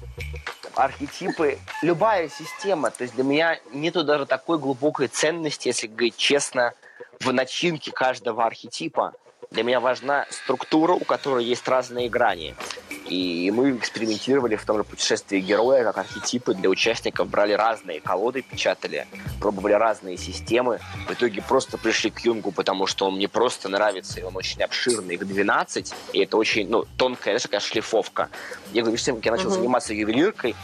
архетипы, 0.76 1.60
любая 1.82 2.30
система, 2.30 2.91
то 2.91 3.04
есть 3.04 3.16
для 3.16 3.24
меня 3.24 3.60
нету 3.72 4.04
даже 4.04 4.26
такой 4.26 4.58
глубокой 4.58 5.08
ценности, 5.08 5.68
если 5.68 5.88
говорить 5.88 6.18
честно, 6.18 6.74
в 7.20 7.32
начинке 7.32 7.91
каждого 7.91 8.46
архетипа. 8.46 9.14
Для 9.52 9.64
меня 9.64 9.80
важна 9.80 10.26
структура, 10.32 10.94
у 10.94 11.04
которой 11.04 11.46
есть 11.46 11.68
разные 11.68 12.10
грани. 12.10 12.56
И 13.14 13.51
мы 13.51 13.78
экспериментировали 13.78 14.55
в 14.55 14.66
том 14.66 14.78
же 14.78 14.84
путешествии 14.84 15.39
героя, 15.39 15.84
как 15.84 15.99
архетипы 15.99 16.55
для 16.55 16.68
участников, 16.68 17.28
брали 17.28 17.53
разные 17.53 18.01
колоды, 18.01 18.41
печатали, 18.41 19.05
пробовали 19.39 19.74
разные 19.74 20.18
системы. 20.18 20.80
В 21.07 21.14
итоге 21.14 21.43
просто 21.43 21.78
пришли 21.78 22.09
к 22.09 22.22
Юнгу, 22.22 22.51
потому 22.51 22.88
что 22.88 23.05
он 23.05 23.18
мне 23.18 23.28
просто 23.28 23.70
нравится, 23.70 24.20
и 24.20 24.24
он 24.24 24.36
очень 24.36 24.64
обширный, 24.64 25.14
их 25.14 25.28
12, 25.28 25.93
и 26.14 26.24
это 26.24 26.38
очень, 26.38 26.68
ну, 26.70 26.86
тонкая, 26.97 27.34
знаешь, 27.34 27.43
такая 27.43 27.59
шлифовка. 27.59 28.30
Я 28.72 28.82
говорю, 28.82 28.97
как 28.97 29.26
я 29.26 29.32
начал 29.32 29.49
uh-huh. 29.49 29.51
заниматься 29.51 29.93
ювелиркой, 29.93 30.55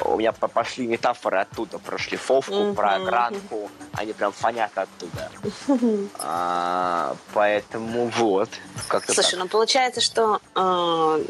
у 0.00 0.16
меня 0.16 0.32
пошли 0.32 0.86
метафоры 0.86 1.40
оттуда 1.40 1.78
про 1.78 1.98
шлифовку, 1.98 2.54
uh-huh. 2.54 2.74
про 2.74 2.94
огранку, 2.94 3.70
они 3.92 4.14
прям 4.14 4.32
фонят 4.32 4.72
оттуда. 4.74 5.30
Uh-huh. 5.42 6.08
А, 6.20 7.16
поэтому 7.32 8.10
вот. 8.16 8.50
Как-то 8.88 9.12
Слушай, 9.12 9.32
так. 9.32 9.40
ну 9.40 9.48
получается, 9.48 10.00
что 10.00 10.40
э, 10.54 11.24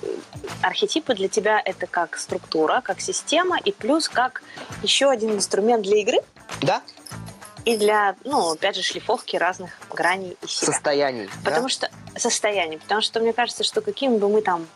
архетипы 0.69 1.15
для 1.15 1.29
тебя 1.29 1.61
это 1.65 1.87
как 1.87 2.17
структура, 2.17 2.81
как 2.83 3.01
система, 3.01 3.59
и 3.59 3.73
плюс 3.73 4.09
как 4.09 4.43
еще 4.83 5.11
один 5.11 5.33
инструмент 5.33 5.83
для 5.83 5.99
игры? 5.99 6.19
Да. 6.61 6.83
И 7.65 7.77
для, 7.77 8.15
ну, 8.25 8.53
опять 8.53 8.77
же, 8.77 8.83
шлифовки 8.83 9.37
разных 9.37 9.71
граней 9.91 10.37
и 10.43 10.47
себя. 10.47 10.73
Состояний. 10.73 11.29
Потому 11.45 11.65
да? 11.65 11.69
что 11.69 11.91
состояние. 12.17 12.79
Потому 12.79 13.01
что 13.01 13.21
мне 13.21 13.33
кажется, 13.33 13.65
что 13.65 13.81
какими 13.81 14.17
бы 14.17 14.29
мы 14.29 14.43
там 14.43 14.67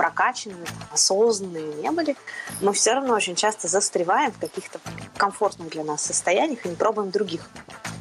прокачанные, 0.00 0.66
осознанные 0.90 1.74
не 1.74 1.90
были, 1.90 2.16
мы 2.62 2.72
все 2.72 2.94
равно 2.94 3.12
очень 3.12 3.34
часто 3.34 3.68
застреваем 3.68 4.32
в 4.32 4.38
каких-то 4.38 4.80
комфортных 5.18 5.68
для 5.68 5.84
нас 5.84 6.02
состояниях 6.02 6.64
и 6.64 6.70
не 6.70 6.74
пробуем 6.74 7.10
других. 7.10 7.42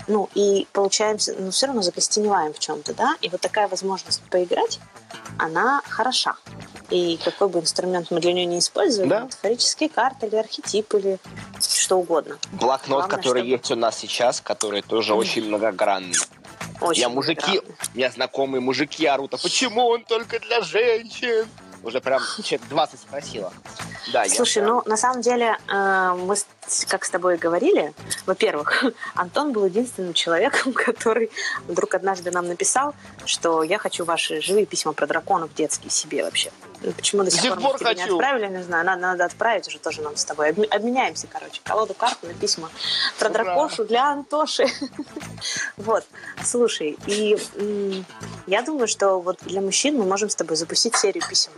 Ну, 0.07 0.29
и 0.33 0.65
получаемся, 0.71 1.35
ну, 1.37 1.51
все 1.51 1.65
равно 1.65 1.81
закостеневаем 1.81 2.53
в 2.53 2.59
чем-то, 2.59 2.93
да, 2.93 3.17
и 3.19 3.27
вот 3.27 3.41
такая 3.41 3.67
возможность 3.67 4.21
поиграть, 4.29 4.79
она 5.37 5.81
хороша. 5.89 6.37
И 6.89 7.19
какой 7.21 7.49
бы 7.49 7.59
инструмент 7.59 8.11
мы 8.11 8.21
для 8.21 8.31
нее 8.31 8.45
не 8.45 8.59
использовали, 8.59 9.09
да. 9.09 9.19
метафорические 9.19 9.89
карты 9.89 10.27
или 10.27 10.37
архетип 10.37 10.93
или 10.93 11.19
что 11.59 11.97
угодно. 11.97 12.37
Блокнот, 12.53 12.99
Главное, 12.99 13.17
который 13.17 13.39
чтобы... 13.39 13.49
есть 13.49 13.71
у 13.71 13.75
нас 13.75 13.97
сейчас, 13.97 14.39
который 14.39 14.83
тоже 14.83 15.11
mm. 15.11 15.17
очень 15.17 15.43
многогранный. 15.43 16.15
Очень 16.79 17.01
я 17.01 17.09
мужики, 17.09 17.59
у 17.59 17.97
меня 17.97 18.09
знакомые 18.09 18.61
мужики 18.61 19.05
орут, 19.05 19.33
а 19.33 19.37
почему 19.37 19.85
он 19.85 20.05
только 20.05 20.39
для 20.39 20.61
женщин? 20.61 21.45
Уже 21.84 22.01
прям 22.01 22.21
человек 22.43 22.67
20 22.69 22.99
спросила. 22.99 23.53
Да, 24.13 24.27
Слушай, 24.27 24.63
я... 24.63 24.67
ну, 24.67 24.84
на 24.86 24.97
самом 24.97 25.21
деле, 25.21 25.57
э, 25.67 26.15
мы, 26.17 26.36
как 26.88 27.05
с 27.05 27.09
тобой 27.09 27.38
говорили, 27.38 27.93
во-первых, 28.26 28.84
Антон 29.15 29.51
был 29.51 29.65
единственным 29.65 30.13
человеком, 30.13 30.74
который 30.86 31.32
вдруг 31.67 31.95
однажды 31.95 32.32
нам 32.32 32.47
написал, 32.47 32.93
что 33.26 33.63
я 33.63 33.78
хочу 33.78 34.05
ваши 34.05 34.41
живые 34.41 34.65
письма 34.65 34.93
про 34.93 35.07
драконов 35.07 35.53
детские 35.53 35.91
себе 35.91 36.24
вообще. 36.24 36.51
Ну, 36.82 36.93
почему 36.93 37.24
до 37.24 37.32
сих, 37.32 37.41
сих 37.41 37.55
пор, 37.59 37.78
пор 37.78 37.95
не 37.95 38.03
отправили, 38.03 38.47
не 38.47 38.63
знаю. 38.63 38.86
Надо, 38.86 39.01
надо 39.01 39.26
отправить 39.26 39.67
уже 39.67 39.80
тоже 39.80 40.01
нам 40.01 40.15
с 40.15 40.24
тобой. 40.24 40.49
Обменяемся, 40.49 41.28
короче, 41.28 41.59
колоду 41.63 41.93
карт 41.93 42.17
на 42.24 42.34
письма 42.34 42.70
про 43.17 43.30
Ура! 43.30 43.43
дракошу 43.43 43.86
для 43.86 44.05
Антоши. 44.05 44.65
вот. 45.78 46.05
Слушай, 46.43 46.97
и 47.05 47.38
я 48.47 48.61
думаю, 48.61 48.88
что 48.88 49.20
вот 49.20 49.39
для 49.41 49.61
мужчин 49.61 49.97
мы 49.97 50.05
можем 50.05 50.30
с 50.30 50.36
тобой 50.36 50.55
запустить 50.55 50.95
серию 50.95 51.24
писем 51.28 51.51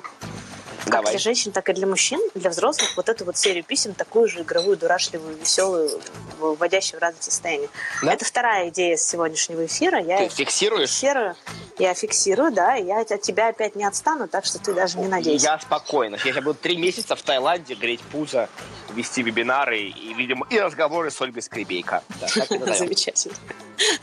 как 0.84 0.92
Давай. 0.92 1.12
для 1.12 1.20
женщин, 1.20 1.52
так 1.52 1.70
и 1.70 1.74
для 1.74 1.88
мужчин, 1.88 2.20
для 2.36 2.50
взрослых, 2.50 2.96
вот 2.98 3.10
эту 3.10 3.26
вот 3.26 3.38
серию 3.38 3.64
писем, 3.64 3.94
такую 3.94 4.28
же 4.28 4.42
игровую, 4.42 4.78
дурашливую, 4.78 5.38
веселую, 5.38 6.02
вводящую 6.40 7.00
в 7.00 7.02
разное 7.02 7.22
состояние. 7.22 7.70
Да? 8.02 8.14
Это 8.14 8.26
вторая 8.26 8.70
идея 8.70 8.98
с 8.98 9.04
сегодняшнего 9.04 9.66
эфира. 9.66 10.00
Я 10.02 10.18
ты 10.18 10.30
фиксируешь? 10.30 10.90
Фиксирую, 10.90 11.36
я 11.82 11.96
фиксирую, 11.96 12.52
да, 12.52 12.76
я 12.76 13.02
от 13.02 13.22
тебя 13.22 13.48
опять 13.48 13.76
не 13.76 13.84
отстану, 13.84 14.28
так 14.28 14.46
что 14.46 14.60
ты 14.60 14.72
даже 14.74 15.00
не 15.00 15.08
надейся. 15.08 15.46
Я 15.46 15.60
спокойно. 15.60 16.16
Я 16.24 16.34
буду 16.42 16.54
три 16.54 16.78
месяца 16.78 17.16
в 17.16 17.22
Таиланде 17.24 17.74
греть 17.74 18.02
пузо, 18.02 18.50
вести 18.94 19.24
вебинары 19.24 19.80
и, 19.80 20.14
видимо, 20.14 20.46
и 20.52 20.60
разговоры 20.60 21.10
с 21.10 21.20
Ольгой 21.20 21.42
Скребейко. 21.42 22.04
Да, 22.20 22.28
Замечательно. 22.76 23.34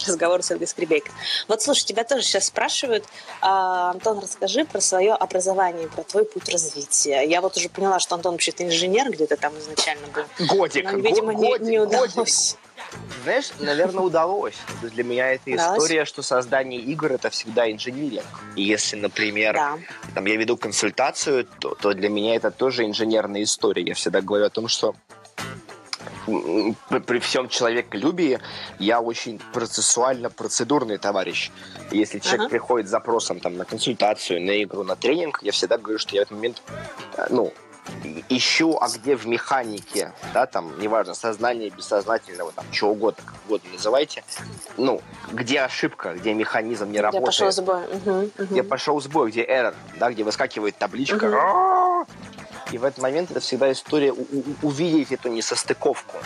Разговоры 0.04 0.42
с 0.42 0.50
Ольгой 0.50 0.66
Скребейко. 0.66 1.12
Вот, 1.46 1.62
слушай, 1.62 1.84
тебя 1.84 2.02
тоже 2.02 2.22
сейчас 2.22 2.46
спрашивают. 2.46 3.04
А, 3.40 3.90
Антон, 3.90 4.18
расскажи 4.18 4.64
про 4.64 4.80
свое 4.80 5.12
образование, 5.12 5.86
про 5.86 6.02
твой 6.02 6.24
путь 6.24 6.48
развития. 6.48 7.22
Я 7.22 7.40
вот 7.40 7.56
уже 7.56 7.68
поняла, 7.68 8.00
что 8.00 8.16
Антон 8.16 8.32
вообще-то 8.32 8.66
инженер 8.66 9.08
где-то 9.12 9.36
там 9.36 9.56
изначально 9.58 10.08
был. 10.08 10.46
Годик. 10.48 10.90
Но, 10.90 10.98
видимо, 10.98 11.32
годик, 11.32 11.60
не, 11.60 11.70
не 11.70 11.78
удалось. 11.78 12.14
Годик. 12.14 12.67
Знаешь, 13.22 13.50
наверное, 13.58 14.04
удалось. 14.04 14.56
Для 14.82 15.04
меня 15.04 15.32
это 15.32 15.54
история, 15.54 16.04
что 16.04 16.22
создание 16.22 16.80
игр 16.80 17.12
это 17.12 17.30
всегда 17.30 17.70
инженеринг. 17.70 18.24
И 18.56 18.62
если, 18.62 18.96
например, 18.96 19.54
да. 19.54 19.78
там 20.14 20.24
я 20.26 20.36
веду 20.36 20.56
консультацию, 20.56 21.46
то, 21.60 21.74
то 21.74 21.92
для 21.92 22.08
меня 22.08 22.36
это 22.36 22.50
тоже 22.50 22.84
инженерная 22.84 23.42
история. 23.42 23.82
Я 23.82 23.94
всегда 23.94 24.20
говорю 24.20 24.46
о 24.46 24.50
том, 24.50 24.68
что 24.68 24.94
при 27.06 27.18
всем 27.20 27.48
человеколюбии 27.48 28.38
я 28.78 29.00
очень 29.00 29.40
процессуально-процедурный 29.52 30.98
товарищ. 30.98 31.50
Если 31.90 32.18
человек 32.18 32.46
uh-huh. 32.46 32.50
приходит 32.50 32.88
с 32.88 32.90
запросом 32.90 33.40
там, 33.40 33.56
на 33.56 33.64
консультацию, 33.64 34.42
на 34.42 34.62
игру, 34.62 34.84
на 34.84 34.96
тренинг, 34.96 35.40
я 35.42 35.52
всегда 35.52 35.78
говорю, 35.78 35.98
что 35.98 36.14
я 36.14 36.22
в 36.22 36.24
этот 36.24 36.36
момент 36.36 36.62
э, 37.16 37.26
ну, 37.30 37.52
ищу, 38.28 38.78
а 38.80 38.88
где 38.88 39.16
в 39.16 39.26
механике, 39.26 40.12
да, 40.34 40.46
там, 40.46 40.78
неважно, 40.78 41.14
сознание, 41.14 41.70
бессознательного, 41.70 42.52
там, 42.52 42.64
чего 42.70 42.92
угодно, 42.92 43.22
как 43.24 43.34
угодно 43.46 43.70
называйте, 43.72 44.24
ну, 44.76 45.00
где 45.32 45.60
ошибка, 45.60 46.14
где 46.14 46.34
механизм 46.34 46.90
не 46.90 47.00
работает. 47.00 47.22
Где 47.22 47.26
пошел 47.26 47.50
сбой. 47.50 47.84
Угу, 47.86 48.10
угу. 48.10 48.30
Где 48.50 48.62
пошел 48.62 49.00
сбой, 49.00 49.30
где 49.30 49.44
error, 49.44 49.74
да, 49.98 50.10
где 50.10 50.24
выскакивает 50.24 50.76
табличка. 50.76 51.24
Угу. 51.24 52.06
И 52.72 52.78
в 52.78 52.84
этот 52.84 52.98
момент 52.98 53.30
это 53.30 53.40
всегда 53.40 53.72
история 53.72 54.12
увидеть 54.62 55.12
эту 55.12 55.28
несостыковку. 55.28 56.16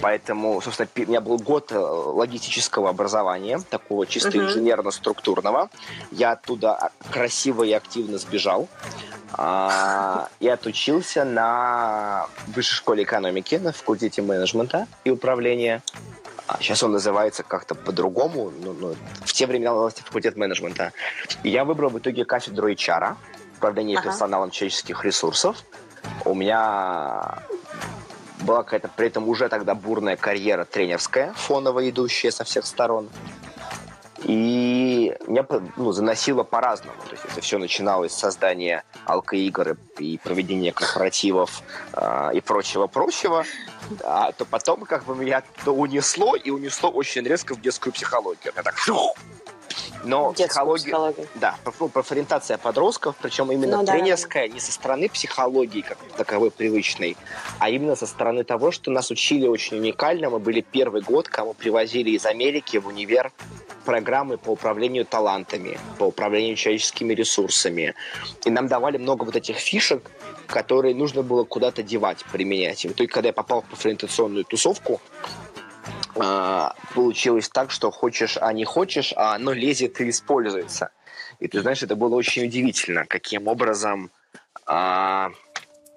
Поэтому, 0.00 0.60
собственно, 0.60 0.88
у 0.96 1.00
меня 1.00 1.20
был 1.20 1.38
год 1.38 1.72
э, 1.72 1.78
логистического 1.78 2.88
образования, 2.88 3.60
такого 3.68 4.06
чисто 4.06 4.30
uh-huh. 4.30 4.46
инженерно-структурного. 4.46 5.68
Я 6.10 6.32
оттуда 6.32 6.74
а, 6.74 6.90
красиво 7.10 7.64
и 7.64 7.72
активно 7.72 8.18
сбежал. 8.18 8.68
А, 9.32 10.28
и 10.40 10.48
отучился 10.48 11.24
на 11.24 12.26
высшей 12.48 12.76
школе 12.76 13.04
экономики, 13.04 13.56
на 13.56 13.72
факультете 13.72 14.22
менеджмента 14.22 14.86
и 15.04 15.10
управления. 15.10 15.82
А 16.46 16.58
сейчас 16.60 16.82
он 16.82 16.92
называется 16.92 17.42
как-то 17.42 17.74
по-другому. 17.74 18.50
Ну, 18.50 18.72
ну, 18.72 18.96
в 19.24 19.32
те 19.32 19.46
времена 19.46 19.70
назывался 19.70 20.02
факультет 20.02 20.36
менеджмента. 20.36 20.92
И 21.44 21.50
я 21.50 21.64
выбрал 21.64 21.90
в 21.90 21.98
итоге 21.98 22.24
кафедру 22.24 22.68
HR, 22.70 23.14
управления 23.56 23.98
ага. 23.98 24.08
персоналом 24.08 24.50
человеческих 24.50 25.04
ресурсов. 25.04 25.58
У 26.24 26.34
меня 26.34 27.42
была 28.42 28.62
какая-то 28.62 28.88
при 28.88 29.08
этом 29.08 29.28
уже 29.28 29.48
тогда 29.48 29.74
бурная 29.74 30.16
карьера 30.16 30.64
тренерская, 30.64 31.32
фоново 31.34 31.88
идущая 31.88 32.30
со 32.30 32.44
всех 32.44 32.66
сторон. 32.66 33.08
И 34.24 35.16
меня 35.26 35.46
ну, 35.76 35.92
заносило 35.92 36.42
по-разному. 36.42 36.98
То 37.08 37.12
есть 37.12 37.24
это 37.24 37.40
все 37.40 37.56
начиналось 37.56 38.12
с 38.12 38.18
создания 38.18 38.84
алкоигр 39.06 39.78
и 39.98 40.18
проведения 40.18 40.72
корпоративов 40.72 41.62
э, 41.94 42.30
и 42.34 42.40
прочего-прочего. 42.42 43.44
А 44.04 44.32
то 44.32 44.44
потом 44.44 44.84
как 44.84 45.04
бы 45.04 45.16
меня 45.16 45.42
то 45.64 45.72
унесло, 45.72 46.36
и 46.36 46.50
унесло 46.50 46.90
очень 46.90 47.22
резко 47.22 47.54
в 47.54 47.62
детскую 47.62 47.94
психологию. 47.94 48.52
Я 48.54 48.62
так 48.62 48.76
но 50.04 50.32
психология, 50.32 51.14
да, 51.34 51.56
ну, 51.78 51.88
профориентация 51.88 52.58
подростков, 52.58 53.16
причем 53.20 53.52
именно 53.52 53.78
ну, 53.78 53.84
тренерская, 53.84 54.48
да. 54.48 54.54
не 54.54 54.60
со 54.60 54.72
стороны 54.72 55.08
психологии 55.08 55.82
как 55.82 55.98
таковой 56.16 56.50
привычной, 56.50 57.16
а 57.58 57.70
именно 57.70 57.96
со 57.96 58.06
стороны 58.06 58.44
того, 58.44 58.70
что 58.70 58.90
нас 58.90 59.10
учили 59.10 59.46
очень 59.46 59.76
уникально. 59.78 60.30
Мы 60.30 60.38
были 60.38 60.60
первый 60.60 61.02
год, 61.02 61.28
кому 61.28 61.54
привозили 61.54 62.10
из 62.10 62.26
Америки 62.26 62.78
в 62.78 62.86
универ 62.86 63.32
программы 63.84 64.38
по 64.38 64.50
управлению 64.50 65.04
талантами, 65.04 65.78
по 65.98 66.04
управлению 66.04 66.56
человеческими 66.56 67.14
ресурсами. 67.14 67.94
И 68.44 68.50
нам 68.50 68.68
давали 68.68 68.98
много 68.98 69.24
вот 69.24 69.36
этих 69.36 69.56
фишек, 69.56 70.10
которые 70.46 70.94
нужно 70.94 71.22
было 71.22 71.44
куда-то 71.44 71.82
девать, 71.82 72.24
применять. 72.32 72.84
И 72.84 72.88
в 72.88 72.92
итоге, 72.92 73.08
когда 73.08 73.28
я 73.28 73.32
попал 73.32 73.62
в 73.62 73.66
профориентационную 73.66 74.44
тусовку, 74.44 75.00
получилось 76.94 77.48
так, 77.48 77.70
что 77.70 77.90
хочешь, 77.90 78.38
а 78.40 78.52
не 78.52 78.64
хочешь, 78.64 79.12
а 79.16 79.34
оно 79.34 79.52
лезет 79.52 80.00
и 80.00 80.08
используется. 80.10 80.90
И 81.38 81.48
ты 81.48 81.60
знаешь, 81.60 81.82
это 81.82 81.96
было 81.96 82.14
очень 82.14 82.44
удивительно, 82.44 83.06
каким 83.06 83.48
образом 83.48 84.10
а, 84.66 85.30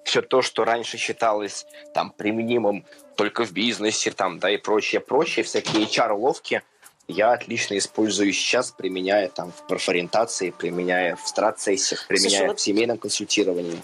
все 0.04 0.22
то, 0.22 0.42
что 0.42 0.64
раньше 0.64 0.96
считалось 0.96 1.66
там 1.92 2.10
применимым 2.10 2.84
только 3.16 3.44
в 3.44 3.52
бизнесе, 3.52 4.10
там, 4.10 4.38
да, 4.38 4.50
и 4.50 4.56
прочее, 4.56 5.00
прочее, 5.00 5.44
всякие 5.44 5.84
HR-уловки, 5.84 6.62
я 7.06 7.32
отлично 7.32 7.76
использую 7.76 8.32
сейчас, 8.32 8.70
применяя 8.70 9.28
там 9.28 9.52
в 9.52 9.66
профориентации, 9.66 10.50
применяя 10.50 11.16
в 11.16 11.28
страт-сессиях, 11.28 12.06
применяя 12.06 12.46
Слушай, 12.46 12.56
в 12.56 12.60
семейном 12.60 12.98
консультировании. 12.98 13.82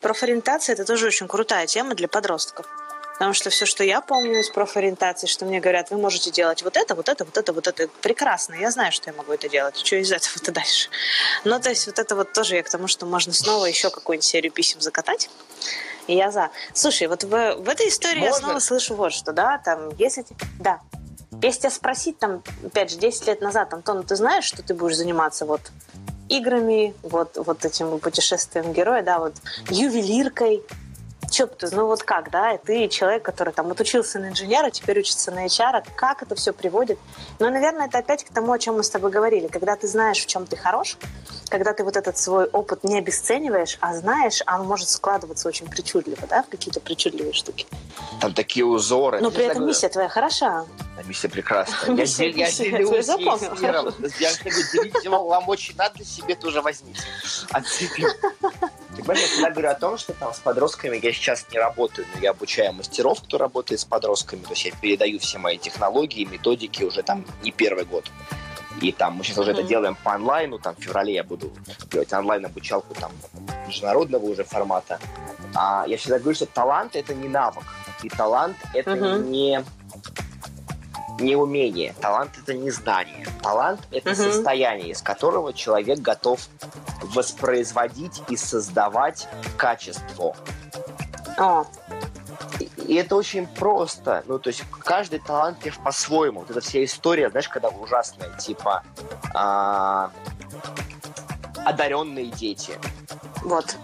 Профориентация– 0.00 0.72
это 0.74 0.84
тоже 0.84 1.06
очень 1.06 1.28
крутая 1.28 1.66
тема 1.66 1.94
для 1.94 2.08
подростков. 2.08 2.66
Потому 3.20 3.34
что 3.34 3.50
все, 3.50 3.66
что 3.66 3.84
я 3.84 4.00
помню 4.00 4.40
из 4.40 4.48
профориентации, 4.48 5.26
что 5.26 5.44
мне 5.44 5.60
говорят, 5.60 5.90
вы 5.90 5.98
можете 5.98 6.30
делать 6.30 6.62
вот 6.62 6.78
это, 6.78 6.94
вот 6.94 7.06
это, 7.06 7.26
вот 7.26 7.36
это, 7.36 7.52
вот 7.52 7.66
это. 7.66 7.86
Прекрасно, 8.00 8.54
я 8.54 8.70
знаю, 8.70 8.92
что 8.92 9.10
я 9.10 9.14
могу 9.14 9.30
это 9.34 9.46
делать. 9.46 9.76
Что 9.76 9.96
из 9.96 10.10
этого-то 10.10 10.52
дальше? 10.52 10.88
Ну, 11.44 11.60
то 11.60 11.68
есть 11.68 11.84
вот 11.84 11.98
это 11.98 12.16
вот 12.16 12.32
тоже 12.32 12.56
я 12.56 12.62
к 12.62 12.70
тому, 12.70 12.86
что 12.86 13.04
можно 13.04 13.34
снова 13.34 13.66
еще 13.66 13.90
какую-нибудь 13.90 14.24
серию 14.24 14.50
писем 14.50 14.80
закатать. 14.80 15.28
И 16.06 16.16
я 16.16 16.30
за. 16.30 16.48
Слушай, 16.72 17.08
вот 17.08 17.24
в, 17.24 17.28
в 17.28 17.68
этой 17.68 17.88
истории 17.88 18.20
можно? 18.20 18.32
я 18.36 18.40
снова 18.40 18.58
слышу 18.58 18.94
вот 18.94 19.12
что, 19.12 19.32
да, 19.32 19.58
там, 19.58 19.90
если... 19.98 20.24
Да. 20.58 20.80
Если 21.42 21.60
тебя 21.60 21.70
спросить, 21.72 22.18
там, 22.18 22.42
опять 22.64 22.90
же, 22.90 22.96
10 22.96 23.26
лет 23.26 23.42
назад, 23.42 23.74
Антон, 23.74 24.02
ты 24.02 24.16
знаешь, 24.16 24.44
что 24.44 24.62
ты 24.62 24.72
будешь 24.72 24.96
заниматься 24.96 25.44
вот 25.44 25.60
играми, 26.30 26.94
вот, 27.02 27.36
вот 27.36 27.66
этим 27.66 27.98
путешествием 27.98 28.72
героя, 28.72 29.02
да, 29.02 29.18
вот 29.18 29.34
ювелиркой, 29.68 30.62
что 31.40 31.46
ты, 31.46 31.74
ну 31.74 31.86
вот 31.86 32.02
как, 32.02 32.30
да, 32.30 32.58
ты 32.58 32.88
человек, 32.88 33.22
который 33.22 33.52
там 33.52 33.70
отучился 33.70 34.18
на 34.18 34.28
инженера, 34.28 34.70
теперь 34.70 34.98
учится 34.98 35.30
на 35.30 35.46
HR, 35.46 35.84
как 35.96 36.22
это 36.22 36.34
все 36.34 36.52
приводит? 36.52 36.98
Ну, 37.38 37.48
наверное, 37.50 37.86
это 37.86 37.98
опять 37.98 38.24
к 38.24 38.32
тому, 38.32 38.52
о 38.52 38.58
чем 38.58 38.76
мы 38.76 38.84
с 38.84 38.90
тобой 38.90 39.10
говорили. 39.10 39.46
Когда 39.46 39.76
ты 39.76 39.86
знаешь, 39.86 40.18
в 40.18 40.26
чем 40.26 40.46
ты 40.46 40.56
хорош, 40.56 40.98
когда 41.48 41.72
ты 41.72 41.82
вот 41.82 41.96
этот 41.96 42.18
свой 42.18 42.44
опыт 42.46 42.84
не 42.84 42.98
обесцениваешь, 42.98 43.78
а 43.80 43.94
знаешь, 43.94 44.42
а 44.44 44.60
он 44.60 44.66
может 44.66 44.90
складываться 44.90 45.48
очень 45.48 45.66
причудливо, 45.66 46.26
да, 46.28 46.42
в 46.42 46.48
какие-то 46.48 46.80
причудливые 46.80 47.32
штуки. 47.32 47.66
Там 48.20 48.34
такие 48.34 48.66
узоры. 48.66 49.20
Но 49.20 49.30
при 49.30 49.44
этом 49.44 49.66
миссия 49.66 49.88
твоя 49.88 50.08
хороша. 50.08 50.66
Миссия 51.06 51.28
прекрасная. 51.28 51.96
Я, 51.96 52.04
я, 52.04 52.46
я 52.46 52.50
делюсь 52.50 53.08
миром. 53.60 53.94
Я 55.02 55.10
вам 55.10 55.48
очень 55.48 55.74
надо, 55.76 56.04
себе 56.04 56.34
тоже 56.34 56.60
возьмите. 56.60 57.00
Отцепи. 57.50 58.06
Ты 58.96 59.02
понимаешь, 59.02 59.20
я 59.20 59.28
всегда 59.28 59.50
говорю 59.50 59.68
о 59.70 59.74
том, 59.74 59.98
что 59.98 60.12
там 60.12 60.34
с 60.34 60.40
подростками 60.40 60.98
я 61.02 61.12
сейчас 61.12 61.29
не 61.50 61.58
работаю, 61.58 62.06
но 62.14 62.20
я 62.20 62.30
обучаю 62.30 62.72
мастеров, 62.72 63.22
кто 63.22 63.38
работает 63.38 63.80
с 63.80 63.84
подростками, 63.84 64.42
то 64.42 64.50
есть 64.50 64.64
я 64.64 64.72
передаю 64.72 65.18
все 65.18 65.38
мои 65.38 65.58
технологии, 65.58 66.24
методики 66.24 66.82
уже 66.84 67.02
там 67.02 67.24
не 67.42 67.50
первый 67.50 67.84
год. 67.84 68.10
И 68.80 68.92
там 68.92 69.14
мы 69.14 69.24
сейчас 69.24 69.38
уже 69.38 69.50
это 69.50 69.62
делаем 69.62 69.96
по 70.02 70.14
онлайну, 70.14 70.58
там 70.58 70.74
в 70.74 70.80
феврале 70.80 71.14
я 71.14 71.24
буду 71.24 71.52
делать 71.90 72.12
онлайн-обучалку 72.12 72.94
там 72.94 73.12
международного 73.66 74.24
уже 74.24 74.44
формата. 74.44 74.98
А 75.54 75.84
я 75.86 75.96
всегда 75.96 76.18
говорю, 76.18 76.36
что 76.36 76.46
талант 76.46 76.96
это 76.96 77.14
не 77.14 77.28
навык. 77.28 77.64
И 78.02 78.08
талант 78.08 78.56
это 78.72 78.92
uh-huh. 78.92 79.28
не 79.28 79.64
не 81.18 81.36
умение, 81.36 81.94
талант 82.00 82.30
это 82.42 82.54
не 82.54 82.70
знание. 82.70 83.26
Талант 83.42 83.80
это 83.90 84.10
uh-huh. 84.10 84.32
состояние, 84.32 84.90
из 84.90 85.02
которого 85.02 85.52
человек 85.52 85.98
готов 85.98 86.40
воспроизводить 87.02 88.22
и 88.28 88.36
создавать 88.36 89.28
качество. 89.58 90.34
Oh. 91.40 91.66
И 92.86 92.94
это 92.96 93.16
очень 93.16 93.46
просто. 93.46 94.22
Ну, 94.26 94.38
то 94.38 94.48
есть 94.48 94.62
каждый 94.80 95.20
талантлив 95.20 95.78
по-своему. 95.78 96.40
Вот 96.40 96.50
эта 96.50 96.60
вся 96.60 96.84
история, 96.84 97.30
знаешь, 97.30 97.48
когда 97.48 97.68
ужасная, 97.68 98.28
типа 98.36 98.82
а, 99.32 100.10
одаренные 101.64 102.26
дети. 102.26 102.78
Вот. 103.42 103.76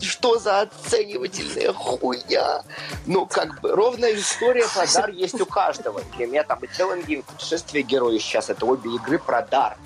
Что 0.00 0.38
за 0.38 0.62
оценивательная 0.62 1.72
хуйня? 1.72 2.62
Ну, 3.06 3.26
как 3.26 3.60
бы, 3.60 3.72
ровная 3.72 4.14
история 4.14 4.66
про 4.74 4.86
дар 4.92 5.10
есть 5.10 5.40
у 5.40 5.46
каждого. 5.46 6.02
Для 6.16 6.26
меня 6.26 6.42
там 6.42 6.58
и 6.60 6.66
Телленгейм, 6.66 7.22
путешествие 7.22 7.84
героя 7.84 8.18
сейчас, 8.18 8.50
это 8.50 8.66
обе 8.66 8.94
игры 8.96 9.18
про 9.18 9.42
дар 9.42 9.76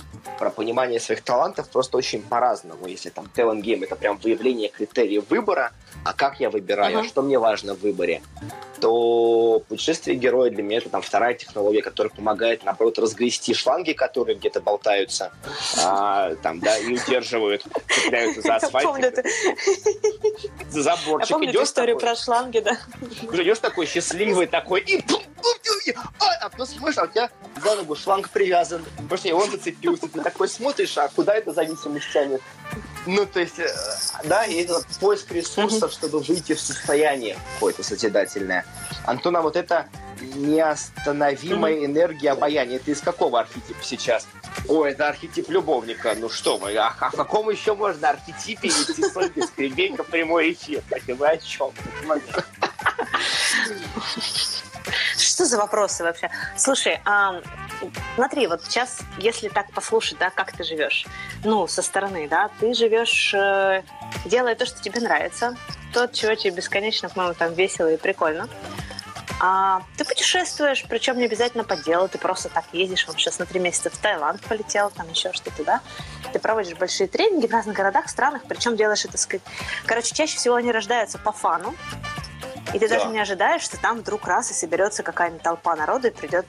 про 0.45 0.51
понимание 0.51 1.01
своих 1.01 1.23
талантов 1.23 1.71
просто 1.71 1.97
очень 1.97 2.21
по-разному. 2.21 2.87
Если 2.87 3.09
там 3.09 3.31
talent 3.35 3.63
game 3.63 3.83
это 3.83 3.97
прям 3.97 4.19
выявление 4.19 4.69
критериев 4.69 5.25
выбора, 5.31 5.73
а 6.05 6.13
как 6.13 6.39
я 6.39 6.51
выбираю, 6.51 6.99
uh-huh. 6.99 7.09
что 7.09 7.23
мне 7.23 7.39
важно 7.39 7.75
в 7.75 7.81
выборе, 7.81 8.21
то 8.79 9.63
путешествие 9.67 10.19
героя 10.19 10.51
для 10.51 10.63
меня 10.63 10.77
это 10.77 10.91
там 10.91 11.01
вторая 11.01 11.33
технология, 11.33 11.81
которая 11.81 12.13
помогает, 12.13 12.63
наоборот, 12.63 12.99
разгрести 12.99 13.55
шланги, 13.55 13.93
которые 13.93 14.37
где-то 14.37 14.61
болтаются, 14.61 15.33
а, 15.83 16.35
там, 16.43 16.61
да, 16.61 16.77
и 16.77 16.93
удерживают, 16.93 17.65
цепляются 17.89 18.43
за 18.43 18.57
асфальт. 18.57 19.17
За 20.69 20.83
заборчик. 20.83 21.31
Я 21.31 21.37
помню 21.37 21.51
идешь 21.53 21.63
историю 21.63 21.99
про 21.99 22.15
шланги, 22.17 22.59
да. 22.59 22.77
Идешь 23.33 23.61
такой 23.61 23.87
счастливый, 23.87 24.47
такой, 24.47 24.81
и 24.81 25.03
а, 26.21 26.47
а 26.47 26.49
потом 26.49 26.67
смотришь, 26.67 26.99
а 26.99 27.05
у 27.05 27.07
тебя 27.07 27.31
за 27.63 27.75
ногу 27.77 27.97
шланг 27.97 28.31
привязан, 28.31 28.85
потому 28.97 29.19
что 29.19 29.35
он 29.35 29.51
зацепился, 29.51 30.09
ты 30.09 30.21
такой 30.35 30.49
смотришь, 30.49 30.99
а 30.99 31.09
куда 31.09 31.35
эта 31.35 31.53
зависимость 31.53 32.13
тянет? 32.13 32.43
Ну, 33.07 33.25
то 33.25 33.39
есть, 33.39 33.61
э, 33.61 33.69
да, 34.25 34.45
и 34.45 34.63
это 34.63 34.83
поиск 35.01 35.31
ресурсов, 35.31 35.93
чтобы 35.93 36.19
выйти 36.21 36.55
в 36.55 36.61
состояние 36.61 37.39
какое-то 37.55 37.85
созидательное. 37.85 38.67
Антона, 39.07 39.43
вот 39.43 39.57
это 39.57 39.87
неостановимая 40.35 41.85
энергия 41.85 42.33
обаяния. 42.33 42.77
Это 42.77 42.91
из 42.91 43.01
какого 43.01 43.41
архетипа 43.41 43.83
сейчас? 43.83 44.27
Ой, 44.67 44.91
это 44.91 45.09
архетип 45.09 45.49
любовника. 45.51 46.15
Ну 46.19 46.29
что 46.29 46.57
вы, 46.57 46.75
а, 46.77 46.95
а 46.99 47.11
в 47.11 47.17
каком 47.17 47.51
еще 47.51 47.75
можно 47.75 48.11
архетипе 48.11 48.69
идти 48.69 49.05
с 49.05 49.47
Скребейка 49.47 50.03
прямой 50.03 50.53
эфир? 50.53 50.83
Так 50.91 51.09
и 51.09 51.13
вы 51.13 51.29
о 51.29 51.37
чем? 51.37 51.71
Что 55.17 55.45
за 55.45 55.57
вопросы 55.57 56.03
вообще? 56.03 56.31
Слушай, 56.57 57.01
а, 57.05 57.41
смотри, 58.17 58.47
вот 58.47 58.65
сейчас, 58.65 59.01
если 59.19 59.49
так 59.49 59.73
послушать, 59.73 60.19
да, 60.19 60.31
как 60.31 60.53
ты 60.53 60.65
живешь, 60.65 61.07
ну, 61.45 61.67
со 61.67 61.83
стороны, 61.83 62.29
да, 62.29 62.51
ты 62.61 62.75
живешь, 62.75 63.33
э, 63.35 63.83
делая 64.27 64.55
то, 64.55 64.67
что 64.67 64.83
тебе 64.83 65.01
нравится, 65.01 65.57
то, 65.93 66.07
чего 66.09 66.35
тебе 66.35 66.55
бесконечно, 66.55 67.09
по-моему, 67.09 67.35
там 67.35 67.55
весело 67.55 67.93
и 67.93 67.97
прикольно. 67.97 68.49
А, 69.41 69.83
ты 69.97 70.05
путешествуешь, 70.05 70.85
причем 70.89 71.19
не 71.19 71.25
обязательно 71.25 71.65
по 71.65 71.77
делу, 71.77 72.09
ты 72.09 72.19
просто 72.19 72.49
так 72.49 72.65
ездишь, 72.73 73.07
он 73.09 73.17
сейчас 73.17 73.39
на 73.39 73.47
три 73.47 73.61
месяца 73.61 73.91
в 73.91 73.97
Таиланд 73.97 74.41
полетел, 74.43 74.91
там 74.91 75.09
еще 75.11 75.33
что-то, 75.33 75.65
да? 75.65 75.81
Ты 76.33 76.39
проводишь 76.39 76.77
большие 76.77 77.09
тренинги 77.09 77.47
в 77.47 77.53
разных 77.53 77.77
городах, 77.77 78.09
странах, 78.09 78.43
причем 78.49 78.77
делаешь 78.77 79.05
это, 79.05 79.19
сказать... 79.19 79.43
Короче, 79.87 80.15
чаще 80.15 80.37
всего 80.37 80.55
они 80.55 80.71
рождаются 80.71 81.19
по 81.19 81.33
фану, 81.33 81.75
и 82.75 82.79
ты 82.79 82.89
да. 82.89 82.97
даже 82.97 83.09
не 83.09 83.21
ожидаешь, 83.21 83.63
что 83.63 83.81
там 83.81 83.99
вдруг 83.99 84.27
раз 84.27 84.51
и 84.51 84.55
соберется 84.55 85.03
какая-нибудь 85.03 85.43
толпа 85.43 85.77
народу 85.77 86.09
и 86.09 86.11
придет 86.11 86.45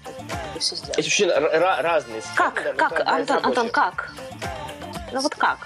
и 0.56 0.60
все 0.60 0.76
сделать. 0.76 0.98
Это 0.98 1.08
очень 1.08 1.30
разные 1.30 2.22
Как? 2.36 2.62
Да, 2.76 2.90
как? 2.90 3.08
Антон, 3.08 3.46
Антон, 3.46 3.70
как? 3.70 4.12
Ну 5.12 5.22
вот 5.22 5.36
как? 5.36 5.60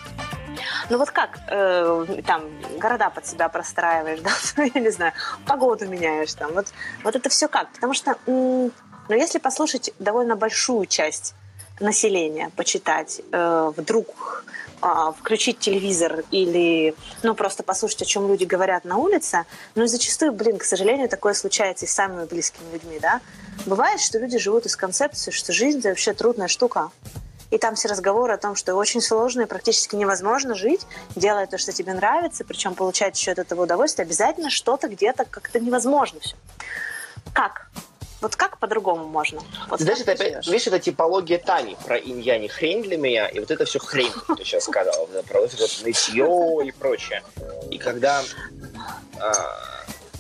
Ну 0.90 0.98
вот 0.98 1.12
как 1.12 1.40
э, 1.48 2.22
там 2.26 2.44
города 2.78 3.10
под 3.10 3.26
себя 3.26 3.48
простраиваешь, 3.48 4.20
да, 4.56 4.64
я 4.64 4.82
не 4.82 4.90
знаю, 4.90 5.14
погоду 5.46 5.88
меняешь 5.88 6.34
там, 6.34 6.52
вот, 6.54 6.68
вот 7.04 7.16
это 7.16 7.30
все 7.30 7.48
как? 7.48 7.72
Потому 7.72 7.94
что, 7.94 8.18
ну 8.26 8.72
если 9.10 9.40
послушать 9.40 9.92
довольно 10.00 10.36
большую 10.36 10.86
часть 10.88 11.36
населения, 11.80 12.52
почитать, 12.56 13.22
э, 13.32 13.72
вдруг 13.78 14.44
а, 14.82 15.12
включить 15.12 15.60
телевизор 15.60 16.24
или 16.32 16.96
ну, 17.24 17.36
просто 17.36 17.64
послушать, 17.64 18.04
о 18.04 18.06
чем 18.06 18.28
люди 18.28 18.46
говорят 18.46 18.86
на 18.86 18.98
улице. 18.98 19.46
Ну 19.76 19.84
и 19.84 19.88
зачастую, 19.88 20.32
блин, 20.32 20.58
к 20.58 20.64
сожалению, 20.64 21.10
такое 21.10 21.34
случается 21.34 21.86
и 21.86 21.88
с 21.88 21.92
самыми 21.92 22.26
близкими 22.26 22.72
людьми, 22.72 23.00
да. 23.00 23.22
Бывает, 23.66 24.00
что 24.00 24.20
люди 24.20 24.38
живут 24.38 24.66
из 24.66 24.76
концепции, 24.76 25.32
что 25.32 25.52
жизнь– 25.52 25.80
это 25.80 25.90
вообще 25.90 26.14
трудная 26.14 26.48
штука. 26.48 26.92
И 27.52 27.58
там 27.58 27.76
все 27.76 27.88
разговоры 27.88 28.34
о 28.34 28.38
том, 28.38 28.56
что 28.56 28.76
очень 28.76 29.02
сложно 29.02 29.42
и 29.42 29.46
практически 29.46 29.96
невозможно 29.96 30.54
жить, 30.54 30.86
делая 31.16 31.48
то, 31.48 31.58
что 31.58 31.72
тебе 31.72 31.94
нравится, 31.94 32.46
причем 32.46 32.76
получать 32.76 33.20
еще 33.20 33.32
от 33.32 33.40
этого 33.40 33.64
удовольствие, 33.64 34.06
обязательно 34.06 34.50
что-то 34.50 34.88
где-то 34.88 35.26
как-то 35.26 35.60
невозможно 35.60 36.20
все. 36.20 36.36
Как? 37.34 37.70
Вот 38.22 38.36
как 38.36 38.58
по-другому 38.58 39.06
можно? 39.06 39.42
Вот 39.70 39.80
Знаешь, 39.80 40.02
это 40.02 40.12
опять, 40.12 40.46
видишь, 40.46 40.68
это 40.68 40.80
типология 40.80 41.38
Тани 41.38 41.78
про 41.86 41.98
инь 41.98 42.50
хрень 42.50 42.84
для 42.84 42.98
меня, 42.98 43.28
и 43.28 43.40
вот 43.40 43.50
это 43.50 43.66
все 43.66 43.80
хрень, 43.80 44.12
ты 44.36 44.44
сейчас 44.44 44.66
сказал, 44.66 45.08
про 45.28 45.42
вот 45.42 45.82
нытье 45.84 46.60
и 46.66 46.72
прочее. 46.72 47.24
И 47.72 47.78
когда 47.78 48.22
а, 49.20 49.34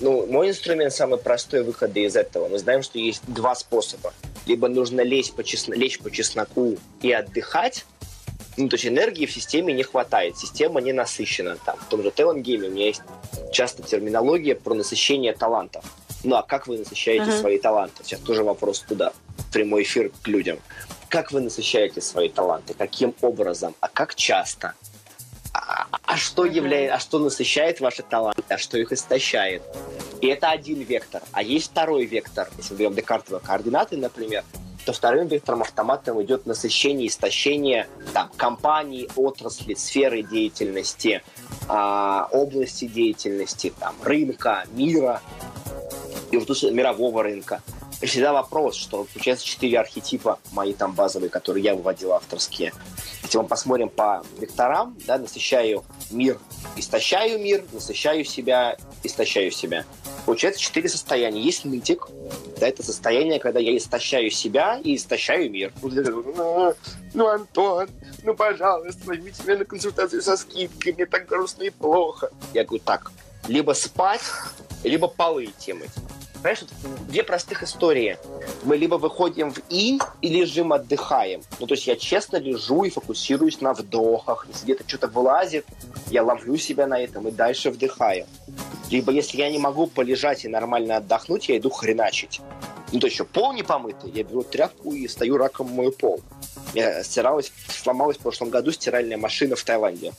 ну, 0.02 0.26
мой 0.28 0.50
инструмент 0.50 0.93
самый 0.93 1.20
простой 1.20 1.64
выхода 1.64 2.00
из 2.00 2.16
этого. 2.16 2.47
Мы 2.47 2.60
знаем, 2.60 2.84
что 2.84 3.00
есть 3.00 3.22
два 3.28 3.56
способа. 3.56 4.14
либо 4.45 4.68
нужно 4.68 5.02
лечь 5.02 5.32
по, 5.32 5.43
чесно, 5.43 5.74
лечь 5.74 6.00
по 6.00 6.10
чесноку 6.10 6.78
и 7.02 7.12
отдыхать, 7.12 7.86
ну, 8.58 8.68
то 8.68 8.76
есть 8.76 8.88
энергии 8.88 9.26
в 9.26 9.32
системе 9.32 9.74
не 9.74 9.84
хватает, 9.84 10.38
система 10.38 10.82
не 10.82 10.91
насыщена. 10.91 11.58
Там, 11.66 11.78
в 11.78 11.86
том 11.86 12.04
же 12.04 12.12
Телангейме 12.12 12.68
у 12.68 12.72
меня 12.72 12.88
есть 12.88 13.02
часто 13.52 13.84
терминология 13.84 14.56
про 14.56 14.74
насыщение 14.74 15.34
талантов. 15.34 15.86
Ну, 16.24 16.36
а 16.36 16.43
как 16.43 16.67
вы 16.67 16.80
насыщаете 16.80 17.32
uh-huh. 17.32 17.39
свои 17.39 17.57
таланты? 17.59 18.03
Сейчас 18.03 18.20
тоже 18.20 18.43
вопрос 18.43 18.80
туда, 18.80 19.13
прямой 19.53 19.84
эфир 19.84 20.11
к 20.22 20.28
людям. 20.28 20.59
Как 21.07 21.32
вы 21.32 21.41
насыщаете 21.41 22.01
свои 22.01 22.30
таланты? 22.30 22.74
Каким 22.74 23.15
образом? 23.22 23.76
А 23.80 23.88
как 23.88 24.15
часто? 24.15 24.74
А, 25.53 25.88
а 26.03 26.17
что 26.17 26.45
uh-huh. 26.45 26.53
является, 26.53 26.95
а 26.95 26.99
что 26.99 27.20
насыщает 27.20 27.80
ваши 27.80 28.03
таланты, 28.03 28.43
а 28.49 28.57
что 28.57 28.78
их 28.78 28.91
истощает? 28.91 29.63
И 30.22 30.28
это 30.28 30.49
один 30.49 30.82
вектор. 30.82 31.22
А 31.32 31.41
есть 31.41 31.72
второй 31.72 32.05
вектор. 32.05 32.49
Если 32.57 32.74
мы 32.74 32.80
берем 32.80 32.95
декартовые 32.95 33.41
координаты, 33.41 33.95
например, 33.95 34.43
то 34.86 34.93
вторым 34.93 35.28
вектором 35.28 35.61
автоматом 35.61 36.22
идет 36.24 36.45
насыщение, 36.45 37.07
истощение 37.07 37.88
там, 38.13 38.32
компаний, 38.36 39.07
отрасли, 39.15 39.74
сферы 39.76 40.24
деятельности, 40.24 41.22
э, 41.67 42.24
области 42.32 42.86
деятельности, 42.86 43.74
там, 43.80 43.95
рынка, 44.01 44.65
мира, 44.72 45.22
и 46.32 46.38
вот 46.38 46.48
тут 46.48 46.64
мирового 46.72 47.24
рынка. 47.24 47.62
И 48.02 48.06
всегда 48.06 48.32
вопрос, 48.32 48.76
что 48.76 49.06
получается 49.14 49.46
четыре 49.46 49.80
архетипа 49.80 50.40
мои 50.52 50.74
там 50.74 50.94
базовые, 50.94 51.30
которые 51.30 51.64
я 51.64 51.76
выводил 51.76 52.14
авторские. 52.14 52.72
Если 53.24 53.38
мы 53.38 53.44
посмотрим 53.44 53.90
по 53.90 54.24
векторам, 54.40 54.98
да, 55.06 55.18
насыщаю 55.18 55.84
мир, 56.10 56.40
истощаю 56.78 57.40
мир, 57.40 57.66
насыщаю 57.74 58.24
себя, 58.24 58.78
истощаю 59.04 59.52
себя. 59.52 59.86
Получается 60.26 60.62
четыре 60.62 60.88
состояния. 60.88 61.42
Есть 61.42 61.66
нытик, 61.66 62.08
да, 62.60 62.68
это 62.68 62.84
состояние, 62.84 63.40
когда 63.40 63.60
я 63.60 63.76
истощаю 63.76 64.32
себя 64.32 64.80
и 64.84 64.96
истощаю 64.96 65.52
мир. 65.52 65.74
Ну, 65.82 66.74
ну, 67.14 67.28
Антон, 67.28 67.90
ну, 68.24 68.34
пожалуйста, 68.34 69.02
возьмите 69.06 69.44
меня 69.44 69.58
на 69.58 69.66
консультацию 69.66 70.22
со 70.22 70.38
скидкой, 70.38 70.94
мне 70.94 71.06
так 71.06 71.28
грустно 71.28 71.64
и 71.64 71.70
плохо. 71.70 72.32
Я 72.54 72.64
говорю, 72.64 72.84
так, 72.86 73.12
либо 73.48 73.74
спать, 73.74 74.22
либо 74.84 75.08
полы 75.08 75.46
идти 75.46 75.74
Понимаешь, 76.42 76.64
две 77.08 77.24
простых 77.24 77.64
истории. 77.64 78.18
Мы 78.64 78.78
либо 78.78 78.96
выходим 78.96 79.52
в 79.52 79.60
инь 79.70 80.00
и 80.22 80.30
лежим, 80.30 80.72
отдыхаем. 80.72 81.42
Ну, 81.60 81.68
то 81.68 81.74
есть 81.74 81.86
я 81.86 81.98
честно 81.98 82.38
лежу 82.38 82.84
и 82.84 82.90
фокусируюсь 82.90 83.60
на 83.60 83.74
вдохах. 83.74 84.48
Если 84.48 84.64
где-то 84.64 84.84
что-то 84.88 85.08
вылазит, 85.08 85.66
я 86.10 86.24
ловлю 86.24 86.56
себя 86.58 86.88
на 86.88 87.00
этом 87.00 87.28
и 87.28 87.32
дальше 87.32 87.72
вдыхаю. 87.72 88.26
Либо 88.90 89.12
если 89.12 89.38
я 89.38 89.52
не 89.52 89.60
могу 89.60 89.88
полежать 89.88 90.46
и 90.46 90.48
нормально 90.48 90.98
отдохнуть, 90.98 91.50
я 91.50 91.58
иду 91.58 91.70
хреначить. 91.70 92.42
Ну, 92.92 93.00
то 93.00 93.08
есть 93.08 93.16
еще 93.16 93.26
пол 93.26 93.54
не 93.54 93.62
помытый, 93.62 94.10
я 94.12 94.24
беру 94.24 94.44
тряпку 94.44 94.94
и 94.94 95.08
стою 95.08 95.38
раком 95.38 95.70
мою 95.70 95.92
пол. 95.92 96.22
Я 96.74 97.04
стиралась, 97.04 97.52
сломалась 97.68 98.18
в 98.18 98.22
прошлом 98.22 98.50
году 98.50 98.72
стиральная 98.72 99.18
машина 99.18 99.56
в 99.56 99.64
Таиланде. 99.64 100.14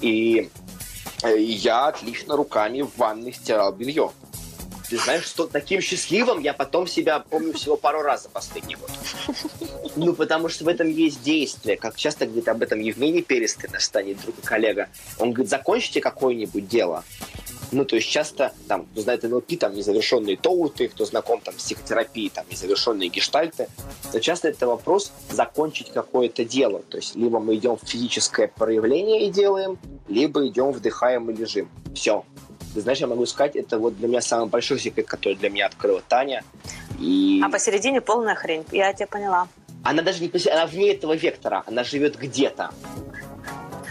И 0.00 0.50
э, 1.22 1.40
я 1.40 1.86
отлично 1.86 2.36
руками 2.36 2.82
в 2.82 2.96
ванной 2.96 3.32
стирал 3.32 3.72
белье. 3.72 4.12
Ты 4.92 4.98
знаешь, 4.98 5.24
что 5.24 5.46
таким 5.46 5.80
счастливым 5.80 6.40
я 6.40 6.52
потом 6.52 6.86
себя 6.86 7.18
помню 7.20 7.54
всего 7.54 7.78
пару 7.78 8.02
раз 8.02 8.24
за 8.24 8.28
последний 8.28 8.74
год. 8.74 8.90
Ну, 9.96 10.12
потому 10.12 10.50
что 10.50 10.66
в 10.66 10.68
этом 10.68 10.90
есть 10.90 11.22
действие. 11.22 11.78
Как 11.78 11.96
часто 11.96 12.26
говорит 12.26 12.46
об 12.48 12.60
этом 12.60 12.78
Евгений 12.78 13.22
Перестый, 13.22 13.70
наш 13.72 13.84
станет 13.84 14.20
друг 14.20 14.38
и 14.38 14.42
коллега. 14.42 14.90
Он 15.18 15.32
говорит, 15.32 15.48
закончите 15.48 16.02
какое-нибудь 16.02 16.68
дело, 16.68 17.04
ну, 17.72 17.86
то 17.86 17.96
есть 17.96 18.08
часто, 18.10 18.52
там, 18.68 18.84
кто 18.84 19.00
знает 19.00 19.22
НЛП, 19.22 19.58
там, 19.58 19.74
незавершенные 19.74 20.36
тоуты, 20.36 20.88
кто 20.88 21.06
знаком, 21.06 21.40
там, 21.40 21.54
с 21.54 21.62
психотерапией, 21.62 22.28
там, 22.28 22.44
незавершенные 22.50 23.08
гештальты, 23.08 23.66
то 24.12 24.20
часто 24.20 24.48
это 24.48 24.66
вопрос 24.66 25.10
закончить 25.30 25.90
какое-то 25.90 26.44
дело. 26.44 26.82
То 26.90 26.98
есть 26.98 27.16
либо 27.16 27.40
мы 27.40 27.54
идем 27.56 27.78
в 27.78 27.88
физическое 27.88 28.46
проявление 28.46 29.26
и 29.26 29.30
делаем, 29.30 29.78
либо 30.06 30.46
идем, 30.46 30.72
вдыхаем 30.72 31.30
и 31.30 31.34
лежим. 31.34 31.70
Все, 31.94 32.26
ты 32.74 32.80
знаешь, 32.80 32.98
я 32.98 33.06
могу 33.06 33.26
сказать, 33.26 33.56
это 33.56 33.78
вот 33.78 33.96
для 33.96 34.08
меня 34.08 34.20
самый 34.20 34.48
большой 34.48 34.78
секрет, 34.78 35.06
который 35.06 35.34
для 35.34 35.50
меня 35.50 35.66
открыла 35.66 36.02
Таня. 36.08 36.42
И... 36.98 37.40
А 37.44 37.48
посередине 37.48 38.00
полная 38.00 38.34
хрень. 38.34 38.64
Я 38.72 38.92
тебя 38.92 39.06
поняла. 39.06 39.48
Она 39.84 40.02
даже 40.02 40.22
не 40.22 40.30
она 40.50 40.66
вне 40.66 40.92
этого 40.92 41.14
вектора, 41.14 41.64
она 41.66 41.82
живет 41.84 42.16
где-то. 42.16 42.70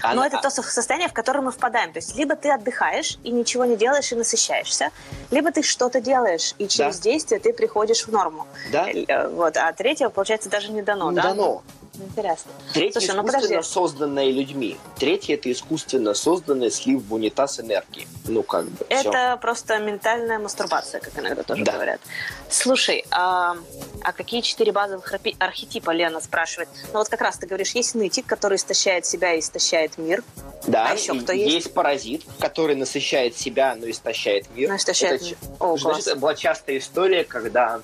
Она... 0.01 0.15
Но 0.15 0.25
это 0.25 0.39
то 0.41 0.49
состояние, 0.49 1.09
в 1.09 1.13
которое 1.13 1.41
мы 1.41 1.51
впадаем. 1.51 1.93
То 1.93 1.99
есть 1.99 2.15
либо 2.15 2.35
ты 2.35 2.49
отдыхаешь 2.49 3.17
и 3.23 3.31
ничего 3.31 3.65
не 3.65 3.75
делаешь 3.75 4.11
и 4.11 4.15
насыщаешься, 4.15 4.89
либо 5.29 5.51
ты 5.51 5.61
что-то 5.61 6.01
делаешь 6.01 6.55
и 6.57 6.67
через 6.67 6.97
да. 6.97 7.03
действие 7.03 7.39
ты 7.39 7.53
приходишь 7.53 8.07
в 8.07 8.11
норму. 8.11 8.47
Да. 8.71 8.89
Э, 8.89 9.27
вот. 9.27 9.57
А 9.57 9.71
третьего, 9.73 10.09
получается, 10.09 10.49
даже 10.49 10.71
не 10.71 10.81
дано. 10.81 11.11
Не 11.11 11.17
да? 11.17 11.23
дано. 11.23 11.61
Интересно. 12.03 12.51
Третье 12.73 12.99
Слушай, 12.99 13.15
ну 13.15 13.27
искусственно 13.27 13.57
ну 13.57 13.63
созданное 13.63 14.31
людьми. 14.31 14.77
Третье 14.97 15.35
это 15.35 15.51
искусственно 15.51 16.13
созданное 16.13 16.69
слив 16.69 17.03
в 17.03 17.13
унитаз 17.13 17.59
энергии. 17.59 18.07
Ну 18.25 18.43
как 18.43 18.65
бы. 18.65 18.85
Это 18.89 19.09
все. 19.09 19.37
просто 19.37 19.77
ментальная 19.79 20.39
мастурбация, 20.39 21.01
как 21.01 21.17
иногда 21.19 21.43
тоже 21.43 21.63
да. 21.63 21.73
говорят. 21.73 22.01
Слушай, 22.49 23.05
а, 23.11 23.55
а 24.03 24.13
какие 24.13 24.41
четыре 24.41 24.71
базовых 24.71 25.13
архетипа 25.39 25.91
Лена 25.91 26.19
спрашивает? 26.19 26.69
Ну 26.93 26.99
вот 26.99 27.09
как 27.09 27.21
раз 27.21 27.37
ты 27.37 27.47
говоришь, 27.47 27.71
есть 27.71 27.95
нытик, 27.95 28.25
который 28.25 28.55
истощает 28.55 29.05
себя 29.05 29.33
и 29.33 29.39
истощает 29.39 29.97
мир. 29.97 30.23
Да. 30.67 30.87
А 30.89 30.93
еще 30.93 31.19
кто 31.19 31.31
есть? 31.31 31.53
Есть 31.53 31.73
паразит, 31.73 32.23
который 32.39 32.75
насыщает 32.75 33.37
себя, 33.37 33.75
но 33.75 33.89
истощает 33.89 34.45
мир. 34.55 34.69
Но 34.69 34.75
истощает 34.75 35.21
это, 35.21 35.25
мир. 35.25 35.37
О, 35.59 35.77
значит, 35.77 36.07
это 36.07 36.15
была 36.15 36.35
частая 36.35 36.77
история, 36.77 37.23
когда 37.23 37.81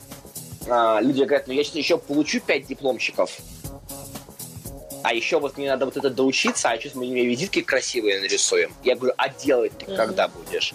а, 0.69 0.99
люди 1.01 1.23
говорят, 1.23 1.47
ну 1.47 1.53
я 1.53 1.63
сейчас 1.63 1.75
еще 1.75 1.97
получу 1.97 2.39
пять 2.39 2.67
дипломчиков, 2.67 3.37
а 5.07 5.13
еще 5.13 5.39
вот 5.39 5.57
мне 5.57 5.69
надо 5.69 5.85
вот 5.85 5.95
это 5.95 6.09
доучиться, 6.09 6.69
а 6.69 6.77
сейчас 6.77 6.93
мы 6.93 7.05
мне 7.05 7.25
визитки 7.25 7.61
красивые 7.61 8.19
нарисуем. 8.19 8.73
Я 8.83 8.97
говорю, 8.97 9.13
а 9.15 9.29
делать 9.29 9.71
ты 9.77 9.85
mm-hmm. 9.85 9.95
когда 9.95 10.27
будешь? 10.27 10.73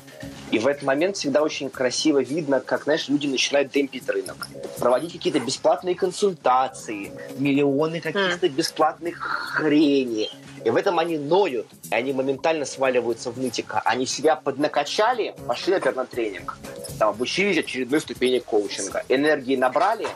И 0.51 0.59
в 0.59 0.67
этот 0.67 0.85
момент 0.85 1.19
всегда 1.19 1.43
очень 1.43 1.69
красиво 1.69 2.23
видно, 2.23 2.61
как, 2.61 2.85
знаешь, 2.85 3.09
люди 3.09 3.27
начинают 3.27 3.71
демпить 3.73 4.09
рынок. 4.09 4.49
Проводить 4.79 5.13
какие-то 5.13 5.39
бесплатные 5.39 5.95
консультации, 5.95 7.13
миллионы 7.37 8.01
каких-то 8.01 8.47
mm. 8.47 8.55
бесплатных 8.55 9.19
хрени. 9.19 10.31
И 10.65 10.71
в 10.71 10.77
этом 10.77 10.99
они 10.99 11.19
ноют, 11.19 11.67
и 11.91 11.95
они 11.95 12.15
моментально 12.15 12.65
сваливаются 12.65 13.31
в 13.31 13.39
нытика. 13.39 13.83
Они 13.85 14.07
себя 14.07 14.37
поднакачали, 14.37 15.35
пошли 15.47 15.75
опять 15.75 15.97
на 15.97 16.07
тренинг. 16.07 16.57
Там 16.99 17.11
обучились 17.11 17.59
очередной 17.59 18.01
ступени 18.01 18.39
коучинга. 18.39 19.05
Энергии 19.11 19.57
набрали 19.57 20.09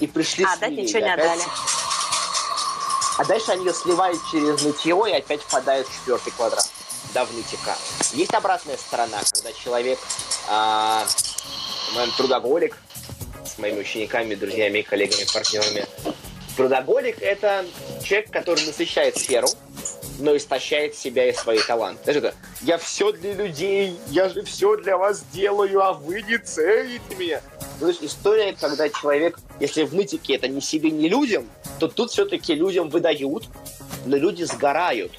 и 0.00 0.08
пришли 0.08 0.44
а, 0.44 0.56
с 0.56 0.58
да, 0.58 0.66
ничего 0.66 0.98
не 0.98 1.12
отдали. 1.12 1.42
А 3.18 3.24
дальше 3.24 3.52
они 3.52 3.64
ее 3.66 3.74
сливают 3.74 4.18
через 4.30 4.62
нытье 4.62 5.02
и 5.08 5.12
опять 5.12 5.42
впадают 5.42 5.86
в 5.86 5.94
четвертый 5.94 6.32
квадрат 6.32 6.68
до 7.12 7.24
внытика. 7.24 7.76
Есть 8.12 8.32
обратная 8.34 8.76
сторона, 8.76 9.18
когда 9.32 9.52
человек, 9.52 9.98
э, 10.48 11.04
трудоголик, 12.16 12.76
с 13.44 13.58
моими 13.58 13.80
учениками, 13.80 14.34
друзьями, 14.34 14.82
коллегами, 14.82 15.26
партнерами. 15.32 15.86
Трудоголик– 16.56 17.16
это 17.20 17.66
человек, 18.02 18.30
который 18.30 18.64
насыщает 18.66 19.16
сферу, 19.18 19.48
но 20.18 20.36
истощает 20.36 20.94
себя 20.94 21.28
и 21.28 21.32
свои 21.32 21.58
таланты. 21.58 22.00
Знаешь, 22.04 22.18
это 22.18 22.34
«я 22.62 22.78
все 22.78 23.12
для 23.12 23.32
людей, 23.32 23.98
я 24.08 24.28
же 24.28 24.42
все 24.42 24.76
для 24.76 24.96
вас 24.96 25.22
делаю, 25.32 25.82
а 25.82 25.92
вы 25.92 26.22
не 26.22 26.38
цените 26.38 27.14
меня». 27.16 27.40
То 27.82 27.88
есть 27.88 28.04
история, 28.04 28.52
когда 28.52 28.88
человек, 28.88 29.40
если 29.58 29.82
в 29.82 29.92
нытике 29.92 30.36
это 30.36 30.46
не 30.46 30.60
себе, 30.60 30.92
не 30.92 31.08
людям, 31.08 31.48
то 31.80 31.88
тут 31.88 32.12
все-таки 32.12 32.54
людям 32.54 32.88
выдают, 32.90 33.48
но 34.06 34.16
люди 34.16 34.44
сгорают. 34.44 35.10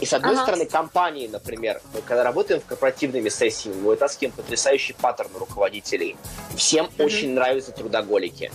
И 0.00 0.06
с 0.06 0.12
одной 0.12 0.34
ага. 0.34 0.42
стороны, 0.44 0.66
компании, 0.66 1.26
например, 1.26 1.82
мы 1.92 2.00
когда 2.02 2.22
работаем 2.22 2.60
в 2.60 2.66
корпоративными 2.66 3.28
сессиями, 3.30 3.80
мы 3.80 3.88
вытаскиваем 3.88 4.30
потрясающий 4.30 4.92
паттерн 4.92 5.30
руководителей. 5.36 6.16
Всем 6.56 6.86
mm 6.86 7.04
очень 7.04 7.34
нравятся 7.34 7.72
трудоголики. 7.72 8.52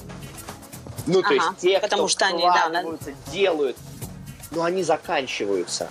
Ну, 1.05 1.19
ага, 1.19 1.27
то 1.27 1.33
есть 1.33 1.47
те, 1.59 1.79
потому 1.81 2.03
кто 2.03 2.07
что 2.07 2.27
они, 2.27 2.43
да, 2.43 2.85
делают, 3.33 3.75
но 4.51 4.63
они 4.63 4.83
заканчиваются. 4.83 5.89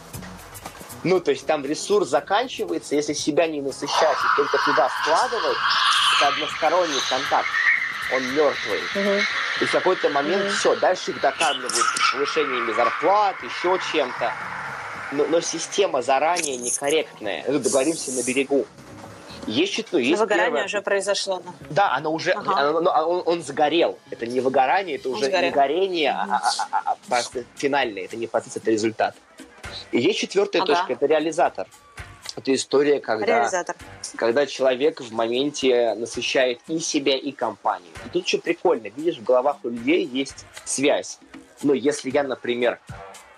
Ну, 1.07 1.21
то 1.21 1.31
есть 1.31 1.47
там 1.47 1.65
ресурс 1.65 2.09
заканчивается, 2.09 2.97
если 2.97 3.13
себя 3.13 3.47
не 3.47 3.61
насыщать 3.61 4.17
и 4.17 4.37
только 4.37 4.59
туда 4.65 4.89
вкладывать, 4.89 5.57
это 6.17 6.29
односторонний 6.29 7.01
контакт. 7.09 7.49
Он 8.13 8.23
мертвый. 8.35 8.81
Угу. 8.95 9.23
И 9.61 9.65
в 9.67 9.73
какой-то 9.73 10.11
момент 10.11 10.47
угу. 10.47 10.53
все, 10.53 10.75
дальше 10.77 11.13
их 11.13 11.21
докармливают 11.21 11.87
повышениями 12.13 12.73
зарплат, 12.73 13.37
еще 13.43 13.79
чем-то 13.93 14.33
но, 15.13 15.25
но 15.27 15.41
система 15.41 16.03
заранее 16.03 16.57
некорректная. 16.57 17.45
Мы 17.47 17.59
договоримся 17.59 18.11
на 18.13 18.25
берегу. 18.25 18.67
Есть, 19.47 19.93
ну, 19.93 19.99
есть 19.99 20.19
выгорание 20.19 20.47
первое... 20.47 20.65
уже 20.65 20.83
произошло. 20.83 21.41
Да, 21.71 21.93
оно 21.95 22.13
уже, 22.13 22.33
ага. 22.33 22.57
оно, 22.57 22.79
оно, 22.79 23.09
он, 23.09 23.23
он 23.27 23.43
сгорел. 23.45 23.97
Это 24.11 24.27
не 24.27 24.41
выгорание, 24.41 24.97
это 24.97 25.09
уже 25.09 25.31
не 25.31 25.51
горение, 25.53 26.13
угу. 26.13 26.33
а, 26.33 26.41
а, 26.73 26.97
а, 27.11 27.17
а 27.17 27.23
финальное. 27.55 28.07
Это 28.07 28.17
не 28.17 28.27
процесс, 28.27 28.57
это 28.57 28.73
результат. 28.73 29.15
И 29.93 30.01
есть 30.01 30.19
четвертая 30.19 30.63
ага. 30.63 30.75
точка, 30.75 30.93
это 30.93 31.07
реализатор. 31.07 31.67
Это 32.37 32.55
история, 32.55 33.01
когда, 33.01 33.39
Реализатор. 33.39 33.77
когда 34.17 34.47
человек 34.47 35.01
в 35.01 35.11
моменте 35.11 35.95
насыщает 35.95 36.61
и 36.69 36.79
себя, 36.81 37.17
и 37.17 37.33
компанию. 37.33 37.91
И 38.05 38.09
тут 38.11 38.29
что 38.29 38.39
прикольно, 38.39 38.89
видишь, 38.89 39.17
в 39.17 39.25
головах 39.25 39.57
у 39.63 39.71
людей 39.71 40.05
есть 40.05 40.45
связь. 40.67 41.19
Но 41.63 41.73
если 41.73 42.11
я, 42.11 42.25
например, 42.25 42.79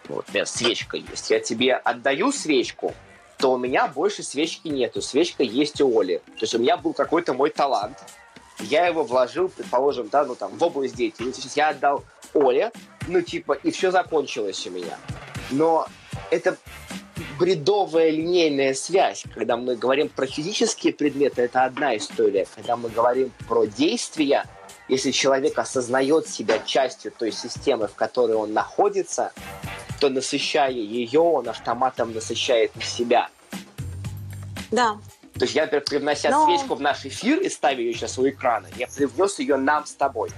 вот 0.09 0.27
у 0.29 0.33
меня 0.33 0.47
свечка 0.47 0.97
есть, 0.97 1.31
я 1.31 1.39
тебе 1.39 1.75
отдаю 1.75 2.33
свечку, 2.33 2.93
то 3.37 3.53
у 3.53 3.59
меня 3.59 3.87
больше 3.87 4.25
свечки 4.25 4.67
нету. 4.67 5.01
Свечка 5.01 5.45
есть 5.45 5.81
у 5.81 6.01
Оли. 6.01 6.19
То 6.19 6.41
есть 6.41 6.55
у 6.57 6.59
меня 6.59 6.77
был 6.77 6.93
какой-то 6.93 7.35
мой 7.35 7.51
талант. 7.51 7.99
Я 8.59 8.87
его 8.87 9.05
вложил, 9.05 9.49
предположим, 9.49 10.09
да, 10.09 10.25
ну 10.25 10.35
там, 10.35 10.59
в 10.59 10.63
область 10.65 10.97
деятельности. 10.97 11.49
Я 11.55 11.69
отдал 11.69 12.05
Оле, 12.35 12.73
ну 13.07 13.21
типа, 13.21 13.53
и 13.53 13.71
все 13.71 13.93
закончилось 13.93 14.67
у 14.67 14.71
меня. 14.71 14.99
Но 15.53 15.87
это 16.31 16.57
бредовая 17.39 18.11
линейная 18.11 18.75
связь. 18.75 19.25
Когда 19.35 19.57
мы 19.57 19.77
говорим 19.77 20.09
про 20.09 20.27
физические 20.27 20.93
предметы, 20.93 21.43
это 21.43 21.65
одна 21.65 21.97
история. 21.97 22.47
Когда 22.55 22.77
мы 22.77 22.89
говорим 22.89 23.33
про 23.49 23.67
действия, 23.67 24.45
если 24.89 25.11
человек 25.11 25.59
осознает 25.59 26.29
себя 26.29 26.59
частью 26.59 27.13
той 27.13 27.33
системы, 27.33 27.89
в 27.89 27.95
которой 27.95 28.37
он 28.37 28.53
находится, 28.53 29.33
то 30.01 30.09
насыщая 30.09 30.71
ее, 30.71 31.21
он 31.21 31.49
автоматом 31.49 32.13
насыщает 32.15 32.73
и 32.77 32.83
себя. 32.83 33.29
Да. 34.71 34.99
То 35.35 35.45
есть 35.45 35.55
я, 35.55 35.63
например, 35.63 35.85
привнося 35.85 36.31
Но... 36.31 36.47
свечку 36.47 36.75
в 36.75 36.81
наш 36.81 37.05
эфир 37.07 37.41
и 37.41 37.49
ставя 37.49 37.81
ее 37.81 37.95
сейчас 37.95 38.19
у 38.19 38.29
экрана, 38.29 38.69
я 38.77 38.89
привнес 38.89 39.39
ее 39.39 39.57
нам 39.57 39.87
с 39.87 39.93
тобой. 39.93 40.31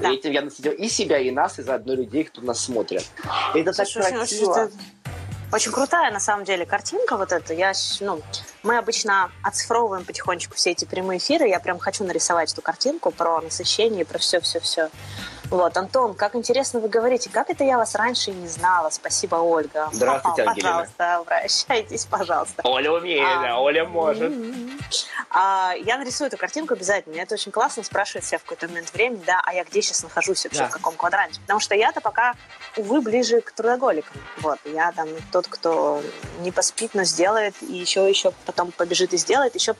Да. 0.00 0.10
И 0.10 0.14
этим 0.14 0.30
я 0.32 0.42
насытил 0.42 0.72
и 0.72 0.88
себя, 0.88 1.18
и 1.18 1.30
нас, 1.30 1.58
и 1.58 1.62
заодно 1.62 1.94
людей, 1.94 2.24
кто 2.24 2.40
нас 2.40 2.60
смотрит. 2.60 3.04
И 3.54 3.58
это 3.58 3.72
Слушай, 3.72 4.02
так 4.02 4.14
красиво. 4.14 4.52
Очень, 4.52 4.72
очень 5.52 5.72
крутая, 5.72 6.10
на 6.10 6.20
самом 6.20 6.44
деле, 6.44 6.66
картинка 6.66 7.16
вот 7.16 7.32
эта. 7.32 7.54
Я, 7.54 7.72
ну, 8.00 8.20
мы 8.62 8.76
обычно 8.76 9.30
оцифровываем 9.42 10.04
потихонечку 10.04 10.54
все 10.54 10.72
эти 10.72 10.84
прямые 10.84 11.18
эфиры. 11.18 11.48
Я 11.48 11.60
прям 11.60 11.78
хочу 11.78 12.04
нарисовать 12.04 12.52
эту 12.52 12.62
картинку 12.62 13.10
про 13.10 13.40
насыщение, 13.40 14.04
про 14.04 14.18
все-все-все. 14.18 14.90
Вот, 15.50 15.76
Антон, 15.78 16.14
как 16.14 16.34
интересно 16.34 16.80
вы 16.80 16.88
говорите. 16.88 17.30
Как 17.30 17.48
это 17.48 17.64
я 17.64 17.78
вас 17.78 17.94
раньше 17.94 18.32
не 18.32 18.48
знала? 18.48 18.90
Спасибо, 18.90 19.36
Ольга. 19.36 19.88
Здравствуйте, 19.92 20.42
Ангелина. 20.42 20.70
Пожалуйста, 20.70 21.16
обращайтесь, 21.16 22.04
пожалуйста. 22.04 22.62
Оля 22.64 22.92
умеет, 22.92 23.24
а, 23.26 23.58
Оля 23.58 23.86
может. 23.86 24.30
А, 25.30 25.72
я 25.80 25.96
нарисую 25.96 26.28
эту 26.28 26.36
картинку 26.36 26.74
обязательно. 26.74 27.16
Это 27.16 27.34
очень 27.34 27.50
классно 27.50 27.82
спрашивать 27.82 28.26
себя 28.26 28.38
в 28.38 28.42
какой-то 28.42 28.68
момент 28.68 28.92
времени, 28.92 29.22
да, 29.26 29.40
а 29.42 29.54
я 29.54 29.64
где 29.64 29.80
сейчас 29.80 30.02
нахожусь 30.02 30.44
вообще, 30.44 30.60
да. 30.60 30.68
в 30.68 30.72
каком 30.72 30.96
квадранте? 30.96 31.40
Потому 31.40 31.60
что 31.60 31.74
я-то 31.74 32.02
пока, 32.02 32.34
увы, 32.78 33.00
ближе 33.00 33.40
к 33.40 33.52
трудоголикам. 33.52 34.16
Вот, 34.40 34.58
я 34.64 34.92
там 34.92 35.08
тот, 35.32 35.48
кто 35.48 36.02
не 36.40 36.52
поспит, 36.52 36.94
но 36.94 37.04
сделает, 37.04 37.54
и 37.62 37.74
еще, 37.74 38.08
еще 38.08 38.32
потом 38.46 38.72
побежит 38.72 39.12
и 39.12 39.16
сделает, 39.16 39.54
еще 39.54 39.74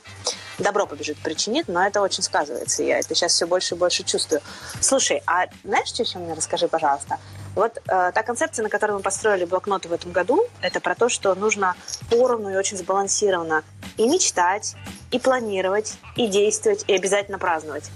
добро 0.58 0.86
побежит, 0.86 1.18
причинит, 1.18 1.68
но 1.68 1.86
это 1.86 2.02
очень 2.02 2.22
сказывается. 2.22 2.82
Я 2.82 2.98
это 2.98 3.14
сейчас 3.14 3.32
все 3.32 3.46
больше 3.46 3.74
и 3.74 3.78
больше 3.78 4.02
чувствую. 4.02 4.42
Слушай, 4.80 5.22
а 5.26 5.46
знаешь, 5.64 5.88
что 5.88 6.02
еще 6.02 6.18
мне 6.18 6.34
расскажи, 6.34 6.68
пожалуйста? 6.68 7.18
Вот 7.54 7.78
э, 7.78 7.80
та 7.86 8.22
концепция, 8.22 8.62
на 8.62 8.68
которой 8.68 8.92
мы 8.92 9.00
построили 9.00 9.44
блокноты 9.44 9.88
в 9.88 9.92
этом 9.92 10.12
году, 10.12 10.46
это 10.60 10.80
про 10.80 10.94
то, 10.94 11.08
что 11.08 11.34
нужно 11.34 11.74
поровну 12.10 12.50
и 12.50 12.56
очень 12.56 12.76
сбалансированно 12.76 13.64
и 13.96 14.08
мечтать, 14.08 14.74
и 15.10 15.18
планировать, 15.18 15.94
и 16.16 16.26
действовать, 16.26 16.84
и 16.86 16.94
обязательно 16.94 17.38
праздновать. 17.38 17.90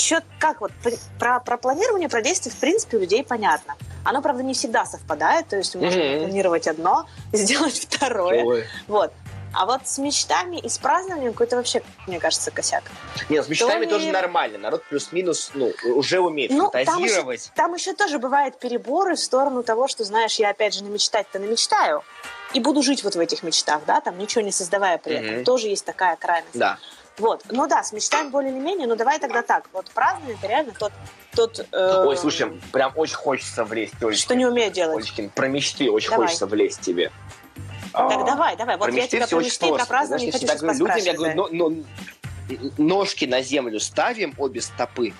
Чё, 0.00 0.20
как 0.38 0.60
вот 0.62 0.72
про, 1.18 1.40
про 1.40 1.56
планирование, 1.58 2.08
про 2.08 2.22
действие, 2.22 2.54
в 2.54 2.58
принципе, 2.58 2.96
у 2.96 3.00
людей 3.00 3.22
понятно. 3.22 3.76
Оно, 4.02 4.22
правда, 4.22 4.42
не 4.42 4.54
всегда 4.54 4.86
совпадает, 4.86 5.48
то 5.48 5.56
есть 5.56 5.74
можно 5.74 6.00
mm-hmm. 6.00 6.18
планировать 6.20 6.66
одно, 6.66 7.06
сделать 7.32 7.78
второе. 7.78 8.44
Ой. 8.44 8.64
Вот. 8.88 9.12
А 9.52 9.66
вот 9.66 9.86
с 9.86 9.98
мечтами 9.98 10.56
и 10.56 10.68
с 10.68 10.78
празднованием 10.78 11.32
какой-то 11.32 11.56
вообще, 11.56 11.82
мне 12.06 12.20
кажется, 12.20 12.50
косяк. 12.50 12.84
Нет, 13.28 13.44
с 13.44 13.48
мечтами 13.48 13.84
То 13.84 13.92
тоже 13.92 14.06
не... 14.06 14.12
нормально. 14.12 14.58
Народ 14.58 14.84
плюс-минус 14.84 15.50
ну, 15.54 15.72
уже 15.96 16.20
умеет 16.20 16.52
ну, 16.52 16.70
фантазировать. 16.70 17.50
Там 17.54 17.74
еще, 17.74 17.88
там 17.88 17.92
еще 17.92 17.92
тоже 17.94 18.18
бывают 18.18 18.58
переборы 18.58 19.16
в 19.16 19.20
сторону 19.20 19.62
того, 19.64 19.88
что, 19.88 20.04
знаешь, 20.04 20.36
я 20.36 20.50
опять 20.50 20.74
же 20.74 20.84
на 20.84 20.88
мечтать-то 20.88 21.40
намечтаю 21.40 22.04
и 22.54 22.60
буду 22.60 22.82
жить 22.82 23.04
вот 23.04 23.16
в 23.16 23.20
этих 23.20 23.42
мечтах, 23.42 23.82
да, 23.86 24.00
там 24.00 24.18
ничего 24.18 24.42
не 24.42 24.52
создавая 24.52 24.98
при 24.98 25.14
этом. 25.14 25.34
Mm-hmm. 25.36 25.44
Тоже 25.44 25.66
есть 25.66 25.84
такая 25.84 26.16
крайность. 26.16 26.58
Да. 26.58 26.78
Вот. 27.20 27.44
Ну 27.50 27.66
да, 27.68 27.84
с 27.84 27.92
мечтами 27.92 28.30
более 28.30 28.50
или 28.50 28.58
менее, 28.58 28.86
но 28.86 28.96
давай 28.96 29.18
тогда 29.18 29.42
так. 29.42 29.68
Вот 29.72 29.90
празднование 29.90 30.36
это 30.38 30.48
реально 30.48 30.72
тот... 30.72 30.92
тот 31.34 31.66
э... 31.70 32.04
Ой, 32.06 32.16
слушай, 32.16 32.50
прям 32.72 32.92
очень 32.96 33.16
хочется 33.16 33.64
влезть. 33.64 33.94
Олечкин. 34.02 34.22
Что 34.22 34.34
не 34.34 34.46
умею 34.46 34.72
делать. 34.72 34.96
Олечкин, 34.96 35.30
про 35.30 35.48
мечты 35.48 35.90
очень 35.90 36.10
давай. 36.10 36.26
хочется 36.26 36.46
влезть 36.46 36.80
тебе. 36.80 37.12
Так, 37.92 38.24
давай, 38.24 38.56
давай. 38.56 38.76
Вот 38.76 38.90
я 38.92 39.06
тебя 39.06 39.26
про 39.26 39.40
мечты, 39.40 39.72
про 39.72 39.84
празднование 39.84 40.32
хочу 40.32 40.46
сейчас 40.46 40.62
людям, 40.62 40.96
я 40.96 41.12
говорю, 41.14 41.34
но, 41.34 41.48
но, 41.50 41.82
ножки 42.78 43.24
на 43.24 43.42
землю 43.42 43.80
ставим, 43.80 44.34
обе 44.38 44.60
стопы, 44.60 45.12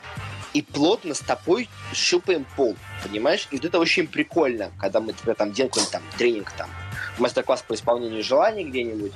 и 0.52 0.62
плотно 0.62 1.14
стопой 1.14 1.68
щупаем 1.94 2.46
пол, 2.56 2.76
понимаешь? 3.02 3.46
И 3.50 3.56
вот 3.56 3.64
это 3.64 3.78
очень 3.78 4.06
прикольно, 4.06 4.72
когда 4.80 5.00
мы 5.00 5.12
тебя 5.12 5.34
там 5.34 5.52
делаем 5.52 5.86
там 5.90 6.02
тренинг, 6.16 6.50
там, 6.52 6.70
мастер-класс 7.18 7.62
по 7.62 7.74
исполнению 7.74 8.24
желаний 8.24 8.64
где-нибудь, 8.64 9.12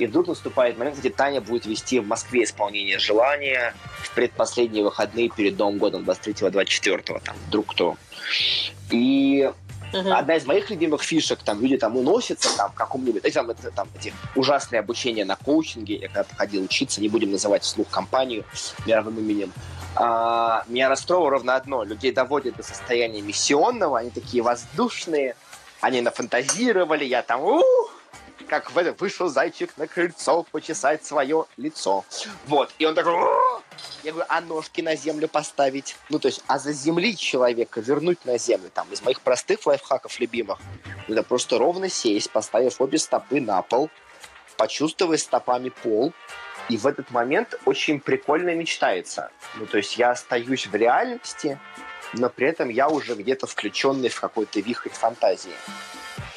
и 0.00 0.06
вдруг 0.06 0.28
наступает 0.28 0.78
момент, 0.78 0.98
где 0.98 1.10
Таня 1.10 1.40
будет 1.40 1.66
вести 1.66 2.00
в 2.00 2.06
Москве 2.06 2.44
исполнение 2.44 2.98
желания 2.98 3.74
в 4.02 4.14
предпоследние 4.14 4.84
выходные 4.84 5.28
перед 5.28 5.58
Новым 5.58 5.78
годом, 5.78 6.02
23-24, 6.02 7.20
там, 7.22 7.36
вдруг 7.46 7.66
кто. 7.66 7.96
И 8.90 9.50
Uh-huh. 9.92 10.12
Одна 10.12 10.36
из 10.36 10.46
моих 10.46 10.70
любимых 10.70 11.02
фишек, 11.02 11.40
там 11.42 11.60
люди 11.60 11.76
там 11.76 11.96
уносятся 11.96 12.56
там 12.56 12.70
в 12.70 12.74
каком-нибудь, 12.74 13.22
там, 13.34 13.50
это, 13.50 13.72
там, 13.72 13.88
эти 13.98 14.14
ужасные 14.36 14.78
обучения 14.78 15.24
на 15.24 15.34
коучинге, 15.34 15.96
я 15.96 16.06
когда 16.06 16.32
ходил 16.36 16.62
учиться, 16.62 17.00
не 17.00 17.08
будем 17.08 17.32
называть 17.32 17.64
вслух 17.64 17.88
компанию 17.88 18.44
мировым 18.86 19.18
именем, 19.18 19.52
а, 19.96 20.62
меня 20.68 20.88
расстроило 20.88 21.30
ровно 21.30 21.56
одно. 21.56 21.82
Людей 21.82 22.12
доводят 22.12 22.56
до 22.56 22.62
состояния 22.62 23.20
миссионного, 23.20 23.98
они 23.98 24.10
такие 24.10 24.44
воздушные, 24.44 25.34
они 25.80 26.00
нафантазировали, 26.02 27.04
я 27.04 27.22
там, 27.22 27.42
ух, 27.42 27.99
как 28.48 28.72
в 28.72 28.78
это 28.78 28.92
вышел 28.92 29.28
зайчик 29.28 29.76
на 29.76 29.86
крыльцо 29.86 30.44
почесать 30.50 31.04
свое 31.04 31.46
лицо. 31.56 32.04
Вот. 32.46 32.70
И 32.78 32.86
он 32.86 32.94
такой... 32.94 33.14
Я 34.02 34.12
говорю, 34.12 34.26
а 34.28 34.40
ножки 34.40 34.80
на 34.80 34.96
землю 34.96 35.28
поставить? 35.28 35.96
Ну, 36.08 36.18
то 36.18 36.28
есть, 36.28 36.42
а 36.46 36.58
заземлить 36.58 37.18
человека, 37.18 37.80
вернуть 37.80 38.24
на 38.24 38.38
землю. 38.38 38.70
Там, 38.72 38.90
из 38.92 39.02
моих 39.02 39.20
простых 39.20 39.64
лайфхаков 39.66 40.18
любимых, 40.20 40.58
это 41.08 41.22
просто 41.22 41.58
ровно 41.58 41.88
сесть, 41.88 42.30
поставив 42.30 42.80
обе 42.80 42.98
стопы 42.98 43.40
на 43.40 43.62
пол, 43.62 43.90
почувствуя 44.56 45.16
стопами 45.16 45.70
пол, 45.70 46.12
и 46.68 46.76
в 46.76 46.86
этот 46.86 47.10
момент 47.10 47.58
очень 47.64 48.00
прикольно 48.00 48.54
мечтается. 48.54 49.30
Ну, 49.56 49.66
то 49.66 49.78
есть 49.78 49.96
я 49.96 50.10
остаюсь 50.10 50.66
в 50.66 50.74
реальности, 50.74 51.58
но 52.12 52.28
при 52.28 52.48
этом 52.48 52.68
я 52.68 52.88
уже 52.88 53.14
где-то 53.14 53.46
включенный 53.46 54.08
в 54.08 54.20
какой-то 54.20 54.60
вихрь 54.60 54.90
фантазии. 54.90 55.54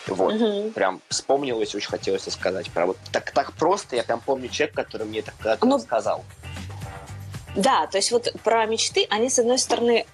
Вот. 0.07 0.33
Угу. 0.33 0.71
Прям 0.71 1.01
вспомнилось, 1.09 1.73
очень 1.75 1.89
хотелось 1.89 2.23
сказать. 2.31 2.69
Про 2.71 2.87
вот 2.87 2.97
так, 3.11 3.31
так 3.31 3.53
просто 3.53 3.95
я 3.95 4.03
прям 4.03 4.19
помню 4.19 4.49
человека, 4.49 4.83
который 4.83 5.07
мне 5.07 5.19
это 5.19 5.31
когда-то 5.37 5.65
ну, 5.65 5.79
сказал. 5.79 6.23
Да, 7.55 7.87
то 7.87 7.97
есть 7.97 8.11
вот 8.11 8.33
про 8.43 8.65
мечты, 8.65 9.05
они, 9.09 9.29
с 9.29 9.39
одной 9.39 9.59
стороны, 9.59 10.05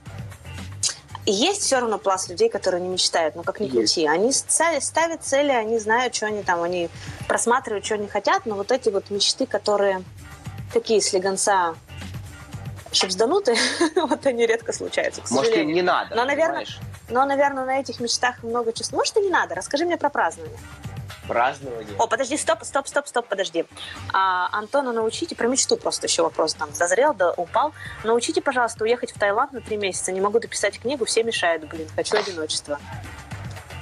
есть 1.26 1.62
все 1.62 1.80
равно 1.80 1.98
пласт 1.98 2.30
людей, 2.30 2.50
которые 2.50 2.82
не 2.82 2.90
мечтают, 2.90 3.36
но 3.36 3.44
как 3.44 3.60
ни 3.60 3.68
крути. 3.68 4.06
Они 4.08 4.32
ставят 4.32 5.24
цели, 5.24 5.52
они 5.52 5.80
знают, 5.80 6.16
что 6.16 6.28
они 6.28 6.44
там, 6.44 6.62
они 6.62 6.90
просматривают, 7.28 7.86
что 7.86 7.96
они 7.96 8.08
хотят, 8.08 8.46
но 8.46 8.56
вот 8.56 8.72
эти 8.72 8.90
вот 8.90 9.10
мечты, 9.10 9.46
которые 9.46 10.04
такие 10.74 11.02
слегонца 11.02 11.76
шипсдануты, 12.92 13.56
вот 13.96 14.26
они 14.26 14.46
редко 14.46 14.74
случаются, 14.74 15.22
к 15.22 15.32
Может, 15.32 15.56
им 15.56 15.72
не 15.72 15.82
надо, 15.82 16.16
Но, 16.16 16.26
наверное, 16.26 16.66
но, 17.10 17.26
наверное, 17.26 17.66
на 17.66 17.80
этих 17.80 18.00
мечтах 18.00 18.44
много 18.44 18.74
чувств. 18.74 18.94
Может, 18.94 19.18
и 19.18 19.22
не 19.22 19.30
надо. 19.30 19.56
Расскажи 19.56 19.86
мне 19.86 19.98
про 19.98 20.10
празднование. 20.10 20.60
Празднование? 21.28 21.96
О, 22.00 22.08
подожди, 22.08 22.38
стоп, 22.38 22.64
стоп, 22.64 22.88
стоп, 22.88 23.08
стоп, 23.08 23.28
подожди. 23.28 23.66
А, 24.14 24.50
Антона 24.52 24.92
научите, 24.92 25.36
про 25.36 25.48
мечту 25.48 25.78
просто 25.78 26.08
еще 26.08 26.24
вопрос 26.24 26.56
там 26.56 26.70
дозрел, 26.78 27.14
да 27.14 27.32
упал. 27.34 27.74
Научите, 28.04 28.42
пожалуйста, 28.42 28.84
уехать 28.84 29.12
в 29.12 29.20
Таиланд 29.20 29.52
на 29.52 29.62
три 29.62 29.78
месяца. 29.78 30.12
Не 30.12 30.22
могу 30.22 30.40
дописать 30.40 30.80
книгу, 30.80 31.06
все 31.06 31.24
мешают, 31.24 31.68
блин, 31.68 31.88
хочу 31.96 32.18
одиночество. 32.18 32.80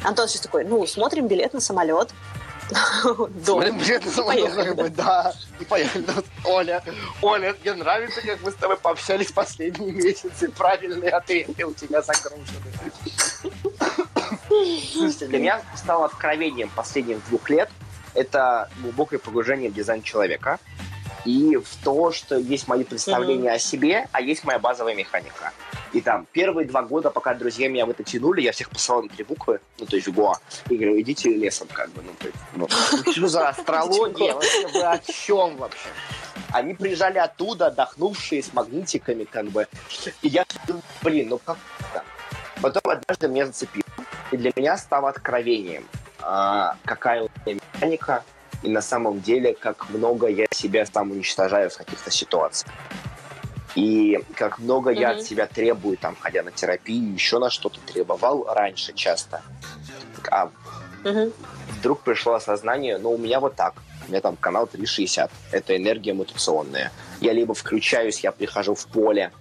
Антон 0.03 0.27
сейчас 0.27 0.41
такой, 0.41 0.65
ну, 0.65 0.85
смотрим 0.85 1.27
билет 1.27 1.53
на 1.53 1.61
самолет, 1.61 2.11
Билет 2.69 4.05
на 4.05 4.11
самолет, 4.11 4.95
да. 4.95 5.33
И 5.59 5.65
поехали. 5.65 6.05
Оля, 6.43 6.83
Оля, 7.21 7.55
мне 7.61 7.73
нравится, 7.73 8.21
как 8.21 8.41
мы 8.41 8.51
с 8.51 8.55
тобой 8.55 8.77
пообщались 8.77 9.31
последние 9.31 9.91
месяцы. 9.91 10.49
Правильные 10.49 11.11
ответы 11.11 11.65
у 11.65 11.73
тебя 11.73 12.01
загружены. 12.01 12.45
Слушайте, 14.91 15.27
для 15.27 15.39
меня 15.39 15.61
стало 15.75 16.05
откровением 16.05 16.69
последних 16.75 17.25
двух 17.29 17.49
лет 17.49 17.69
это 18.17 18.69
глубокое 18.81 19.19
погружение 19.19 19.69
в 19.69 19.73
дизайн 19.73 20.01
человека 20.01 20.59
и 21.25 21.57
в 21.57 21.83
то, 21.83 22.11
что 22.11 22.37
есть 22.37 22.67
мои 22.67 22.83
представления 22.83 23.49
mm-hmm. 23.49 23.55
о 23.55 23.59
себе, 23.59 24.07
а 24.11 24.21
есть 24.21 24.43
моя 24.43 24.59
базовая 24.59 24.95
механика. 24.95 25.51
И 25.93 26.01
там 26.01 26.27
первые 26.31 26.67
два 26.67 26.83
года, 26.83 27.09
пока 27.09 27.33
друзья 27.33 27.69
меня 27.69 27.85
в 27.85 27.89
это 27.89 28.03
тянули, 28.03 28.41
я 28.41 28.51
всех 28.51 28.69
посылал 28.69 29.03
на 29.03 29.09
три 29.09 29.23
буквы, 29.23 29.59
ну, 29.79 29.85
то 29.85 29.95
есть 29.95 30.07
в 30.07 30.13
Гоа. 30.13 30.37
И 30.69 30.75
говорю, 30.75 30.99
идите 31.01 31.33
лесом, 31.33 31.67
как 31.71 31.89
бы, 31.91 32.01
ну, 32.01 32.11
то 32.19 32.27
есть, 32.27 32.39
ну, 32.55 32.67
что 33.11 33.27
за 33.27 33.49
астрология? 33.49 34.33
Вообще, 34.35 34.67
вы 34.67 34.83
о 34.83 34.99
чем 34.99 35.57
вообще? 35.57 35.89
Они 36.51 36.73
приезжали 36.73 37.17
оттуда, 37.17 37.67
отдохнувшие, 37.67 38.41
с 38.41 38.53
магнитиками, 38.53 39.25
как 39.25 39.47
бы. 39.47 39.67
И 40.21 40.27
я, 40.27 40.45
блин, 41.01 41.29
ну 41.29 41.39
как 41.39 41.57
то 41.93 42.03
Потом 42.61 42.81
однажды 42.85 43.27
меня 43.27 43.45
зацепило. 43.45 43.85
И 44.31 44.37
для 44.37 44.51
меня 44.55 44.77
стало 44.77 45.09
откровением, 45.09 45.85
а, 46.19 46.75
какая 46.85 47.23
у 47.23 47.29
меня 47.45 47.59
механика, 47.73 48.23
и 48.63 48.69
на 48.69 48.81
самом 48.81 49.21
деле, 49.21 49.53
как 49.53 49.89
много 49.89 50.27
я 50.27 50.45
себя 50.51 50.85
сам 50.85 51.11
уничтожаю 51.11 51.69
в 51.69 51.77
каких-то 51.77 52.11
ситуациях. 52.11 52.73
И 53.75 54.19
как 54.35 54.57
много 54.57 54.91
mm-hmm. 54.91 54.99
я 54.99 55.09
от 55.11 55.21
себя 55.21 55.45
требую, 55.45 55.97
там, 55.97 56.15
ходя 56.19 56.41
на 56.41 56.51
терапию, 56.51 57.13
еще 57.13 57.37
на 57.37 57.49
что-то 57.49 57.79
требовал 57.81 58.45
раньше 58.51 58.93
часто. 58.93 59.41
А 60.31 60.49
mm-hmm. 61.03 61.33
вдруг 61.79 62.01
пришло 62.01 62.33
осознание, 62.33 62.97
ну, 62.97 63.11
у 63.11 63.17
меня 63.17 63.39
вот 63.39 63.55
так. 63.55 63.75
У 64.07 64.11
меня 64.11 64.21
там 64.21 64.35
канал 64.35 64.67
360. 64.67 65.29
Это 65.51 65.77
энергия 65.77 66.13
мутационная. 66.13 66.91
Я 67.21 67.33
либо 67.33 67.53
включаюсь, 67.53 68.21
я 68.21 68.31
прихожу 68.31 68.73
в 68.73 68.87
поле, 68.87 69.31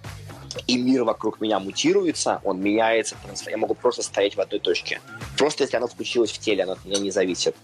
и 0.66 0.76
мир 0.76 1.04
вокруг 1.04 1.40
меня 1.40 1.58
мутируется, 1.58 2.40
он 2.44 2.60
меняется, 2.60 3.16
я 3.46 3.56
могу 3.56 3.74
просто 3.74 4.02
стоять 4.02 4.36
в 4.36 4.40
одной 4.40 4.60
точке. 4.60 5.00
Просто 5.36 5.64
если 5.64 5.76
оно 5.76 5.86
включилось 5.86 6.32
в 6.32 6.38
теле, 6.38 6.64
оно 6.64 6.72
от 6.72 6.84
меня 6.84 6.98
не 6.98 7.10
зависит. 7.10 7.54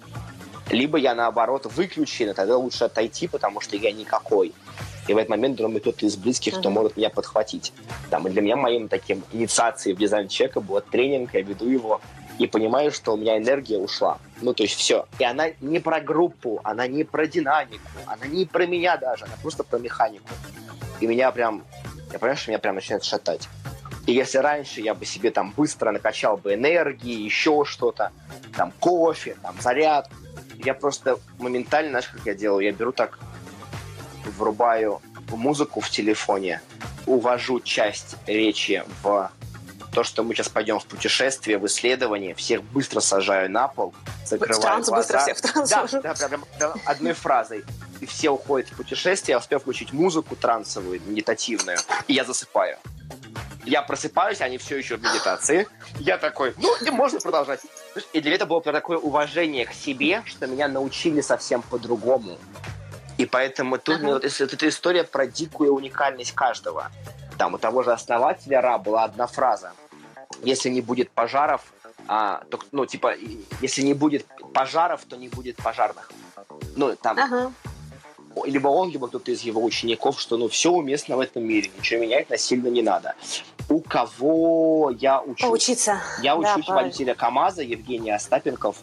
Либо 0.73 0.99
я, 0.99 1.15
наоборот, 1.15 1.67
выключен, 1.67 2.35
тогда 2.35 2.57
лучше 2.57 2.85
отойти, 2.85 3.29
потому 3.29 3.61
что 3.61 3.77
я 3.77 3.93
никакой. 3.93 4.53
И 5.07 5.15
в 5.15 5.17
этот 5.17 5.29
момент 5.29 5.57
думаю, 5.57 5.81
кто-то 5.81 6.07
из 6.07 6.17
близких, 6.17 6.59
кто 6.59 6.71
может 6.71 6.97
меня 6.97 7.11
подхватить. 7.11 7.73
Там, 8.11 8.27
и 8.27 8.31
для 8.31 8.41
меня 8.41 8.57
моим 8.57 8.89
таким 8.89 9.23
инициацией 9.33 9.95
в 9.95 9.99
дизайн 9.99 10.29
человека 10.29 10.61
был 10.61 10.81
тренинг, 10.81 11.35
я 11.35 11.43
веду 11.43 11.69
его, 11.69 12.01
и 12.39 12.47
понимаю, 12.47 12.91
что 12.91 13.13
у 13.13 13.17
меня 13.17 13.37
энергия 13.37 13.79
ушла. 13.79 14.19
Ну, 14.41 14.55
то 14.55 14.63
есть 14.63 14.75
все. 14.75 15.07
И 15.19 15.25
она 15.25 15.49
не 15.61 15.79
про 15.79 16.01
группу, 16.01 16.61
она 16.65 16.87
не 16.87 17.05
про 17.05 17.27
динамику, 17.27 17.87
она 18.07 18.27
не 18.27 18.47
про 18.47 18.67
меня 18.67 18.97
даже, 18.97 19.27
она 19.27 19.35
просто 19.43 19.65
про 19.65 19.79
механику. 19.79 20.29
И 21.01 21.07
меня 21.07 21.31
прям 21.33 21.65
я 22.13 22.19
понимаю, 22.19 22.37
что 22.37 22.51
меня 22.51 22.59
прям 22.59 22.75
начинает 22.75 23.05
шатать. 23.05 23.49
И 24.07 24.13
если 24.13 24.39
раньше 24.39 24.81
я 24.81 24.95
бы 24.95 25.07
себе 25.07 25.31
там 25.31 25.53
быстро 25.57 25.93
накачал 25.93 26.37
бы 26.37 26.55
энергии, 26.55 27.23
еще 27.23 27.65
что-то, 27.65 28.13
там 28.57 28.73
кофе, 28.81 29.37
там 29.43 29.55
заряд, 29.61 30.11
я 30.59 30.75
просто 30.75 31.19
моментально, 31.39 31.91
знаешь, 31.91 32.09
как 32.09 32.21
я 32.25 32.35
делаю, 32.35 32.65
я 32.65 32.73
беру 32.73 32.93
так, 32.93 33.19
врубаю 34.37 35.01
музыку 35.31 35.81
в 35.81 35.89
телефоне, 35.91 36.61
увожу 37.07 37.61
часть 37.61 38.17
речи 38.27 38.85
в 39.03 39.31
то, 39.93 40.05
что 40.05 40.23
мы 40.23 40.35
сейчас 40.35 40.49
пойдем 40.49 40.79
в 40.79 40.87
путешествие, 40.87 41.59
в 41.59 41.67
исследование, 41.67 42.35
всех 42.35 42.63
быстро 42.63 43.01
сажаю 43.01 43.51
на 43.51 43.69
пол, 43.69 43.95
закрываю 44.25 44.63
транс, 44.63 44.89
глаза. 44.89 45.03
быстро 45.03 45.19
всех 45.19 45.37
в 45.37 45.41
транс. 45.43 45.71
Да, 45.71 46.15
да, 46.15 46.29
прям, 46.29 46.45
прям 46.59 46.73
одной 46.87 47.13
фразой. 47.13 47.65
И 48.01 48.07
все 48.07 48.31
уходят 48.31 48.71
в 48.71 48.77
путешествие, 48.77 49.35
я 49.35 49.39
успел 49.39 49.59
включить 49.59 49.93
музыку 49.93 50.35
трансовую, 50.35 51.01
медитативную, 51.07 51.79
и 52.09 52.15
я 52.15 52.25
засыпаю. 52.25 52.79
Я 53.65 53.83
просыпаюсь, 53.83 54.41
они 54.41 54.59
все 54.59 54.77
еще 54.77 54.97
в 54.97 55.03
медитации. 55.03 55.69
Я 55.99 56.19
такой, 56.19 56.55
ну, 56.57 56.75
и 56.85 56.91
можно 56.91 57.21
продолжать. 57.21 57.61
И 58.13 58.21
для 58.21 58.35
этого 58.35 58.61
было 58.61 58.73
такое 58.73 58.99
уважение 58.99 59.67
к 59.67 59.73
себе, 59.73 60.23
что 60.25 60.47
меня 60.47 60.69
научили 60.69 61.21
совсем 61.21 61.63
по-другому. 61.63 62.39
И 63.19 63.27
поэтому 63.27 63.79
тут 63.79 64.01
uh-huh. 64.01 64.15
вот, 64.15 64.25
это, 64.25 64.45
это 64.45 64.69
история 64.69 65.05
про 65.05 65.27
дикую 65.27 65.75
уникальность 65.75 66.33
каждого. 66.33 66.91
Там 67.39 67.55
у 67.55 67.59
того 67.59 67.83
же 67.83 67.93
основателя 67.93 68.61
Ра 68.61 68.79
была 68.79 69.05
одна 69.05 69.27
фраза 69.27 69.73
если 70.43 70.69
не 70.71 70.81
будет 70.81 71.11
пожаров, 71.11 71.63
а, 72.09 72.43
то, 72.51 72.59
ну, 72.73 72.87
типа, 72.87 73.15
если 73.61 73.83
не 73.83 73.95
будет 73.95 74.27
пожаров, 74.53 75.05
то 75.05 75.17
не 75.17 75.29
будет 75.29 75.57
пожарных. 75.57 76.11
Ну, 76.77 76.97
там, 76.97 77.19
ага. 77.19 77.53
Либо 78.45 78.69
он, 78.69 78.91
либо 78.91 79.09
кто-то 79.09 79.31
из 79.31 79.43
его 79.43 79.63
учеников, 79.63 80.21
что, 80.21 80.37
ну, 80.37 80.49
все 80.49 80.71
уместно 80.71 81.17
в 81.17 81.21
этом 81.21 81.45
мире, 81.45 81.71
ничего 81.79 82.01
менять 82.01 82.31
насильно 82.31 82.69
не 82.69 82.83
надо. 82.83 83.15
У 83.69 83.81
кого 83.81 84.91
я 84.99 85.21
учусь? 85.21 85.51
Учиться. 85.51 86.01
Я 86.23 86.37
учусь 86.37 86.67
да, 86.67 86.75
водителя 86.75 87.15
КАМАЗа, 87.15 87.63
Евгений 87.63 88.11
Остапенков. 88.11 88.77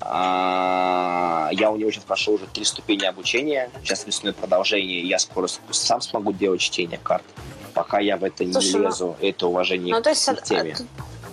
А, 0.00 1.50
я 1.52 1.70
у 1.70 1.76
него 1.76 1.90
сейчас 1.90 2.04
прошел 2.04 2.34
уже 2.34 2.46
три 2.46 2.64
ступени 2.64 3.04
обучения. 3.04 3.70
Сейчас 3.82 4.06
весной 4.06 4.32
продолжение, 4.32 5.00
я 5.02 5.18
скоро 5.18 5.48
сам 5.70 6.00
смогу 6.00 6.32
делать 6.32 6.60
чтение 6.60 6.98
карт 7.02 7.24
пока 7.72 8.00
я 8.00 8.16
в 8.16 8.24
это 8.24 8.44
Слушай, 8.50 8.66
не 8.66 8.78
ну, 8.78 8.84
лезу, 8.84 9.16
ну, 9.20 9.26
это 9.26 9.46
уважение 9.46 9.94
ну, 9.94 10.02
то 10.02 10.10
есть, 10.10 10.24
к 10.26 10.42
теме. 10.42 10.74
Тут, 10.76 10.86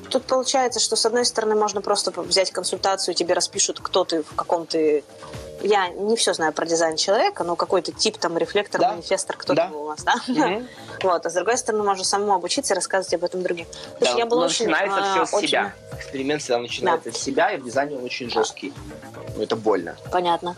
тут 0.10 0.26
получается, 0.26 0.80
что 0.80 0.95
с 0.95 1.05
одной 1.05 1.26
стороны 1.26 1.55
можно 1.55 1.82
просто 1.82 2.12
взять 2.22 2.51
консультацию, 2.51 3.16
тебе 3.16 3.34
распишут, 3.34 3.80
кто 3.82 4.03
ты, 4.03 4.24
в 4.24 4.36
каком 4.36 4.66
ты 4.66 5.03
я 5.62 5.89
не 5.89 6.16
все 6.16 6.34
знаю 6.34 6.53
про 6.53 6.66
дизайн 6.66 6.95
человека, 6.95 7.43
но 7.43 7.55
какой-то 7.55 7.91
тип 7.91 8.18
там 8.18 8.38
рефлектор, 8.38 8.80
да. 8.80 8.91
манифестор, 8.91 9.36
кто 9.38 9.53
да. 9.53 9.70
у 9.74 9.84
вас, 9.84 10.03
да? 10.03 10.16
Угу. 10.28 10.66
Вот, 11.04 11.26
а 11.26 11.30
с 11.30 11.34
другой 11.34 11.58
стороны, 11.58 11.84
можно 11.84 12.04
самому 12.04 12.34
обучиться 12.34 12.74
и 12.74 12.76
рассказывать 12.76 13.14
об 13.14 13.24
этом 13.24 13.43
другим. 13.43 13.68
Да, 14.00 14.12
я 14.12 14.26
была 14.26 14.45
очень, 14.45 14.68
начинается 14.68 15.00
а, 15.00 15.14
все 15.14 15.26
с 15.26 15.34
очень... 15.34 15.47
себя. 15.47 15.74
Эксперимент 15.93 16.41
всегда 16.41 16.60
начинается 16.60 17.12
да. 17.12 17.18
с 17.18 17.22
себя, 17.22 17.52
и 17.52 17.58
в 17.58 17.66
дизайне 17.66 17.97
он 17.97 18.04
очень 18.04 18.30
жесткий. 18.30 18.74
Ну, 19.36 19.43
это 19.43 19.56
больно. 19.56 19.95
Понятно. 20.12 20.56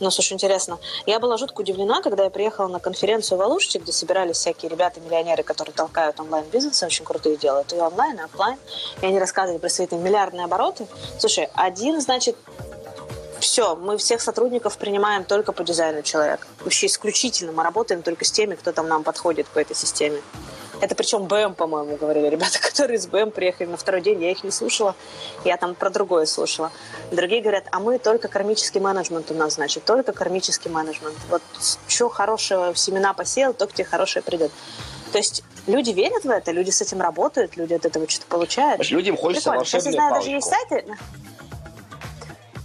Ну, 0.00 0.10
слушай, 0.10 0.32
интересно. 0.32 0.78
Я 1.06 1.20
была 1.20 1.36
жутко 1.36 1.60
удивлена, 1.60 2.02
когда 2.02 2.24
я 2.24 2.30
приехала 2.30 2.66
на 2.66 2.80
конференцию 2.80 3.38
в 3.38 3.42
Алуште, 3.42 3.78
где 3.78 3.92
собирались 3.92 4.36
всякие 4.36 4.68
ребята-миллионеры, 4.68 5.44
которые 5.44 5.72
толкают 5.74 6.18
онлайн-бизнес, 6.18 6.82
очень 6.82 7.04
крутые 7.04 7.36
делают, 7.36 7.72
и 7.72 7.76
онлайн, 7.76 8.18
и 8.18 8.22
офлайн. 8.22 8.58
И 9.00 9.06
они 9.06 9.20
рассказывали 9.20 9.60
про 9.60 9.68
свои 9.68 9.86
там, 9.86 10.02
миллиардные 10.02 10.46
обороты. 10.46 10.88
Слушай, 11.20 11.50
один, 11.54 12.00
значит, 12.00 12.36
все, 13.42 13.76
мы 13.76 13.98
всех 13.98 14.20
сотрудников 14.20 14.78
принимаем 14.78 15.24
только 15.24 15.52
по 15.52 15.62
дизайну 15.64 16.02
человека. 16.02 16.46
Вообще 16.60 16.86
исключительно 16.86 17.52
мы 17.52 17.62
работаем 17.62 18.02
только 18.02 18.24
с 18.24 18.32
теми, 18.32 18.54
кто 18.54 18.72
там 18.72 18.88
нам 18.88 19.02
подходит 19.04 19.46
по 19.48 19.58
этой 19.58 19.76
системе. 19.76 20.20
Это 20.80 20.96
причем 20.96 21.26
БМ, 21.26 21.54
по-моему, 21.54 21.96
говорили 21.96 22.28
ребята, 22.28 22.58
которые 22.60 22.98
из 22.98 23.06
БМ 23.06 23.30
приехали 23.30 23.68
на 23.68 23.76
второй 23.76 24.00
день. 24.00 24.20
Я 24.22 24.32
их 24.32 24.42
не 24.42 24.50
слушала, 24.50 24.96
я 25.44 25.56
там 25.56 25.76
про 25.76 25.90
другое 25.90 26.26
слушала. 26.26 26.72
Другие 27.12 27.40
говорят, 27.40 27.64
а 27.70 27.78
мы 27.78 27.98
только 27.98 28.26
кармический 28.26 28.80
менеджмент 28.80 29.30
у 29.30 29.34
нас, 29.34 29.54
значит, 29.54 29.84
только 29.84 30.12
кармический 30.12 30.70
менеджмент. 30.70 31.16
Вот 31.30 31.42
что 31.86 32.08
хорошего 32.08 32.72
в 32.72 32.78
семена 32.78 33.12
посеял, 33.12 33.54
то 33.54 33.66
к 33.66 33.72
тебе 33.72 33.84
хорошее 33.84 34.24
придет. 34.24 34.50
То 35.12 35.18
есть 35.18 35.44
люди 35.66 35.90
верят 35.90 36.24
в 36.24 36.30
это, 36.30 36.50
люди 36.50 36.70
с 36.70 36.80
этим 36.80 37.00
работают, 37.00 37.56
люди 37.56 37.74
от 37.74 37.84
этого 37.84 38.08
что-то 38.08 38.26
получают. 38.26 38.90
Людям 38.90 39.16
хочется 39.16 39.50
Прикольно. 39.50 39.58
волшебную 39.58 39.94
Я 39.94 40.00
знаю, 40.00 40.14
даже 40.14 40.30
есть 40.30 40.48
сайты, 40.48 40.84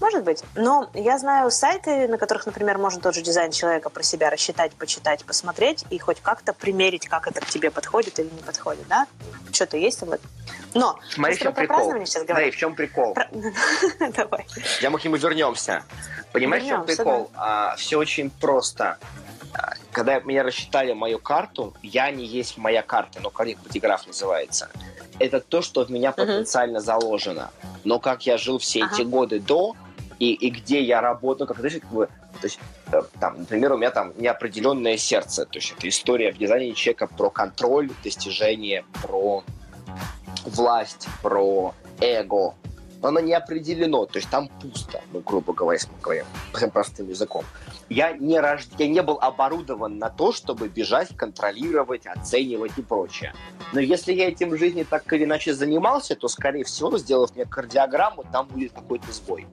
может 0.07 0.23
быть. 0.23 0.43
Но 0.55 0.89
я 0.93 1.17
знаю 1.17 1.51
сайты, 1.51 2.07
на 2.07 2.17
которых, 2.17 2.45
например, 2.45 2.77
можно 2.77 3.01
тот 3.01 3.13
же 3.13 3.21
дизайн 3.21 3.51
человека 3.51 3.89
про 3.89 4.03
себя 4.03 4.29
рассчитать, 4.29 4.71
почитать, 4.71 5.25
посмотреть 5.25 5.83
и 5.89 5.99
хоть 5.99 6.21
как-то 6.21 6.53
примерить, 6.53 7.09
как 7.09 7.27
это 7.27 7.41
к 7.41 7.45
тебе 7.45 7.71
подходит 7.71 8.17
или 8.19 8.29
не 8.29 8.41
подходит, 8.41 8.87
да? 8.87 9.05
Что-то 9.51 9.75
есть 9.75 9.99
в 9.99 10.09
этом. 10.09 10.29
Но, 10.73 10.97
Смотри, 11.09 11.35
в 11.35 11.39
чем 11.39 11.53
прикол. 11.53 11.91
сейчас 12.05 12.23
Смотри, 12.23 12.51
в 12.51 12.55
чем 12.55 12.75
прикол. 12.75 13.13
Про... 13.13 13.27
Давай. 14.15 14.45
Я 14.81 14.89
мы 14.89 14.99
к 14.99 15.03
нему 15.03 15.17
вернемся. 15.17 15.83
Понимаешь, 16.31 16.63
в 16.63 16.67
чем 16.67 16.85
прикол? 16.85 17.29
Да. 17.33 17.71
А, 17.71 17.75
все 17.75 17.97
очень 17.97 18.29
просто. 18.29 18.99
А, 19.53 19.73
когда 19.91 20.21
меня 20.21 20.43
рассчитали 20.43 20.93
мою 20.93 21.19
карту, 21.19 21.73
я 21.83 22.11
не 22.11 22.25
есть 22.25 22.57
моя 22.57 22.81
карта, 22.81 23.19
но 23.21 23.29
коррект 23.29 23.61
фотограф 23.67 24.07
называется. 24.07 24.69
Это 25.19 25.41
то, 25.41 25.61
что 25.61 25.83
в 25.83 25.89
меня 25.89 26.13
потенциально 26.13 26.77
uh-huh. 26.77 26.81
заложено. 26.81 27.49
Но 27.83 27.99
как 27.99 28.25
я 28.25 28.37
жил 28.37 28.59
все 28.59 28.81
uh-huh. 28.81 28.93
эти 28.93 29.01
годы 29.01 29.39
до, 29.39 29.75
и, 30.20 30.34
и 30.34 30.49
где 30.49 30.82
я 30.82 31.01
работаю, 31.01 31.47
как, 31.47 31.57
знаешь, 31.59 31.80
как 31.80 31.91
бы, 31.91 32.07
то 32.07 32.45
есть, 32.45 32.59
э, 32.91 33.01
там, 33.20 33.39
например, 33.39 33.74
у 33.74 33.78
меня 33.78 33.91
там 33.91 34.13
неопределенное 34.18 34.97
сердце, 34.97 35.45
то 35.45 35.57
есть 35.57 35.74
это 35.78 35.88
история 35.88 36.32
в 36.32 36.38
дизайне 36.38 36.74
человека 36.74 37.07
про 37.07 37.30
контроль, 37.30 37.89
достижение, 38.03 38.86
про 39.01 39.43
власть, 40.45 41.07
про 41.22 41.74
эго, 41.99 42.55
но 43.01 43.09
оно 43.09 43.20
не 43.20 43.34
определено, 43.34 44.05
то 44.05 44.18
есть 44.18 44.30
там 44.30 44.49
пусто, 44.61 45.01
ну, 45.13 45.20
грубо 45.20 45.53
говоря, 45.53 45.76
если 45.76 45.89
мы 45.91 46.01
говорим 46.01 46.26
простым 46.72 47.09
языком. 47.09 47.43
Я 47.89 48.11
не, 48.11 48.39
рож... 48.39 48.68
я 48.78 48.88
не 48.88 49.01
был 49.01 49.18
оборудован 49.22 49.97
на 49.97 50.09
то, 50.09 50.34
чтобы 50.34 50.68
бежать, 50.68 51.15
контролировать, 51.15 52.05
оценивать 52.05 52.74
и 52.78 52.82
прочее. 52.82 53.34
Но 53.74 53.80
если 53.80 54.13
я 54.13 54.28
этим 54.28 54.49
в 54.49 54.57
жизни 54.57 54.84
так 54.84 55.11
или 55.13 55.24
иначе 55.24 55.53
занимался, 55.53 56.15
то, 56.15 56.28
скорее 56.28 56.63
всего, 56.63 56.97
сделав 56.97 57.36
мне 57.36 57.45
кардиограмму, 57.45 58.26
там 58.32 58.47
будет 58.47 58.74
какой-то 58.74 59.11
сбой. 59.11 59.47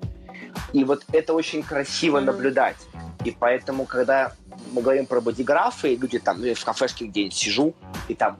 И 0.72 0.84
вот 0.84 1.05
это 1.12 1.34
очень 1.34 1.62
красиво 1.62 2.18
mm-hmm. 2.18 2.24
наблюдать. 2.24 2.76
И 3.24 3.30
поэтому, 3.30 3.86
когда 3.86 4.32
мы 4.72 4.82
говорим 4.82 5.07
про 5.07 5.20
бодиграфы, 5.20 5.94
люди 5.94 6.18
там, 6.18 6.40
ну, 6.40 6.55
в 6.55 6.64
кафешке 6.64 7.07
где-нибудь 7.07 7.34
сижу, 7.34 7.74
и 8.09 8.14
там 8.14 8.38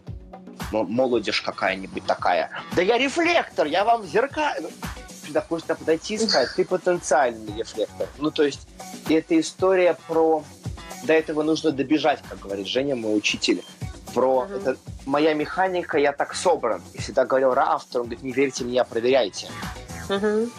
молодежь 0.71 1.43
какая-нибудь 1.43 2.05
такая. 2.05 2.51
Да 2.75 2.83
я 2.83 2.99
рефлектор, 2.99 3.67
я 3.67 3.85
вам 3.85 4.05
зеркаль. 4.05 4.65
Сюда 5.27 5.41
хочется 5.41 5.75
подойти 5.75 6.15
и 6.15 6.19
сказать, 6.19 6.51
ты 6.55 6.65
потенциальный 6.65 7.57
рефлектор. 7.57 8.09
Ну, 8.19 8.31
то 8.31 8.43
есть, 8.43 8.69
и 9.09 9.15
эта 9.15 9.39
история 9.39 9.97
про... 10.07 10.45
До 11.05 11.13
этого 11.13 11.43
нужно 11.43 11.71
добежать, 11.71 12.21
как 12.29 12.41
говорит 12.41 12.67
Женя, 12.67 12.97
мой 12.97 13.17
учитель. 13.17 13.63
Про 14.13 14.47
mm-hmm. 14.49 14.57
это 14.57 14.77
моя 15.07 15.35
механика, 15.35 15.99
я 15.99 16.13
так 16.13 16.35
собран. 16.35 16.83
И 16.93 16.99
всегда 16.99 17.25
говорил 17.25 17.55
Рафтер, 17.55 18.01
он 18.01 18.07
говорит, 18.07 18.23
не 18.23 18.33
верьте 18.33 18.65
мне, 18.65 18.83
проверяйте. 18.85 19.49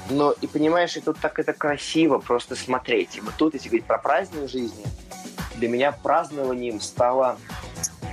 Но 0.09 0.31
и 0.31 0.47
понимаешь, 0.47 0.97
и 0.97 1.01
тут 1.01 1.19
так 1.19 1.39
это 1.39 1.53
красиво 1.53 2.19
просто 2.19 2.55
смотреть. 2.55 3.17
И 3.17 3.21
вот 3.21 3.33
тут, 3.37 3.53
если 3.53 3.69
говорить 3.69 3.85
про 3.85 3.97
праздник 3.97 4.49
жизни, 4.49 4.85
для 5.55 5.69
меня 5.69 5.91
празднованием 5.91 6.81
стало 6.81 7.37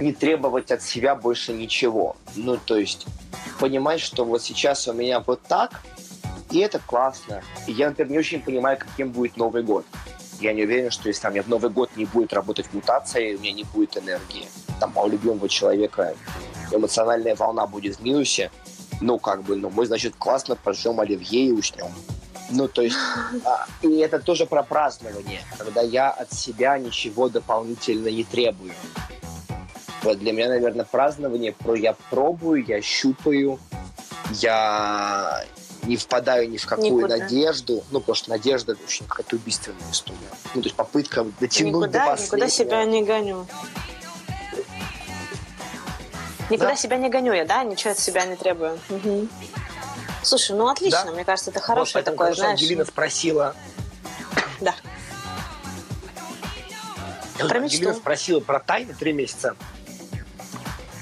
не 0.01 0.13
требовать 0.13 0.71
от 0.71 0.83
себя 0.83 1.15
больше 1.15 1.53
ничего. 1.53 2.17
Ну, 2.35 2.57
то 2.57 2.77
есть 2.77 3.07
понимать, 3.59 4.01
что 4.01 4.25
вот 4.25 4.43
сейчас 4.43 4.89
у 4.89 4.93
меня 4.93 5.21
вот 5.21 5.43
так, 5.43 5.83
и 6.51 6.59
это 6.59 6.79
классно. 6.79 7.43
И 7.67 7.73
я, 7.73 7.89
например, 7.89 8.13
не 8.13 8.19
очень 8.19 8.43
понимаю, 8.43 8.79
каким 8.79 9.11
будет 9.11 9.37
Новый 9.37 9.63
год. 9.63 9.85
Я 10.41 10.53
не 10.53 10.65
уверен, 10.65 10.91
что 10.91 11.09
если 11.09 11.23
там, 11.23 11.35
я 11.35 11.43
в 11.43 11.49
Новый 11.49 11.71
год 11.71 11.91
не 11.97 12.05
будет 12.05 12.33
работать 12.33 12.67
мутация, 12.73 13.37
у 13.37 13.41
меня 13.41 13.53
не 13.53 13.65
будет 13.65 13.97
энергии. 13.97 14.49
Там, 14.81 14.93
у 14.97 15.09
любимого 15.09 15.49
человека 15.49 16.15
эмоциональная 16.73 17.37
волна 17.37 17.67
будет 17.67 17.97
в 17.97 18.03
минусе, 18.03 18.51
ну, 19.03 19.19
как 19.19 19.43
бы, 19.43 19.57
ну, 19.57 19.71
мы, 19.71 19.85
значит, 19.87 20.15
классно 20.17 20.57
пожжем 20.57 21.01
оливье 21.01 21.47
и 21.47 21.53
уснем. 21.53 21.93
Ну, 22.51 22.69
то 22.69 22.83
есть, 22.83 22.97
а, 23.45 23.67
и 23.83 23.99
это 23.99 24.19
тоже 24.19 24.47
про 24.47 24.63
празднование, 24.63 25.41
когда 25.59 25.83
я 25.83 26.11
от 26.11 26.33
себя 26.33 26.79
ничего 26.79 27.29
дополнительно 27.29 28.09
не 28.09 28.25
требую. 28.25 28.73
Вот 30.03 30.19
для 30.19 30.33
меня, 30.33 30.49
наверное, 30.49 30.85
празднование 30.85 31.53
про 31.53 31.75
я 31.75 31.95
пробую, 32.11 32.65
я 32.65 32.83
щупаю, 32.83 33.59
я 34.33 35.45
не 35.85 35.97
впадаю 35.97 36.49
ни 36.49 36.57
в 36.57 36.67
какую 36.67 36.99
Никуда. 36.99 37.19
надежду, 37.19 37.83
ну, 37.91 38.01
потому 38.01 38.15
что 38.15 38.31
надежда 38.31 38.73
это 38.73 38.83
очень 38.85 39.07
какая-то 39.07 39.37
убийственная 39.37 39.91
история. 39.91 40.19
Ну, 40.55 40.63
то 40.63 40.67
есть 40.67 40.77
попытка 40.77 41.25
дотянуть 41.41 41.75
никуда, 41.75 42.05
до 42.05 42.11
последнего. 42.11 42.37
Никуда 42.37 42.49
себя 42.49 42.85
не 42.85 43.03
гоню. 43.05 43.47
Никуда 46.53 46.71
да. 46.71 46.77
себя 46.77 46.99
не 46.99 47.09
гоню 47.09 47.33
я, 47.33 47.47
да? 47.47 47.65
Ничего 47.65 47.93
от 47.93 47.99
себя 47.99 48.27
не 48.27 48.37
требую. 48.37 48.79
Угу. 48.91 49.29
Слушай, 50.23 50.55
ну 50.55 50.69
отлично, 50.69 51.07
да? 51.07 51.13
мне 51.13 51.25
кажется, 51.25 51.51
это 51.51 51.61
хорошее 51.61 52.05
вот, 52.05 52.11
такое, 52.13 52.35
знаешь. 52.35 52.61
Ангелина 52.61 52.85
спросила. 52.85 53.57
Да. 54.61 54.75
Про 57.39 57.59
мечту. 57.59 57.77
Ангелина 57.77 57.95
спросила 57.95 58.41
про 58.41 58.61
тайны 58.61 58.93
три 58.93 59.15
месяца. 59.15 59.57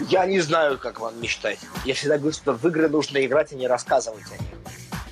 Я 0.09 0.25
не 0.25 0.39
знаю, 0.39 0.79
как 0.79 1.01
вам 1.01 1.21
мечтать. 1.21 1.59
Я 1.85 1.95
всегда 1.95 2.17
говорю, 2.17 2.33
что 2.33 2.53
в 2.53 2.65
игры 2.69 2.89
нужно 2.89 3.19
играть 3.27 3.53
и 3.53 3.57
не 3.57 3.67
рассказывать 3.67 4.25
о 4.31 4.41
них. 4.41 4.53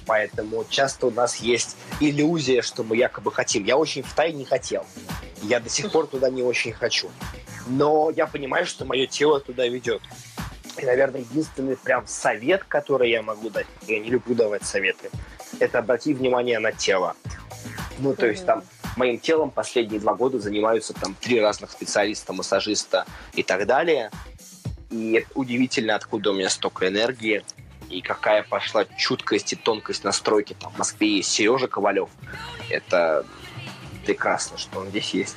Поэтому 0.07 0.65
часто 0.71 1.09
у 1.09 1.11
нас 1.11 1.37
есть 1.37 1.77
иллюзия, 1.99 2.63
что 2.63 2.85
мы 2.85 2.97
якобы 2.97 3.33
хотим. 3.33 3.65
Я 3.65 3.77
очень 3.77 4.05
в 4.05 4.15
тайне 4.15 4.45
хотел. 4.45 4.87
Я 5.43 5.59
до 5.59 5.69
сих 5.69 5.91
пор 5.91 6.07
туда 6.07 6.31
не 6.31 6.43
очень 6.43 6.73
хочу. 6.73 7.11
Но 7.67 8.11
я 8.11 8.27
понимаю, 8.27 8.65
что 8.67 8.85
мое 8.85 9.07
тело 9.07 9.41
туда 9.41 9.67
ведет. 9.67 10.01
И, 10.79 10.87
наверное, 10.87 11.21
единственный 11.21 11.77
прям 11.77 12.07
совет, 12.07 12.65
который 12.65 13.11
я 13.11 13.23
могу 13.23 13.51
дать, 13.51 13.67
я 13.87 13.99
не 13.99 14.11
люблю 14.11 14.35
давать 14.35 14.65
советы, 14.65 15.11
это 15.59 15.81
обрати 15.81 16.15
внимание 16.15 16.59
на 16.59 16.73
тело. 16.73 17.17
Ну, 17.99 18.15
то 18.15 18.27
есть 18.27 18.47
там 18.47 18.63
моим 18.97 19.19
телом 19.19 19.51
последние 19.51 20.01
два 20.01 20.15
года 20.15 20.39
занимаются 20.39 20.93
там 20.95 21.15
три 21.15 21.41
разных 21.41 21.73
специалиста, 21.73 22.33
массажиста 22.33 23.07
и 23.35 23.43
так 23.43 23.67
далее. 23.67 24.11
И 24.91 25.27
удивительно, 25.35 25.97
откуда 25.97 26.31
у 26.31 26.35
меня 26.35 26.49
столько 26.49 26.89
энергии 26.89 27.45
и 27.91 28.01
какая 28.01 28.43
пошла 28.43 28.85
чуткость 28.97 29.53
и 29.55 29.57
тонкость 29.57 30.05
настройки. 30.05 30.55
Там 30.59 30.73
в 30.73 30.79
Москве 30.79 31.17
есть 31.17 31.31
Сережа 31.31 31.69
Ковалев. 31.69 32.11
Это 32.71 33.25
прекрасно, 34.09 34.57
что 34.57 34.81
он 34.81 34.89
здесь 34.89 35.11
есть. 35.13 35.37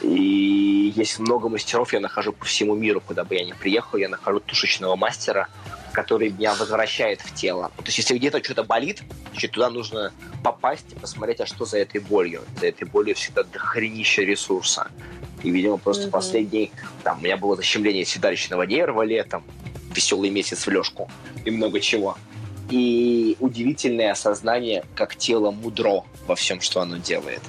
И 0.00 0.94
есть 0.96 1.18
много 1.18 1.50
мастеров, 1.50 1.92
я 1.92 2.00
нахожу 2.00 2.32
по 2.32 2.46
всему 2.46 2.74
миру, 2.74 3.02
куда 3.02 3.22
бы 3.22 3.34
я 3.34 3.44
ни 3.44 3.52
приехал, 3.52 3.98
я 3.98 4.08
нахожу 4.08 4.40
тушечного 4.40 4.96
мастера, 4.96 5.48
который 5.92 6.30
меня 6.30 6.54
возвращает 6.54 7.20
в 7.20 7.34
тело. 7.34 7.70
То 7.76 7.84
есть, 7.84 7.98
если 7.98 8.16
где-то 8.16 8.42
что-то 8.42 8.64
болит, 8.64 9.02
значит, 9.32 9.50
туда 9.50 9.68
нужно 9.68 10.12
попасть 10.42 10.86
и 10.90 10.94
посмотреть, 10.94 11.40
а 11.40 11.46
что 11.46 11.66
за 11.66 11.78
этой 11.78 12.00
болью. 12.00 12.40
За 12.58 12.68
этой 12.68 12.88
болью 12.88 13.14
всегда 13.14 13.42
дохренища 13.42 14.22
ресурса. 14.22 14.90
И, 15.42 15.50
видимо, 15.50 15.76
просто 15.76 16.06
mm-hmm. 16.06 16.10
последний... 16.10 16.72
Там, 17.04 17.18
у 17.18 17.22
меня 17.22 17.36
было 17.36 17.56
защемление 17.56 18.06
седалищного 18.06 18.62
нерва 18.62 19.02
летом, 19.02 19.44
веселый 19.94 20.30
месяц 20.30 20.66
в 20.66 20.70
лёжку 20.70 21.10
и 21.44 21.50
много 21.50 21.78
чего. 21.80 22.16
И 22.70 23.36
удивительное 23.40 24.12
осознание, 24.12 24.84
как 24.94 25.16
тело 25.16 25.50
мудро 25.50 26.04
во 26.26 26.34
всем, 26.34 26.62
что 26.62 26.80
оно 26.80 26.96
делает. 26.96 27.42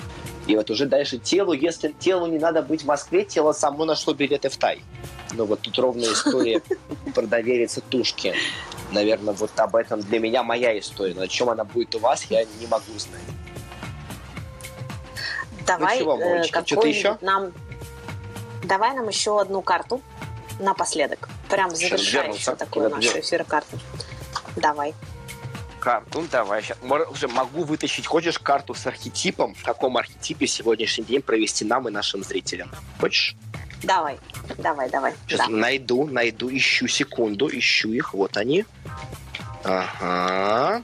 И 0.49 0.55
вот 0.55 0.71
уже 0.71 0.87
дальше 0.87 1.19
телу, 1.19 1.53
если 1.53 1.89
телу 1.99 2.25
не 2.25 2.39
надо 2.39 2.63
быть 2.63 2.81
в 2.81 2.87
Москве, 2.87 3.23
тело 3.23 3.51
само 3.51 3.85
нашло 3.85 4.15
билеты 4.15 4.49
в 4.49 4.57
Тай. 4.57 4.81
Но 5.33 5.45
вот 5.45 5.61
тут 5.61 5.77
ровная 5.77 6.11
история 6.11 6.59
про 7.13 7.27
довериться 7.27 7.81
тушке. 7.81 8.33
Наверное, 8.91 9.35
вот 9.35 9.51
об 9.59 9.75
этом 9.75 10.01
для 10.01 10.19
меня 10.19 10.41
моя 10.41 10.77
история. 10.79 11.13
Но 11.13 11.21
о 11.21 11.27
чем 11.27 11.51
она 11.51 11.65
будет 11.65 11.93
у 11.93 11.99
вас, 11.99 12.23
я 12.31 12.43
не 12.59 12.65
могу 12.65 12.97
знать. 12.97 13.21
Давай 15.67 15.99
ну, 15.99 16.17
чего, 16.17 16.19
э, 16.19 16.43
что-то 16.43 16.87
еще? 16.87 17.17
нам... 17.21 17.53
Давай 18.63 18.95
нам 18.95 19.07
еще 19.07 19.39
одну 19.39 19.61
карту 19.61 20.01
напоследок. 20.59 21.29
Прям 21.47 21.75
завершающую 21.75 22.57
такую 22.57 22.89
нашу 22.89 23.19
эфир 23.19 23.43
карту. 23.43 23.77
Давай 24.55 24.95
карту. 25.79 26.25
Давай, 26.31 26.61
сейчас. 26.61 26.77
Уже 27.11 27.27
могу 27.27 27.63
вытащить. 27.63 28.05
Хочешь 28.05 28.37
карту 28.37 28.73
с 28.73 28.85
архетипом? 28.85 29.55
В 29.55 29.63
каком 29.63 29.97
архетипе 29.97 30.47
сегодняшний 30.47 31.05
день 31.05 31.21
провести 31.21 31.65
нам 31.65 31.87
и 31.87 31.91
нашим 31.91 32.23
зрителям? 32.23 32.71
Хочешь? 32.99 33.35
Давай, 33.83 34.19
давай, 34.57 34.89
давай. 34.89 35.13
Сейчас 35.25 35.39
да. 35.39 35.47
найду, 35.47 36.05
найду, 36.05 36.49
ищу 36.49 36.87
секунду, 36.87 37.49
ищу 37.51 37.91
их. 37.93 38.13
Вот 38.13 38.35
они. 38.37 38.65
Ага. 39.63 40.83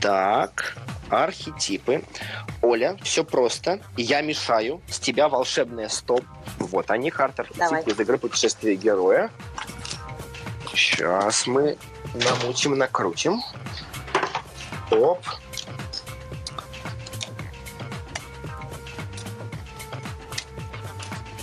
Так, 0.00 0.76
архетипы. 1.10 2.04
Оля, 2.62 2.96
все 3.02 3.24
просто. 3.24 3.80
Я 3.96 4.20
мешаю. 4.22 4.80
С 4.88 4.98
тебя 4.98 5.28
волшебная 5.28 5.88
стоп. 5.88 6.24
Вот 6.58 6.90
они, 6.90 7.10
карты 7.10 7.42
архетипы 7.42 7.90
из 7.90 8.00
игры 8.00 8.18
путешествия 8.18 8.74
героя. 8.74 9.30
Сейчас 10.74 11.46
мы 11.46 11.76
намутим, 12.14 12.76
накрутим. 12.78 13.42
Оп. 14.90 15.22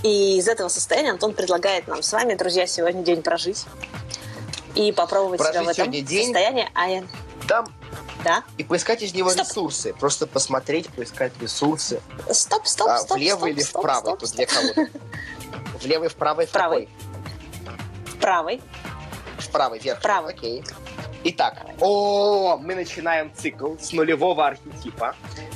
И 0.04 0.38
из 0.38 0.48
этого 0.48 0.68
состояния 0.68 1.12
Антон 1.12 1.34
предлагает 1.34 1.88
нам 1.88 2.04
с 2.04 2.14
вами, 2.14 2.36
друзья, 2.36 2.68
сегодня 2.68 3.04
день 3.04 3.24
прожить 3.24 3.66
и 4.76 4.92
попробовать 4.92 5.40
прожить 5.40 5.62
себя 5.62 5.64
в 5.64 5.70
этом 5.70 5.92
день, 5.92 6.26
состоянии. 6.26 6.70
А 6.76 6.88
я... 6.88 7.04
Там 7.48 7.66
да. 8.26 8.44
И 8.58 8.64
поискать 8.64 9.04
из 9.04 9.14
него 9.14 9.30
стоп. 9.30 9.48
ресурсы. 9.48 9.94
Просто 9.94 10.26
посмотреть, 10.26 10.90
поискать 10.90 11.32
ресурсы. 11.40 12.02
Стоп, 12.32 12.66
стоп, 12.66 12.88
а, 12.90 12.98
стоп. 12.98 13.18
Влево 13.18 13.38
стоп, 13.38 13.50
или 13.50 13.62
стоп, 13.62 13.82
вправо? 13.82 14.00
Стоп, 14.02 14.20
Тут 14.20 14.32
для 14.32 14.46
кого-то. 14.48 14.88
Влево 15.84 16.04
и 16.06 16.08
вправо 16.08 16.42
и 16.42 16.46
в 16.48 16.50
правый. 16.50 16.90
В 18.08 18.18
правый. 18.18 18.62
В 19.38 19.50
правый, 19.50 19.80
вверх. 19.80 20.02
Правый. 20.02 20.34
Окей. 20.34 20.64
Итак, 21.28 21.66
о, 21.82 22.56
мы 22.58 22.76
начинаем 22.76 23.32
цикл 23.34 23.78
с 23.80 23.92
нулевого 23.94 24.46
архетипа. 24.46 25.16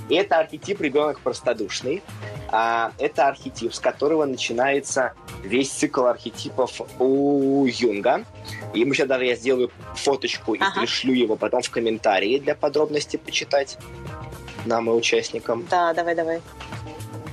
И 0.09 0.15
это 0.15 0.39
архетип 0.39 0.81
ребенок 0.81 1.19
простодушный. 1.19 2.01
А, 2.47 2.91
это 2.97 3.27
архетип, 3.27 3.71
с 3.71 3.79
которого 3.79 4.25
начинается 4.25 5.13
весь 5.43 5.69
цикл 5.69 6.05
архетипов 6.05 6.81
у 6.97 7.67
Юнга. 7.67 8.25
И 8.73 8.83
мы 8.83 8.95
сейчас 8.95 9.07
даже 9.07 9.25
я 9.25 9.35
сделаю 9.35 9.69
фоточку 9.93 10.55
и 10.55 10.59
ага. 10.59 10.79
пришлю 10.79 11.13
его 11.13 11.35
потом 11.35 11.61
в 11.61 11.69
комментарии 11.69 12.39
для 12.39 12.55
подробностей 12.55 13.19
почитать 13.19 13.77
нам 14.65 14.89
и 14.89 14.93
участникам. 14.93 15.67
Да, 15.69 15.93
давай, 15.93 16.15
давай. 16.15 16.41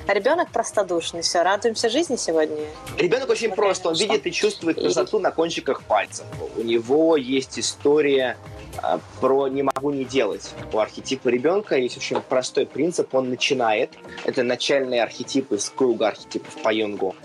Ребенок 0.07 0.50
простодушный, 0.52 1.22
все, 1.22 1.42
радуемся 1.42 1.88
жизни 1.88 2.14
сегодня. 2.16 2.57
Ребенок 2.96 3.28
очень 3.28 3.48
вот 3.48 3.57
прост, 3.57 3.84
он 3.86 3.96
что? 3.96 4.04
видит 4.04 4.26
и 4.26 4.32
чувствует 4.32 4.78
красоту 4.78 5.18
и... 5.18 5.22
на 5.22 5.32
кончиках 5.32 5.82
пальцев. 5.82 6.24
У 6.57 6.62
него 6.62 7.16
есть 7.16 7.59
история 7.59 8.36
а, 8.82 9.00
про 9.20 9.48
«не 9.48 9.64
могу 9.64 9.90
не 9.90 10.04
делать». 10.04 10.48
У 10.72 10.78
архетипа 10.78 11.28
ребенка 11.28 11.76
есть 11.76 11.96
очень 11.96 12.20
простой 12.20 12.66
принцип, 12.66 13.12
он 13.16 13.30
начинает. 13.30 13.90
Это 14.24 14.44
начальный 14.44 15.00
архетип 15.00 15.50
из 15.52 15.68
круга 15.70 16.09
архетипов 16.09 16.54
по 16.62 16.72
Юнгу. 16.72 17.16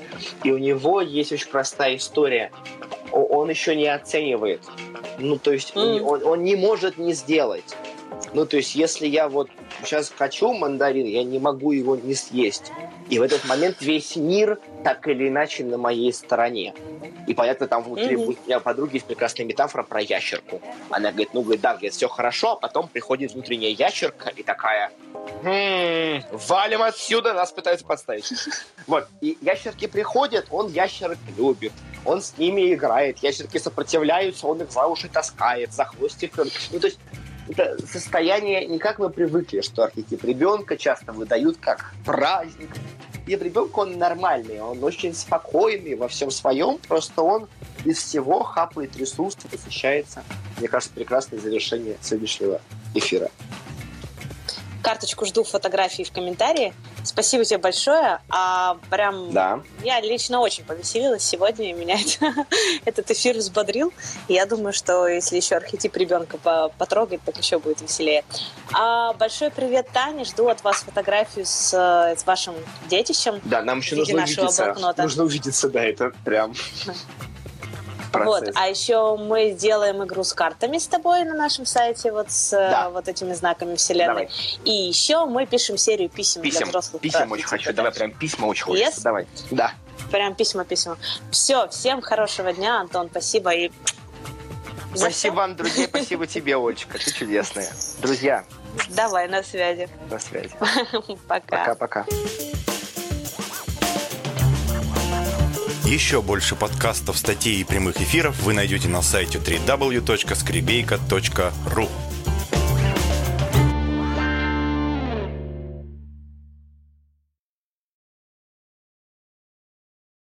И 0.43 0.51
у 0.51 0.57
него 0.57 1.01
есть 1.01 1.31
очень 1.31 1.49
простая 1.49 1.97
история. 1.97 2.51
Он 3.11 3.49
еще 3.49 3.75
не 3.75 3.87
оценивает. 3.87 4.61
Ну, 5.19 5.37
то 5.37 5.51
есть 5.51 5.73
mm. 5.75 6.01
он, 6.01 6.23
он 6.25 6.43
не 6.43 6.55
может 6.55 6.97
не 6.97 7.13
сделать. 7.13 7.75
Ну, 8.33 8.45
то 8.45 8.57
есть, 8.57 8.75
если 8.75 9.07
я 9.07 9.27
вот 9.27 9.49
сейчас 9.83 10.11
хочу 10.15 10.53
мандарин, 10.53 11.05
я 11.05 11.23
не 11.23 11.39
могу 11.39 11.71
его 11.71 11.95
не 11.95 12.13
съесть. 12.13 12.71
И 13.09 13.19
в 13.19 13.21
этот 13.21 13.45
момент 13.45 13.77
весь 13.81 14.15
мир 14.15 14.59
так 14.83 15.07
или 15.07 15.27
иначе 15.27 15.63
на 15.63 15.77
моей 15.77 16.13
стороне. 16.13 16.73
И 17.27 17.33
понятно, 17.33 17.67
там 17.67 17.83
внутри 17.83 18.15
mm-hmm. 18.15 18.37
у 18.43 18.47
меня 18.47 18.59
подруги 18.59 18.95
есть 18.95 19.05
прекрасная 19.05 19.45
метафора 19.45 19.83
про 19.83 20.01
ящерку. 20.01 20.61
Она 20.89 21.09
говорит, 21.09 21.29
ну, 21.33 21.41
говорит, 21.41 21.61
да, 21.61 21.73
говорит, 21.73 21.93
все 21.93 22.07
хорошо, 22.07 22.53
а 22.53 22.55
потом 22.55 22.87
приходит 22.87 23.33
внутренняя 23.33 23.71
ящерка 23.71 24.29
и 24.29 24.43
такая, 24.43 24.91
хм, 25.43 26.23
валим 26.31 26.81
отсюда, 26.81 27.33
нас 27.33 27.51
пытаются 27.51 27.85
подставить. 27.85 28.31
Вот, 28.87 29.07
и 29.21 29.37
ящерки 29.41 29.85
приходят, 29.85 30.47
он 30.49 30.67
ящерок 30.67 31.19
любит. 31.37 31.71
он 32.03 32.21
с 32.21 32.37
ними 32.37 32.73
играет. 32.73 33.19
Ящерки 33.19 33.59
сопротивляются, 33.59 34.47
он 34.47 34.61
их 34.61 34.71
за 34.71 34.87
уши 34.87 35.07
таскает, 35.07 35.71
за 35.71 35.85
хвостик. 35.85 36.35
Ну, 36.71 36.79
то 36.79 36.87
есть 36.87 36.99
это 37.49 37.77
состояние 37.85 38.65
не 38.65 38.79
как 38.79 38.99
мы 38.99 39.09
привыкли, 39.09 39.61
что 39.61 39.83
архетип 39.83 40.23
ребенка 40.23 40.77
часто 40.77 41.11
выдают 41.11 41.57
как 41.57 41.93
праздник. 42.05 42.69
И 43.27 43.35
ребенок 43.35 43.77
он 43.77 43.97
нормальный, 43.97 44.59
он 44.61 44.83
очень 44.83 45.13
спокойный 45.13 45.95
во 45.95 46.07
всем 46.07 46.31
своем, 46.31 46.79
просто 46.87 47.21
он 47.21 47.47
из 47.85 47.97
всего 47.97 48.43
хапает 48.43 48.97
ресурсы, 48.97 49.47
посвящается. 49.47 50.23
Мне 50.57 50.67
кажется, 50.67 50.93
прекрасное 50.93 51.39
завершение 51.39 51.97
сегодняшнего 52.01 52.61
эфира 52.95 53.29
карточку 54.81 55.25
жду 55.25 55.43
фотографии 55.43 56.03
в 56.03 56.11
комментарии. 56.11 56.73
Спасибо 57.03 57.45
тебе 57.45 57.57
большое. 57.57 58.19
А 58.29 58.77
прям 58.89 59.31
да. 59.31 59.61
я 59.83 59.99
лично 60.01 60.39
очень 60.39 60.63
повеселилась 60.63 61.23
сегодня, 61.23 61.69
и 61.69 61.73
меня 61.73 61.95
это, 62.19 62.45
этот 62.85 63.11
эфир 63.11 63.37
взбодрил. 63.37 63.93
И 64.27 64.33
я 64.33 64.45
думаю, 64.45 64.73
что 64.73 65.07
если 65.07 65.37
еще 65.37 65.55
архетип 65.55 65.95
ребенка 65.95 66.37
потрогать, 66.77 67.21
так 67.23 67.37
еще 67.37 67.59
будет 67.59 67.81
веселее. 67.81 68.23
А 68.73 69.13
большой 69.13 69.51
привет, 69.51 69.87
Таня. 69.93 70.25
Жду 70.25 70.47
от 70.47 70.63
вас 70.63 70.77
фотографию 70.77 71.45
с, 71.45 71.73
с 71.73 72.25
вашим 72.25 72.55
детищем. 72.89 73.39
Да, 73.43 73.61
нам 73.61 73.79
еще 73.79 73.95
нужно 73.95 74.23
увидеться. 74.23 74.65
Блокнота. 74.65 75.03
Нужно 75.03 75.23
увидеться, 75.23 75.69
да, 75.69 75.83
это 75.83 76.11
прям 76.23 76.53
процесс. 78.11 78.47
Вот, 78.47 78.55
а 78.55 78.67
еще 78.67 79.17
мы 79.17 79.51
сделаем 79.51 80.03
игру 80.03 80.23
с 80.23 80.33
картами 80.33 80.77
с 80.77 80.87
тобой 80.87 81.23
на 81.23 81.33
нашем 81.33 81.65
сайте, 81.65 82.11
вот 82.11 82.31
с 82.31 82.51
да. 82.51 82.89
вот 82.89 83.07
этими 83.07 83.33
знаками 83.33 83.75
вселенной. 83.75 84.07
Давай. 84.07 84.29
И 84.65 84.71
еще 84.71 85.25
мы 85.25 85.45
пишем 85.45 85.77
серию 85.77 86.09
писем, 86.09 86.41
писем. 86.41 86.59
для 86.59 86.67
взрослых. 86.67 87.01
Писем 87.01 87.31
очень 87.31 87.45
хочу. 87.45 87.73
Давай 87.73 87.91
прям 87.91 88.11
письма 88.11 88.45
очень 88.45 88.63
хочется. 88.65 88.99
Yes? 88.99 89.03
Давай. 89.03 89.27
Да. 89.49 89.73
Прям 90.11 90.35
письма, 90.35 90.65
письма. 90.65 90.97
Все, 91.31 91.67
всем 91.69 92.01
хорошего 92.01 92.51
дня, 92.53 92.79
Антон, 92.79 93.09
спасибо 93.09 93.51
и 93.51 93.71
Спасибо 94.93 95.35
вам, 95.35 95.55
друзья, 95.55 95.87
спасибо 95.87 96.27
тебе, 96.27 96.57
Олечка, 96.57 96.97
ты 96.97 97.11
чудесная. 97.11 97.69
Друзья. 98.01 98.43
Давай, 98.89 99.27
на 99.27 99.43
связи. 99.43 99.87
На 100.09 100.19
связи. 100.19 100.51
Пока. 101.27 101.57
Пока-пока. 101.57 102.05
Еще 105.91 106.21
больше 106.21 106.55
подкастов, 106.55 107.17
статей 107.17 107.59
и 107.59 107.65
прямых 107.65 107.99
эфиров 107.99 108.41
вы 108.43 108.53
найдете 108.53 108.87
на 108.87 109.01
сайте 109.01 109.39
www.skribeyka.ru 109.39 111.89